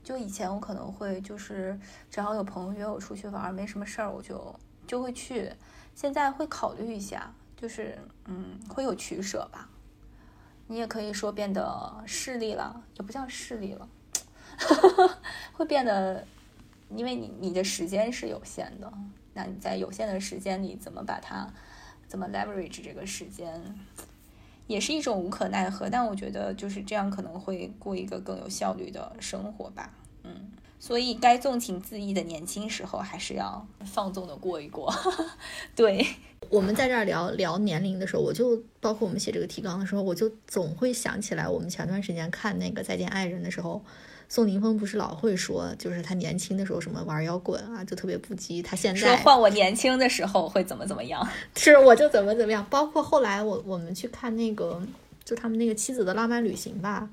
[0.03, 1.77] 就以前我可能会就是
[2.09, 4.55] 只要有朋友约我出去玩，没什么事儿我就
[4.87, 5.51] 就会去。
[5.93, 9.67] 现在会考虑一下，就是嗯会有取舍吧。
[10.69, 13.87] 你也可以说变得势利了，也不叫势利了，
[15.53, 16.27] 会变得，
[16.89, 18.91] 因为你你的时间是有限的，
[19.33, 21.47] 那你在有限的时间里怎么把它
[22.05, 23.75] 怎么 leverage 这个时间，
[24.67, 25.89] 也是一种无可奈何。
[25.89, 29.93] 但我觉得就是这样可能会过一个更有效率的生活吧。
[30.23, 34.93] 嗯，所以该纵情恣意的年轻时候，还是要放纵的过一过。
[35.73, 36.05] 对，
[36.49, 43.83] 我们在这儿聊聊年龄的时候，我就包括我们写这个提纲的时候，我就总会想起来，我们前段时间看那个《再见爱人》的时候，
[44.29, 48.63] 宋宁峰不是老会说，就是他年轻的时候什么玩摇滚啊，就特别不羁。
[48.63, 52.65] 他现在说换我年轻的时候会怎么怎么样， 是我就怎么怎么样。
[52.69, 54.81] 包括后来我我们去看那个，
[55.23, 57.09] 就他们那个妻子的浪漫旅行吧，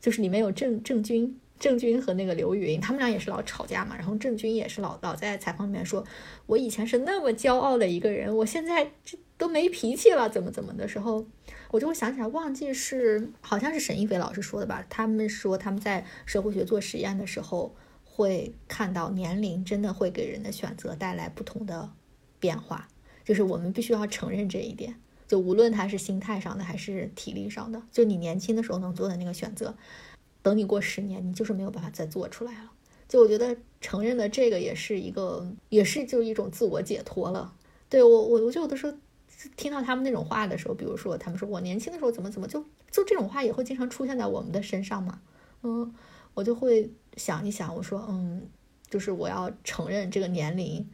[0.00, 1.36] 就是里面有郑郑钧。
[1.62, 3.96] 郑钧和那个刘云他们俩也是老吵架嘛。
[3.96, 6.04] 然后郑钧也是老老在采访里面说
[6.46, 11.24] ：“我以前是那么骄傲的一个人，我现在这都没脾气了，怎么怎么的时候，
[11.70, 14.84] 我就会想起来，忘记是好像是沈一菲老师说的吧？
[14.90, 21.92] 他们说他们在社会学做实验的时候，会看到年龄真的会给人的选择带来不同的
[22.40, 22.88] 变化，
[23.24, 24.96] 就是我们必须要承认这一点。
[25.28, 29.76] 就无论他是心态上的还是体力上的，就你年轻的时候能做的那个选择。”
[30.42, 32.70] 等你过十年，你就是没有办法再做出来了。
[33.08, 37.54] 就我觉得承认的这个也是一个，也是就一种自我解脱了。
[37.88, 38.92] 对我，我我就有的时候
[39.56, 45.20] 听到他们那种话的时候，比如说他们说我年轻的时候怎么怎么，就就这种话也会经常出现在我们的身上嘛。
[45.62, 45.94] 嗯，
[46.34, 48.48] 我就会想一想，我说嗯，
[48.90, 50.88] 就是我要承认这个年龄。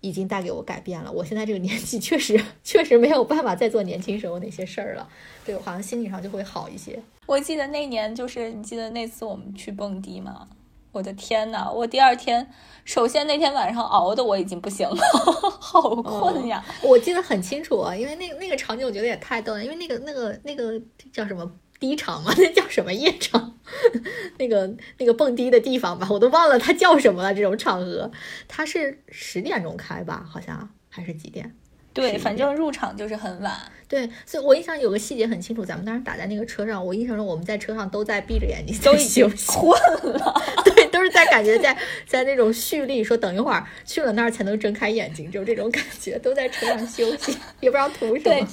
[0.00, 1.10] 已经带给我改变了。
[1.10, 5.08] 我现在这个年纪确实确实没有办法再做年轻时候那些事儿了。
[5.46, 7.02] 对我好像心理上就会好一些。
[7.26, 10.48] 我记得那年就是你记得那次我们去蹦迪吗？
[10.92, 12.48] 我的天呐，我第二天，
[12.84, 14.96] 首先那天晚上熬的我已经不行了，
[15.58, 16.64] 好困呀！
[16.84, 20.80] 我记得很清楚啊，因为那那个场景我觉得也太逗了，因为那个那个那个
[21.12, 23.58] 叫什么低场嘛， 那叫什么夜场？
[24.38, 27.34] 那个那个蹦迪的地方吧，我都忘了它叫什么了。
[27.34, 28.08] 这种场合，
[28.46, 30.24] 它是十点钟开吧？
[30.30, 31.56] 好像还是几点？
[31.94, 33.56] 对，反正入场就是很晚。
[33.86, 40.34] 对，所以我印象有个细节很清楚，咱们当时打在那个车上，我印象中我们在车上都在闭着眼睛，都已经困了。
[40.64, 48.48] 对，都是在感觉在在那种蓄力，说等一会儿去了那儿才能睁开眼睛，就这种感觉，都在车上休息，也不知道图什么。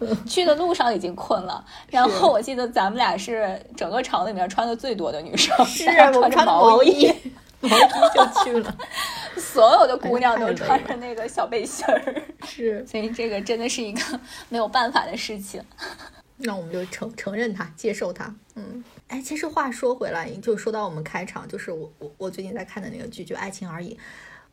[0.00, 1.64] 对，去的路上已经困了。
[1.88, 5.86] 然后我记得咱们俩是整个场里面穿的最多的女生，是
[6.18, 7.12] 我穿毛衣。
[7.62, 7.80] 毛衣
[8.14, 8.78] 就去了，
[9.36, 15.62] 所有的姑娘都穿着那个小背心儿，是，所以这个真的是一个没有办法的事情。
[16.36, 18.34] 那我们就承承认它，接受它。
[18.56, 23.94] 嗯，哎，其实话说回来，就说到我们开场，就是我我我最近在看的那个剧，就《爱情而已》。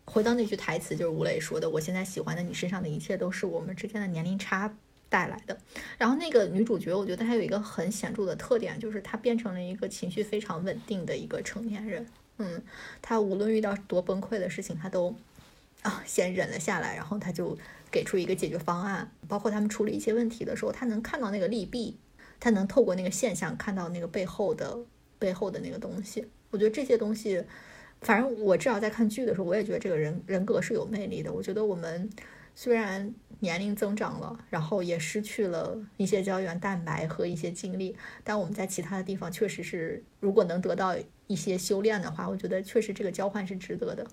[0.06, 4.72] 回到那句台词，就是吴磊说的：“我现在喜欢的你身上的一切，都是我们之间的年龄差
[5.08, 5.56] 带来的。”
[6.00, 12.06] 然后那个女主角，我觉得她有一个很显著的特点，就是她变成了一个情绪非常稳定的一个成年人。
[12.40, 12.62] 嗯，
[13.02, 15.16] 他无论遇到多崩溃的事情，他都
[15.84, 17.58] 啊先忍了下来，然后他就
[17.92, 19.12] 给出一个解决方案。
[19.28, 21.98] 包括他们处理一些问题的时候，他能看到那个利弊，
[22.40, 24.80] 他能透过那个现象看到那个背后的
[25.20, 26.26] 背后的那个东西。
[26.52, 27.44] 我觉得这些东西，
[28.02, 31.32] 反正我至少在看剧的时候，我也觉得这个人人格是有魅力的。
[31.32, 32.10] 我觉得我们
[32.62, 40.94] 虽然年龄增长了，然后也失去了一些胶原蛋白和一些精力，但我们在其他的地方确实是，如果能得到。
[41.28, 44.04] 一些修炼的话，我觉得确实这个交换是值得的。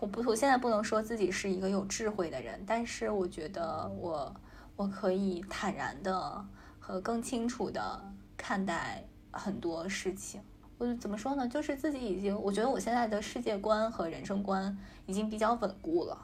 [0.00, 4.34] 我不，我现在不能说自己是一个有智慧的人，但是我觉得我
[4.74, 6.42] 我可以坦然的
[6.80, 8.02] 和更清楚的
[8.38, 10.40] 看待很多事情。
[10.78, 11.46] 我怎么说呢？
[11.46, 14.74] 就是自己已经，我觉得我现在的世界观和人生观
[15.04, 16.18] 已经比较稳固了。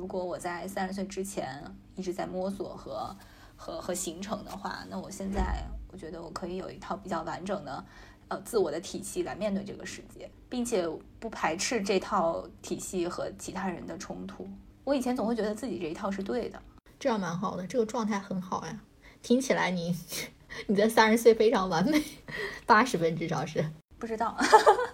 [0.00, 1.62] 如果我在三十岁之前
[1.94, 3.14] 一直在摸索和
[3.54, 5.62] 和和形成的话，那我现在
[5.92, 7.84] 我觉得我可以有一套比较完整的。
[8.28, 14.48] 呃，自我的体系来面对这个世界，并且不排斥这套体系和其他人的冲突。
[14.84, 16.62] 我以前总会觉得自己这一套是对的，
[16.98, 18.80] 这样蛮好的，这个状态很好呀。
[19.20, 19.94] 听起来你
[20.66, 22.02] 你在三十岁非常完美，
[22.64, 23.68] 八十分至少是。
[23.98, 24.34] 不知道，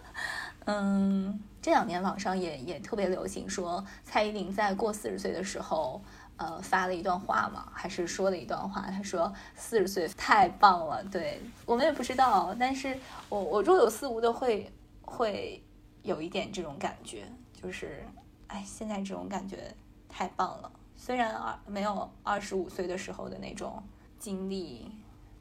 [0.64, 6.00] 嗯，这两年网上也也特别流行说蔡依林在过四十岁的时候。
[6.36, 8.82] 呃，发了一段话嘛，还是说了一段话？
[8.90, 12.94] 他说四十岁太棒了，对我们也不知道，但是
[13.30, 14.70] 我我若有似无的会
[15.00, 15.64] 会
[16.02, 17.24] 有一点这种感觉，
[17.54, 18.04] 就是
[18.48, 19.74] 哎，现在这种感觉
[20.10, 20.70] 太棒了。
[20.94, 23.82] 虽然二没有二十五岁的时候的那种
[24.18, 24.92] 经历，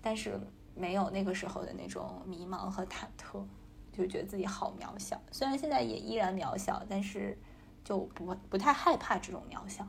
[0.02, 0.40] 但是
[0.74, 3.44] 没有那个时候的那种迷茫和忐忑，
[3.96, 5.20] 就觉得自己好渺小。
[5.32, 7.38] 虽然现在也依然渺小，但是
[7.84, 9.88] 就不不太害怕这种渺小。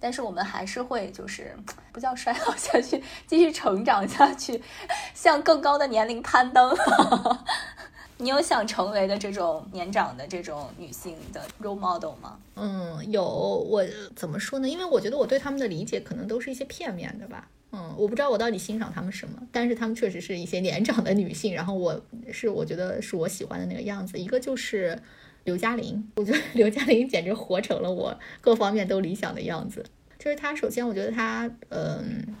[0.00, 1.56] 但是我们还是会，就是
[1.90, 4.62] 不叫衰老下去，继续成长下去，
[5.14, 6.76] 向更高的年龄攀登。
[8.18, 12.38] 你有想成为的这种年长的这种女性的 role model 吗？
[12.54, 13.24] 嗯，有。
[13.24, 13.82] 我
[14.14, 14.68] 怎么说呢？
[14.68, 17.48] 因为我觉得我对他们的理解可能都是一些片面的吧。
[17.74, 21.52] 嗯，我不知道我到底欣赏他们什么，但是他们确实是一些年长的女性。
[21.52, 22.00] 然后我
[22.32, 24.18] 是我觉得是我喜欢的那个样子。
[24.18, 24.98] 一个就是。
[25.44, 29.84] 刘嘉玲，我觉得 刘嘉玲简直活成了我各方面都理想的样子。
[30.18, 32.34] 就是她，首先我觉得她，嗯，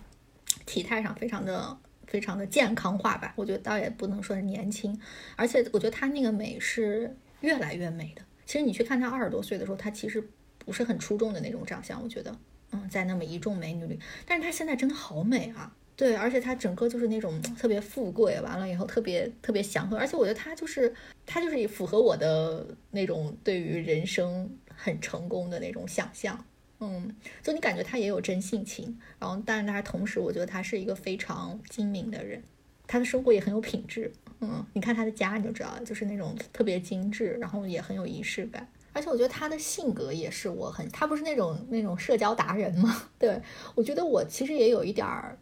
[0.64, 3.34] 体态上非常的非常的健康化吧。
[3.36, 4.98] 我觉得倒也不能说是年轻，
[5.36, 8.22] 而且我觉得她那个美是越来越美的。
[8.46, 12.34] 其实你去看她二十多岁的时候，她其实不是很出众的那种长相，我觉得，
[12.74, 15.74] 嗯，在那么一众美女里，但是她现在真的好美啊。
[15.96, 20.92] 对，而且她整个就是那种特别富贵，完了以后特别特别祥和，而且我觉得她就是
[21.24, 26.44] 她就是符合我的那种对于人生很成功的那种想象，
[26.80, 27.14] 嗯，
[27.44, 32.42] 就你感觉她也有真性情，然后但是她同时我觉得她是一个非常精明的人，
[32.88, 43.02] 她的生活也很有品质，嗯，你看她的家你就知道了，就是那种特别精致，然后也很有仪式感，而且我觉得她的性格也是我很，她不是那种那种社交达人吗？
[43.18, 43.42] 对
[43.74, 45.38] 我觉得我其实也有一点儿。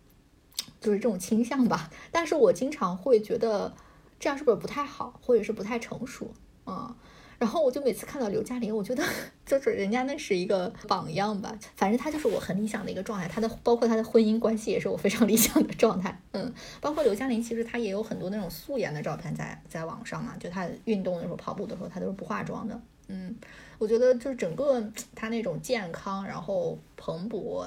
[0.81, 3.73] 就是这种倾向吧，但是我经常会觉得
[4.19, 6.29] 这样是不是不太好，或者是不太成熟，
[6.67, 6.93] 嗯，
[7.39, 9.03] 然后我就每次看到刘嘉玲，我觉得
[9.47, 22.81] 就是人家那是一个榜样吧，反正她就是我很理想的一个状态，她的包括她的婚姻关系也是我非常理想的状态，嗯，包括刘嘉玲其实她也有很多那种素颜的照片在在网上嘛，就她运动的时候跑步的时候她都是不化妆的，
[23.13, 23.37] 嗯，
[23.79, 24.83] 我觉得就是整个
[25.15, 27.67] 她那种健康然后蓬勃，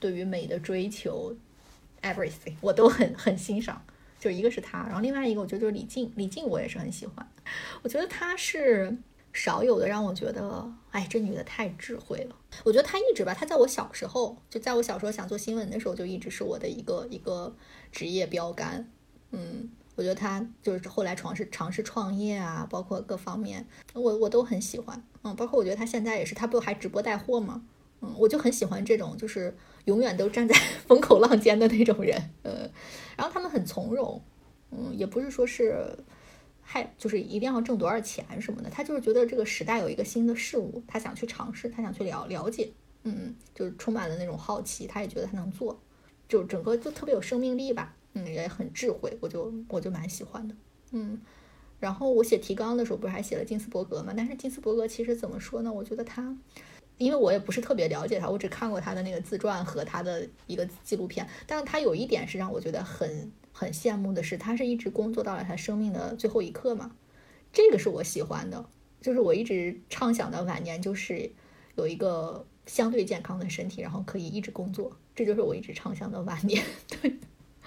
[0.00, 1.34] 对于美的追求。
[2.02, 3.82] Everything 我都很很欣赏，
[4.20, 7.26] 就一个是他，然后另外一个我觉得就是李静，李静我也是很喜欢，
[7.82, 8.96] 我觉得她是
[9.32, 12.36] 少有的让我觉得，哎，这女的太智慧了。
[12.62, 17.52] 我觉得她一直吧，她在我小时候，就在我小时候想做新闻的时候，就一直是我的一个一个
[17.90, 18.88] 职业标杆。
[19.32, 25.02] 嗯，我觉得他就是后来尝试尝试创业啊，包括各方面，我我都很喜欢。
[25.22, 27.64] 嗯，包括我觉得他现在也是，他不还直播带货吗？
[28.02, 29.56] 嗯，我就很喜欢这种，就是
[29.86, 30.54] 永远都站在
[30.86, 32.30] 风口浪尖的那种人。
[32.42, 32.70] 呃，
[33.16, 34.22] 然后他们很从容，
[34.70, 35.98] 嗯，也不是说是
[36.60, 42.70] 还就是一定要挣多少钱什么的，他就是觉得这个时代有一个新的事物，他想去尝试，他想去了了解，
[43.04, 45.80] 嗯，就是充满了那种好奇，他也觉得他能做，
[46.28, 50.54] 就整个就特别有生命力吧，嗯，也很智慧，我就我就蛮喜欢的，
[50.90, 51.20] 嗯。
[51.78, 54.12] 然后我写提纲的时候不是还写了金斯伯格嘛？
[54.16, 55.72] 但是金斯伯格其实怎么说呢？
[55.72, 56.36] 我觉得他。
[56.98, 61.28] 因为我也不是特别了解他，我只看过他的那个自传和他的一个纪录片。
[61.46, 66.96] 但是他有一点是让我觉得很很羡慕的是，他是一直工作到了他生命的最后一刻嘛。
[67.52, 68.64] 这个是我喜欢的，
[69.02, 71.30] 就是我一直畅想的晚年就是
[71.74, 74.96] 有一个相对健康的身体，然后可以一直工作。
[75.14, 76.64] 这就是我一直畅想的晚年。
[76.88, 77.18] 对，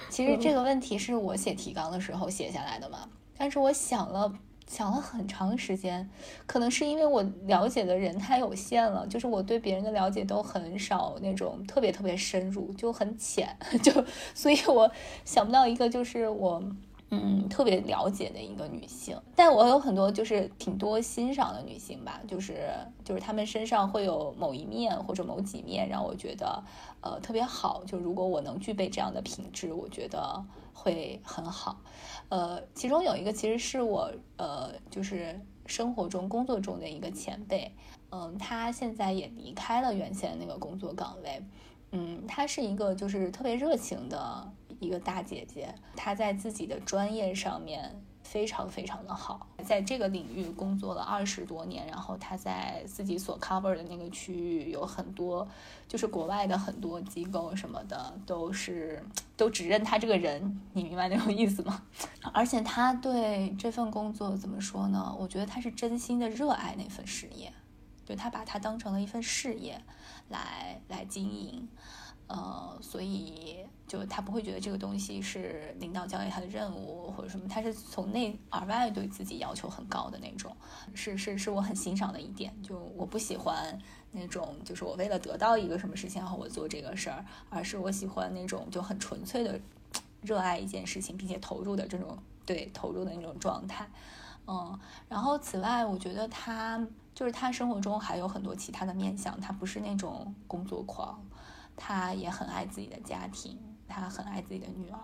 [0.10, 4.34] 其实这个问题是我写提纲的时候写下来的嘛，但是我想了。
[4.70, 6.08] 想了很长时间，
[6.46, 13.92] 可能是因为我了解的人太有限了，就是我对别人的了解都很少，那种特别特别深入，就很浅， 就
[14.36, 14.92] 所以我
[15.26, 16.64] 想不到一个就是我
[17.12, 19.20] 嗯特别了解的一个女性。
[19.36, 22.70] 但我有很多就是挺多欣赏的女性吧，就是
[23.04, 26.64] 就是她们身上会有某一面或者某几面让我觉得
[27.02, 27.84] 呃特别好。
[27.86, 31.82] 就如果我能具备这样的品质，我觉得会很好。
[32.30, 37.72] 呃，其中有一个其实是我呃，就是生活中、工作中的一个前辈，
[38.12, 41.42] 嗯，他现在也离开了原先那个工作岗位，
[41.92, 48.02] 嗯，他是一个就是特别热情的一个大姐姐，她在自己的专业上面。
[48.22, 55.48] 非常非常的好，在这个领域工作了二十多年，然后她在自己所 cover 的那个区域有很多，
[55.88, 59.04] 就是国外的很多机构什么的，都是
[59.36, 61.82] 都只认她这个人，你明白那种意思吗？
[62.32, 65.16] 而且她对这份工作怎么说呢？
[65.18, 67.52] 我觉得她是真心的热爱那份事业，
[68.06, 69.82] 就她把它当成了一份事业
[70.28, 71.68] 来来经营。
[72.30, 73.58] 呃，所以
[73.88, 80.56] 就他不会觉得这个东西是领导交给他的任务或者什么，他是从内而外对自己要求很高的那种，
[80.94, 82.54] 是是是我很欣赏的一点。
[82.62, 83.76] 就我不喜欢
[84.12, 89.60] 那种，就是我为了得到一个什么事情然后我做这个事儿，而是我喜欢那种就很纯粹的
[90.22, 92.16] 热爱一件事情，并且投入的这种
[92.46, 93.90] 对投入的那种状态。
[94.46, 101.20] 嗯，然后此外，我觉得他就是他生活中还有很多其他的面相，他不是那种工作狂。
[101.80, 103.58] 他也很爱自己的家庭，
[103.88, 105.00] 他很爱自己的女儿。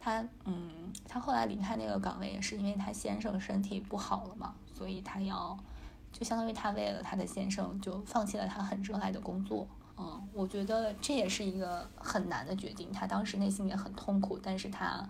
[0.00, 5.56] 他，嗯，他后来离开那个岗位也是因为他先生身体不好了嘛，所以他要，
[6.12, 9.68] 就相当于他为了他的先生就放弃了他很热爱的工作。
[9.96, 12.90] 嗯，我觉得这也是一个很难的决定。
[12.92, 15.08] 他当时内心也很痛苦，但是他，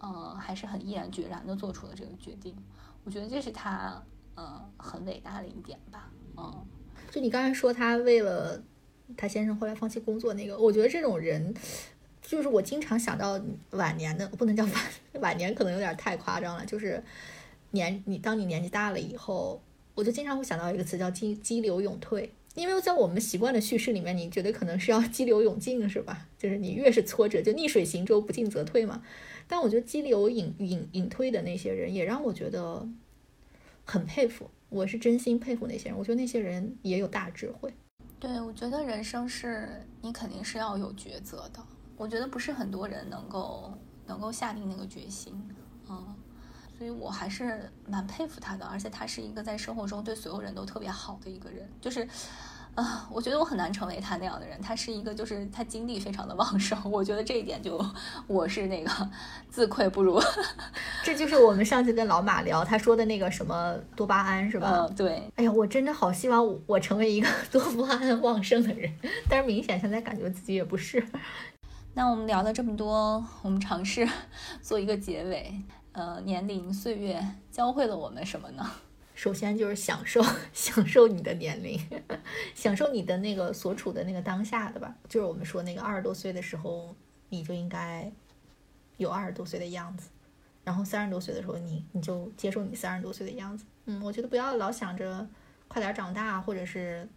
[0.00, 2.56] 嗯，还是很毅然决然的做出了这个决定。
[3.04, 4.00] 我觉得这是他，
[4.36, 6.08] 嗯，很伟大的一点吧。
[6.36, 6.64] 嗯，
[7.10, 8.62] 就你刚才说他为了。
[9.16, 11.54] 他先生后来放弃工作那个，我觉得这种人，
[12.22, 13.40] 就是我经常想到
[13.70, 14.74] 晚年的，不能叫晚
[15.20, 16.64] 晚年，可能有点太夸张了。
[16.64, 17.02] 就是
[17.70, 19.62] 年你当你年纪大了以后，
[19.94, 26.28] 我就经常会想到一个词叫“激激流勇退”，因为在我们习惯的叙事里面，你觉得可能是要激流勇进，是吧？
[26.38, 29.02] 就是你越是挫折，就逆水行舟，不进则退嘛。
[29.48, 32.88] 但我觉得激流隐隐隐退的那些人，也让我觉得
[33.84, 34.48] 很佩服。
[34.70, 37.74] 我是真心佩服那些人，我觉得那些人也有大智慧。
[38.22, 41.60] 对，我觉得人生是你肯定是要有抉择的。
[41.96, 43.76] 我觉得不是很多人能够
[44.06, 45.34] 能够下定那个决心，
[45.88, 46.14] 嗯，
[46.78, 48.64] 所以我还是蛮佩服他的。
[48.64, 52.08] 而且他是一个在生活中对所有人都特别好的一个人，就是。
[52.74, 54.60] 啊，我觉得我很难成为他那样的人。
[54.62, 56.78] 他是一个，就是他精力非常的旺盛。
[56.90, 57.84] 我觉得这一点就
[58.26, 58.90] 我是那个
[59.50, 60.18] 自愧不如。
[61.04, 64.86] 这就是我们上次跟老马聊他说的那个什么多巴胺是吧？
[64.88, 65.22] 嗯，对。
[65.36, 68.90] 哎呀，我真的好希望我成为一个 多巴胺旺盛的人，
[69.28, 71.06] 但是明显现在感觉自己也不是。
[71.94, 74.08] 那我们聊了这么多，我们尝试
[74.62, 75.54] 做一个结尾。
[75.92, 78.66] 呃，年龄岁月教会了我们什么呢？
[79.22, 80.20] 首先就是享受，
[80.52, 81.78] 享受你的年龄，
[82.56, 84.92] 享受你的那个所处的那个当下的吧。
[85.08, 86.92] 就是我们说那个二十多岁的时候，
[87.28, 88.10] 你就应该
[88.96, 90.08] 有二十多岁的样子，
[90.64, 93.64] 然后三十多岁的时候，你你就接受你三十多岁的样子。
[93.84, 95.24] 嗯，我觉得不要老想着
[95.68, 97.08] 快点长大，或者是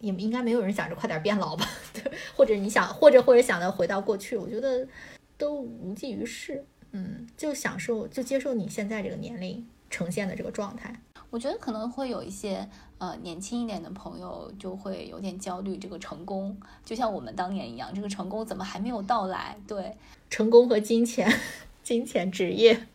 [0.00, 1.68] 也应该没有人想着快点变老吧？
[1.92, 4.88] 对，或者你想，或者或者想着回到过去，我觉得
[5.36, 6.64] 都无济于事。
[6.92, 10.98] 嗯，就享受，就接受你现在这个年龄呈现的这个状态。
[11.30, 19.56] 我觉得可能会有一些呃年轻一点的朋友就会有点焦虑，这个成功就像我们当年一样，这个成功怎么还没有到来？
[19.66, 19.94] 对，
[20.30, 21.30] 成功和金钱、
[21.84, 22.86] 金钱、职业，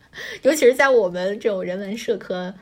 [0.42, 2.52] 尤其是在我们这种人文社科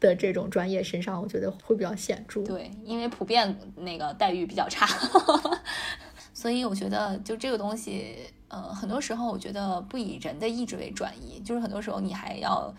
[0.00, 2.42] 的这种专业身上，我觉得会比较显著。
[2.42, 4.88] 对，因为普遍那个待遇比较差，
[6.34, 8.16] 所以我觉得就这个东西，
[8.48, 12.74] 呃，很多时候我觉得不以人的意志为转移，就是很多时候你还要。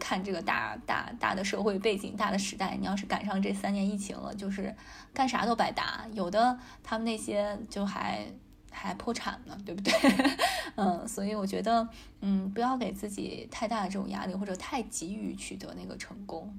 [0.00, 4.74] 看这个大大大的社会背景、大的时代，你要是赶上这三年疫情了，就是
[5.12, 6.06] 干啥都白搭。
[6.12, 8.26] 有的他们那些就还
[8.70, 9.92] 还破产了，对不对？
[10.76, 11.88] 嗯，所以我觉得，
[12.22, 16.52] 嗯，不要给自己太大的这种压力，或者太急于取得那个成功。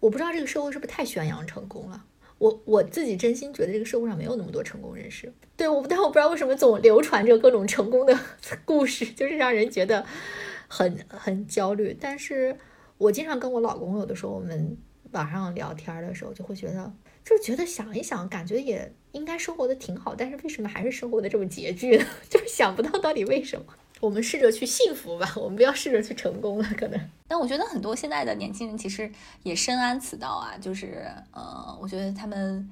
[0.00, 2.04] 我不知道这个社会是不是太宣扬成功了。
[2.38, 5.34] 我我自己真心觉得这个社会上没有那么多成功人士。
[5.56, 8.16] 对，我但我不知道为什么总流传着各种成功的
[8.64, 10.06] 故事，就是让人觉得
[10.68, 11.94] 很很焦虑。
[12.00, 12.56] 但是。
[12.98, 14.76] 我经常跟我老公有的时候，我们
[15.12, 16.92] 晚上聊天的时候，就会觉得，
[17.24, 22.04] 就是觉得想一想，感觉也应该生活的挺好，但是为什么还是生活的这么拮据呢？
[22.28, 23.66] 就是想不到到底为什么。
[24.00, 26.68] 我们试着去幸福吧，我们不要试着去成功了。
[26.76, 29.10] 可能，但我觉得很多现在的年轻人其实
[29.42, 32.70] 也深谙此道啊，就是呃，我觉得他们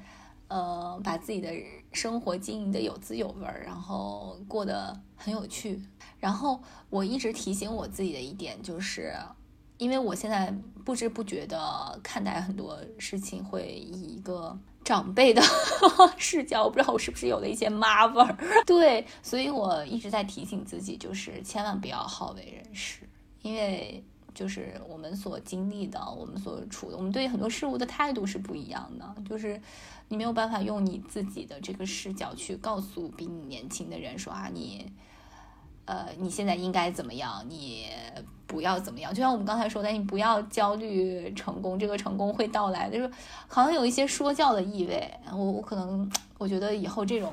[0.48, 1.53] 呃把自己的
[1.93, 5.81] 生活经营的有滋有味儿，然后过得很有趣。
[6.19, 9.12] 然后我一直提醒我自己的一点就是。
[9.78, 10.55] 因为我现在
[10.85, 15.43] 不知不觉的看待很多事情，会以一个长辈的
[16.16, 18.36] 视角，我不知道我是不是有了一些妈味儿。
[18.65, 23.01] 对，所以我一直在提醒自己，就是千万不要好为人师，
[23.43, 29.15] 因为就是我们所经历的，我们所处的，我们对很多事物的态度是不一样的。
[29.28, 29.61] 就是
[30.09, 34.90] 你没有办法用你自己的这个视角去告诉比你年轻的人说啊，你。
[35.87, 37.45] 呃，你现在应该怎么样？
[37.49, 37.87] 你
[38.47, 39.15] 不要怎么样？
[39.15, 43.11] 就像我们刚才说的，你不要焦虑成功，这个成功会到来，就是
[43.49, 45.11] 好像有一些说教的意味。
[45.33, 47.33] 我我可能我觉得以后这种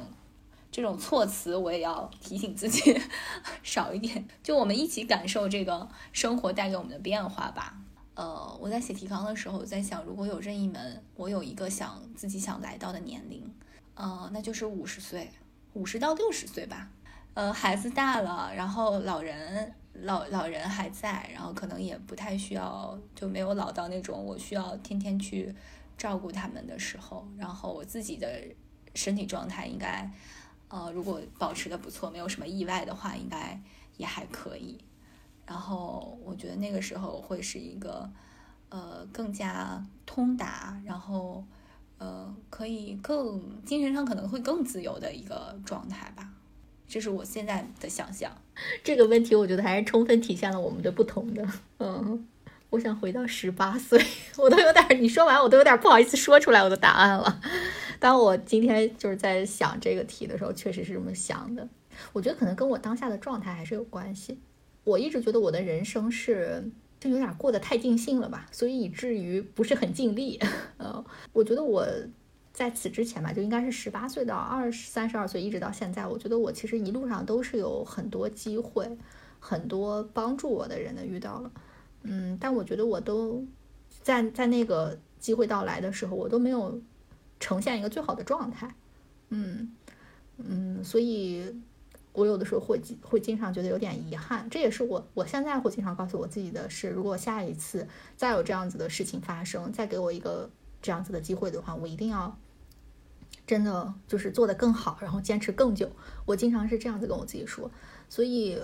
[0.71, 2.99] 这种措辞，我也要提醒自己
[3.61, 4.25] 少一点。
[4.41, 7.75] 就我们一起感受这个生活带给我们的变化吧。
[8.15, 13.51] 呃，我在写提纲的时候在想，如果有任意门，我有一个想自己想来到的年龄，
[13.95, 15.31] 呃，那就是五十岁，
[15.73, 16.89] 五十到六十岁吧。
[17.33, 25.53] 呃，孩子大了，然后老人老老人还在，然后可能也不太需要，就没有老到那种我需要天天去
[25.97, 27.27] 照顾他们的时候。
[27.35, 28.27] 然后我自己的
[28.93, 30.07] 身体状态应该，
[30.67, 33.59] 呃，如果保持的不错，没有什么意外的话，应该
[33.97, 34.77] 也还可以。
[35.47, 38.07] 然后我觉得那个时候会是一个
[38.69, 41.43] 呃更加通达，然后
[41.97, 46.32] 呃可以更精神上可能会更自由的一个状态吧。
[46.93, 48.31] 这是我现在的想象。
[48.83, 51.43] 这个问题，我觉得还是充分体现了我们的不同的。
[51.79, 52.23] 嗯，
[52.69, 53.99] 我想回到十八岁，
[54.37, 57.41] 我都有点，你说完我都有点不好意思说出来我的答案了。
[57.99, 61.67] 当我今天就是在想这个题的时候，确实是这么想的。
[62.11, 64.37] 我觉得可能跟我当下的状态还是有关系。
[64.83, 66.63] 我一直觉得我的人生是
[66.99, 70.39] 就有点过得太尽兴了吧，所以以至于不是很尽力。
[70.77, 71.03] 嗯，
[71.33, 71.87] 我觉得我。
[72.53, 78.95] 在此之前吧，就应该是十八岁到二十三十二岁，一直到现在，我觉得我其实一路上都是有很多机会，
[79.39, 81.51] 很多帮助我的人的遇到了，
[82.03, 83.43] 嗯，但我觉得我都
[84.03, 86.79] 在在那个机会到来的时候，我都没有
[87.39, 88.75] 呈现一个最好的状态，
[89.29, 89.75] 嗯
[90.37, 91.51] 嗯，所以
[92.11, 100.47] 我有的时候会会经常觉得有点遗憾，这也是我我现在会经常告诉我自己的是，如果下一次再有这样子的事情发生，再给我一个
[100.83, 102.37] 这样子的机会的话，我一定要。
[103.45, 105.91] 真的就是做得更好，然后坚持更久。
[106.25, 107.69] 我经常是这样子跟我自己说。
[108.07, 108.57] 所以，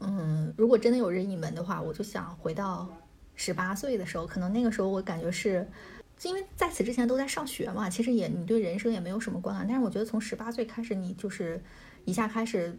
[0.00, 2.88] 嗯，如果真的有任意门的话，我就想回到
[3.34, 4.26] 十八岁的时候。
[4.26, 5.68] 可能那个时候我感觉是，
[6.22, 9.66] 因为在此之前都在上学嘛，其实也你对人生也没有什么观感。
[9.68, 11.62] 但是我觉得从十八岁开始，你就是
[12.04, 12.78] 一下开始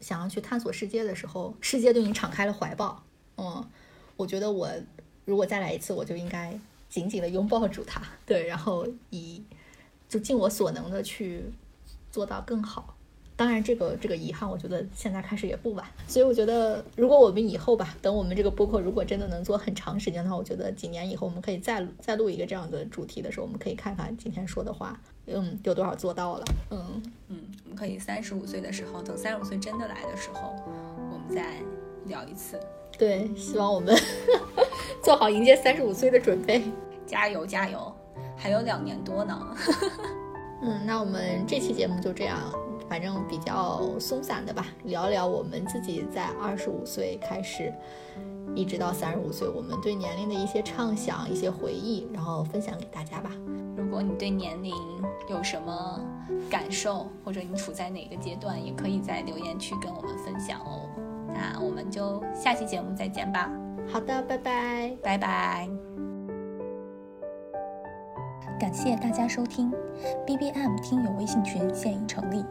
[0.00, 3.04] 想要去探索世界的时候，世界对你敞开了怀抱。
[3.36, 3.62] 嗯，
[4.16, 4.70] 我觉得我
[5.26, 6.58] 如果再来一次，我就应该
[6.88, 8.00] 紧紧的拥抱住它。
[8.24, 9.44] 对，然后以。
[10.08, 11.44] 就尽我所能的去
[12.10, 12.94] 做到更好。
[13.36, 15.84] 当然，这个这个遗憾，我觉得现在开始也不晚。
[16.06, 26.44] 所以我觉得，如果我们以后吧，等我们这个播客如果真的能做很长时间的话，我觉得几年以后我们可以再再录一个这样的主题的时候，我们可以看看今天说的话，嗯，有多少做到了。
[26.70, 30.54] 嗯嗯，我们可以三十五岁的时候，等三十五岁真的来的时候，
[31.10, 31.56] 我们再
[32.06, 32.60] 聊一次。
[32.96, 33.92] 对，希望我们
[35.02, 36.62] 做好迎接三十五岁的准备，
[37.04, 37.92] 加油加油！
[38.36, 39.56] 还有两年多呢，
[40.62, 42.38] 嗯，那我们这期节目就这样，
[42.88, 47.72] 反正比较松散的吧，聊聊我们自己在二十五岁开始，
[48.54, 53.30] 一直到三十五岁，我们对年龄的一些畅想、一些回忆，然后分享给大家吧。
[53.76, 54.74] 如果你对年龄
[55.28, 56.00] 有什么
[56.50, 60.88] 感受，或者你处在哪个阶段，也可以在留言区跟我们分享哦。
[61.28, 63.50] 那我们就下期节目再见吧，
[63.92, 64.96] 好的，拜拜。
[65.02, 65.83] 拜拜。
[68.58, 69.72] 感谢大家收听
[70.24, 72.44] ，BBM 听友微信群现已成立，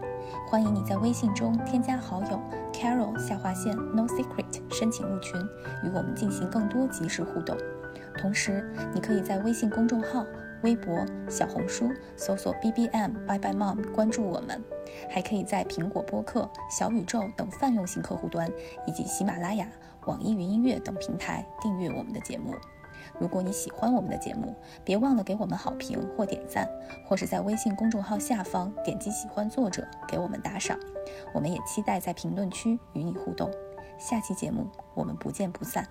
[0.47, 2.39] 欢迎你在微信中添加好友
[2.73, 5.39] Carol 下划线 No Secret 申请入群，
[5.83, 7.57] 与我们进行更多即时互动。
[8.17, 10.25] 同时，你可以在微信公众号、
[10.61, 14.61] 微博、小红书搜索 BBM Bye Bye Mom 关注我们，
[15.09, 18.49] 还可以在苹果播客、小宇宙等泛用型客户端，
[18.85, 19.65] 以及喜马拉雅、
[20.05, 22.53] 网易云音乐等平台订阅我们的节目。
[23.19, 26.67] 如果你喜欢我们的节目，别忘了给我们好评或点赞，
[27.07, 30.77] 或是在微信公众号下方点击喜欢作者给我们打赏。
[31.33, 33.49] 我们也期待在评论区与你互动。
[33.99, 35.87] 下期节目我们不见不散。